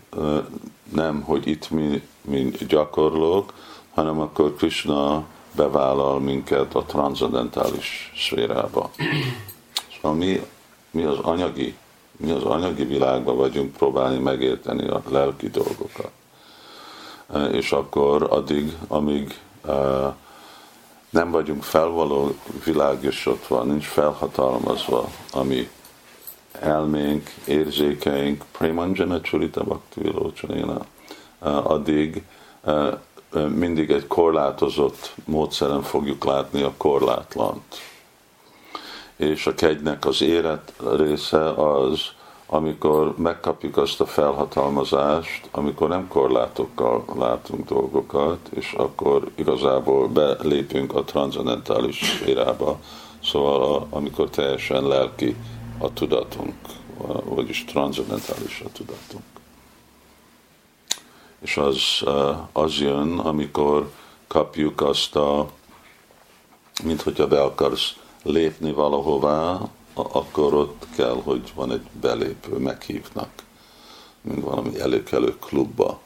nem, 0.92 1.22
hogy 1.22 1.46
itt 1.46 1.70
mi, 1.70 2.08
mi 2.20 2.50
gyakorlók, 2.68 3.52
hanem 3.94 4.20
akkor 4.20 4.54
Krishna 4.56 5.24
bevállal 5.52 6.20
minket 6.20 6.74
a 6.74 6.82
transzendentális 6.82 8.12
szférába. 8.16 8.90
Szóval 9.94 10.16
mi, 10.16 10.46
mi 10.92 11.02
az 11.02 11.18
anyagi, 11.18 11.74
mi 12.16 12.30
az 12.30 12.42
anyagi 12.42 12.84
világban 12.84 13.36
vagyunk 13.36 13.72
próbálni 13.72 14.18
megérteni 14.18 14.88
a 14.88 15.02
lelki 15.08 15.48
dolgokat. 15.48 16.10
És 17.52 17.72
akkor 17.72 18.26
addig, 18.30 18.76
amíg 18.88 19.40
nem 21.10 21.30
vagyunk 21.30 21.62
felvaló 21.62 22.34
világosodva, 22.64 23.62
nincs 23.62 23.84
felhatalmazva, 23.84 25.08
ami 25.32 25.68
elménk, 26.52 27.34
érzékeink, 27.44 28.44
Premanjana 28.52 29.20
Churita 29.20 29.64
Bhakti 29.64 30.14
addig 31.62 32.22
mindig 33.48 33.90
egy 33.90 34.06
korlátozott 34.06 35.14
módszeren 35.24 35.82
fogjuk 35.82 36.24
látni 36.24 36.62
a 36.62 36.72
korlátlant. 36.76 37.91
És 39.22 39.46
a 39.46 39.54
kegynek 39.54 40.06
az 40.06 40.22
élet 40.22 40.72
része 40.96 41.50
az, 41.50 42.00
amikor 42.46 43.14
megkapjuk 43.18 43.76
azt 43.76 44.00
a 44.00 44.06
felhatalmazást, 44.06 45.48
amikor 45.50 45.88
nem 45.88 46.08
korlátokkal 46.08 47.04
látunk 47.18 47.68
dolgokat, 47.68 48.48
és 48.50 48.72
akkor 48.72 49.30
igazából 49.34 50.08
belépünk 50.08 50.94
a 50.94 51.04
transzendentális 51.04 52.22
érába, 52.26 52.78
szóval 53.24 53.74
a, 53.74 53.86
amikor 53.90 54.30
teljesen 54.30 54.86
lelki 54.86 55.36
a 55.78 55.92
tudatunk, 55.92 56.54
vagyis 57.24 57.64
transzendentális 57.64 58.62
a 58.66 58.72
tudatunk. 58.72 59.24
És 61.40 61.56
az, 61.56 62.02
az 62.52 62.78
jön, 62.78 63.18
amikor 63.18 63.90
kapjuk 64.26 64.80
azt 64.80 65.16
a, 65.16 65.46
mint 66.84 67.02
hogyha 67.02 67.26
be 67.26 67.42
akarsz 67.42 67.94
lépni 68.22 68.72
valahová, 68.72 69.60
akkor 69.94 70.54
ott 70.54 70.86
kell, 70.96 71.20
hogy 71.22 71.52
van 71.54 71.72
egy 71.72 71.86
belépő, 72.00 72.56
meghívnak, 72.56 73.30
mint 74.20 74.44
valami 74.44 74.80
előkelő 74.80 75.36
klubba. 75.38 76.00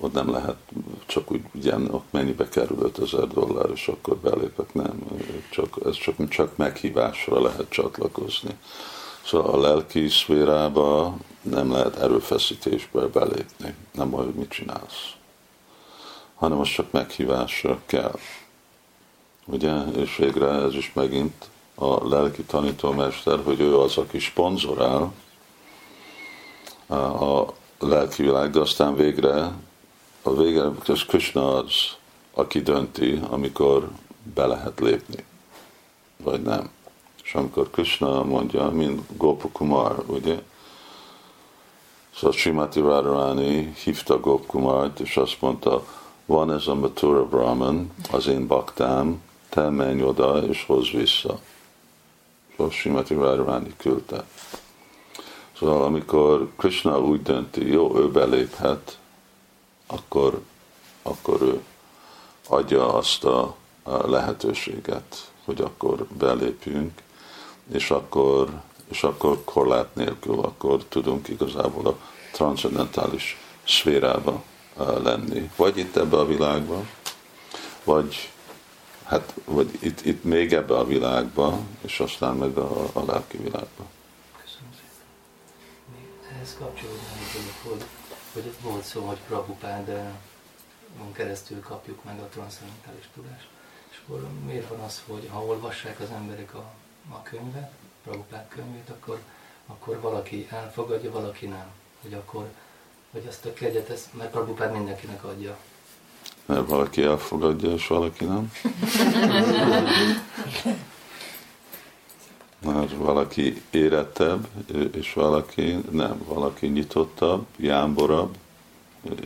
Ott 0.00 0.12
nem 0.12 0.30
lehet 0.30 0.56
csak 1.06 1.32
úgy, 1.32 1.42
ugye, 1.54 1.74
ott 1.76 2.06
mennyibe 2.10 2.48
kerül 2.48 2.78
5000 2.82 3.26
dollár, 3.26 3.70
és 3.70 3.88
akkor 3.88 4.16
belépek, 4.16 4.74
nem. 4.74 5.06
Csak, 5.50 5.76
ez 5.84 5.96
csak, 5.96 6.28
csak 6.28 6.56
meghívásra 6.56 7.42
lehet 7.42 7.68
csatlakozni. 7.68 8.58
Szóval 9.24 9.54
a 9.54 9.60
lelki 9.60 10.08
szférába 10.08 11.16
nem 11.42 11.72
lehet 11.72 11.96
erőfeszítésbe 11.96 13.06
belépni, 13.06 13.74
nem 13.92 14.14
olyan, 14.14 14.26
hogy 14.26 14.34
mit 14.34 14.50
csinálsz, 14.50 15.12
hanem 16.34 16.58
az 16.58 16.68
csak 16.68 16.90
meghívásra 16.90 17.80
kell. 17.86 18.18
Ugye, 19.48 19.82
és 19.84 20.16
végre 20.16 20.48
ez 20.48 20.74
is 20.74 20.92
megint 20.94 21.48
a 21.74 22.08
lelki 22.08 22.42
tanítómester, 22.42 23.40
hogy 23.44 23.60
ő 23.60 23.78
az, 23.78 23.96
aki 23.96 24.18
sponzorál 24.18 25.12
a 26.88 27.44
lelki 27.78 28.22
világ, 28.22 28.50
de 28.50 28.60
aztán 28.60 28.94
végre, 28.94 29.52
a 30.22 30.34
vége, 30.34 30.62
az 30.86 31.04
Krishna 31.04 31.54
az, 31.54 31.72
aki 32.34 32.62
dönti, 32.62 33.20
amikor 33.30 33.90
be 34.34 34.46
lehet 34.46 34.80
lépni, 34.80 35.24
vagy 36.16 36.42
nem. 36.42 36.70
És 37.24 37.34
amikor 37.34 37.70
Krishna 37.70 38.24
mondja, 38.24 38.70
mint 38.70 39.16
Gopakumar, 39.16 40.04
ugye? 40.06 40.42
Szóval 42.14 42.36
Srimati 42.36 42.80
Radharani 42.80 43.72
hívta 43.84 44.20
Gopakumart, 44.20 45.00
és 45.00 45.16
azt 45.16 45.40
mondta, 45.40 45.84
van 46.26 46.52
ez 46.52 46.66
a 46.66 46.74
Matura 46.74 47.24
Brahman, 47.24 47.92
az 48.10 48.26
én 48.26 48.46
baktám, 48.46 49.22
te 49.56 49.70
menj 49.70 50.02
oda 50.02 50.42
és 50.42 50.64
hozz 50.66 50.90
vissza. 50.90 51.38
Szóval 52.56 52.72
Simati 52.72 53.14
Radharani 53.14 53.74
küldte. 53.76 54.24
Szóval 55.58 55.82
amikor 55.82 56.48
Krishna 56.56 57.00
úgy 57.00 57.22
dönti, 57.22 57.72
jó, 57.72 57.96
ő 57.98 58.10
beléphet, 58.10 58.98
akkor, 59.86 60.40
akkor 61.02 61.42
ő 61.42 61.60
adja 62.48 62.94
azt 62.94 63.24
a, 63.24 63.56
lehetőséget, 64.06 65.30
hogy 65.44 65.60
akkor 65.60 66.06
belépjünk, 66.18 67.02
és 67.72 67.90
akkor, 67.90 68.60
és 68.88 69.02
akkor 69.02 69.44
korlát 69.44 69.94
nélkül, 69.94 70.38
akkor 70.38 70.84
tudunk 70.88 71.28
igazából 71.28 71.86
a 71.86 71.98
transzendentális 72.32 73.36
szférába 73.66 74.42
lenni. 75.02 75.50
Vagy 75.56 75.76
itt 75.76 75.96
ebbe 75.96 76.16
a 76.16 76.26
világba, 76.26 76.82
vagy 77.84 78.30
hát, 79.06 79.34
vagy 79.44 79.78
itt, 79.80 80.04
itt 80.04 80.24
még 80.24 80.52
ebbe 80.52 80.76
a 80.76 80.84
világba, 80.84 81.58
és 81.80 82.00
aztán 82.00 82.36
meg 82.36 82.56
a, 82.56 82.90
a 82.92 83.04
lelki 83.04 83.36
világba. 83.36 83.84
Köszönöm 84.42 84.70
szépen. 84.72 86.34
Ehhez 86.34 86.56
kapcsolódni, 86.58 87.02
hogy, 87.62 87.84
hogy 88.32 88.52
volt 88.62 88.84
szó, 88.84 89.06
hogy 89.06 89.18
Prabhupád 89.26 90.14
keresztül 91.12 91.60
kapjuk 91.60 92.04
meg 92.04 92.18
a 92.18 92.28
transzcendentális 92.28 93.08
tudást. 93.14 93.48
És 93.90 94.00
akkor 94.04 94.26
miért 94.46 94.68
van 94.68 94.80
az, 94.80 95.02
hogy 95.06 95.28
ha 95.32 95.44
olvassák 95.44 96.00
az 96.00 96.10
emberek 96.10 96.54
a, 96.54 96.72
a 97.08 97.22
könyvet, 97.22 97.72
Prabhupád 98.02 98.48
könyvét, 98.48 98.90
akkor, 98.90 99.18
akkor 99.66 100.00
valaki 100.00 100.48
elfogadja, 100.50 101.10
valaki 101.10 101.46
nem. 101.46 101.70
Hogy 102.02 102.14
akkor, 102.14 102.48
hogy 103.10 103.26
azt 103.28 103.44
a 103.44 103.52
kegyet, 103.52 103.88
ezt, 103.88 104.14
mert 104.14 104.30
Prabhupád 104.30 104.72
mindenkinek 104.72 105.24
adja 105.24 105.56
mert 106.46 106.68
valaki 106.68 107.02
elfogadja, 107.02 107.70
és 107.70 107.86
valaki 107.86 108.24
nem. 108.24 108.52
Mert 112.64 112.92
valaki 112.96 113.62
érettebb, 113.70 114.48
és 114.94 115.12
valaki 115.12 115.78
nem. 115.90 116.22
Valaki 116.24 116.66
nyitottabb, 116.66 117.46
jámborabb, 117.56 118.36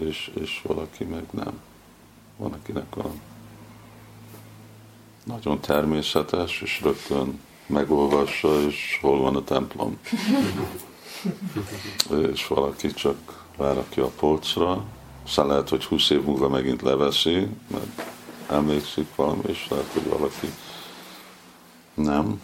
és, 0.00 0.30
és 0.40 0.62
valaki 0.66 1.04
meg 1.04 1.24
nem. 1.30 1.60
Van, 2.36 2.52
akinek 2.52 2.96
a 2.96 3.10
nagyon 5.24 5.60
természetes, 5.60 6.60
és 6.60 6.80
rögtön 6.82 7.40
megolvassa, 7.66 8.62
és 8.62 8.98
hol 9.00 9.20
van 9.20 9.36
a 9.36 9.44
templom. 9.44 9.98
és 12.32 12.46
valaki 12.46 12.94
csak 12.94 13.46
rárakja 13.56 14.04
a 14.04 14.10
polcra, 14.16 14.84
aztán 15.30 15.46
lehet, 15.46 15.68
hogy 15.68 15.84
20 15.84 16.10
év 16.10 16.22
múlva 16.22 16.48
megint 16.48 16.82
leveszi, 16.82 17.48
mert 17.66 18.02
emlékszik 18.48 19.14
valami, 19.14 19.42
és 19.46 19.66
lehet, 19.68 19.90
hogy 19.92 20.08
valaki 20.08 20.46
nem. 21.94 22.40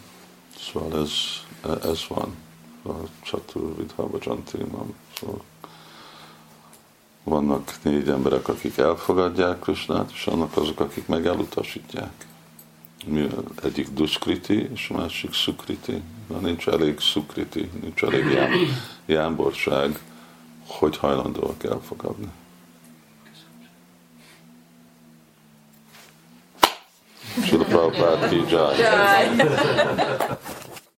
Szóval 0.59 0.99
ez, 0.99 1.11
ez 1.83 2.05
van. 2.07 2.35
A 2.85 3.07
Csatur 3.21 3.75
Vidhava 3.77 4.17
Jantinam. 4.21 4.93
Szóval 5.19 5.41
vannak 7.23 7.73
négy 7.81 8.09
emberek, 8.09 8.47
akik 8.47 8.77
elfogadják 8.77 9.59
Krisnát, 9.59 10.11
és 10.13 10.27
annak 10.27 10.57
azok, 10.57 10.79
akik 10.79 11.07
meg 11.07 11.25
elutasítják. 11.25 12.25
Egyik 13.63 13.89
duskriti, 13.89 14.69
és 14.73 14.89
a 14.89 14.97
másik 14.97 15.33
szukriti. 15.33 16.01
Na, 16.27 16.37
nincs 16.37 16.67
elég 16.67 16.99
szukriti, 16.99 17.69
nincs 17.81 18.03
elég 18.03 18.25
jám, 18.25 18.51
jámborság, 19.05 19.99
hogy 20.67 20.97
hajlandóak 20.97 21.63
elfogadni. 21.63 22.29
Srila 27.43 27.65
Prabhupada 27.65 28.29
ki 28.29 28.39
jai. 28.49 28.75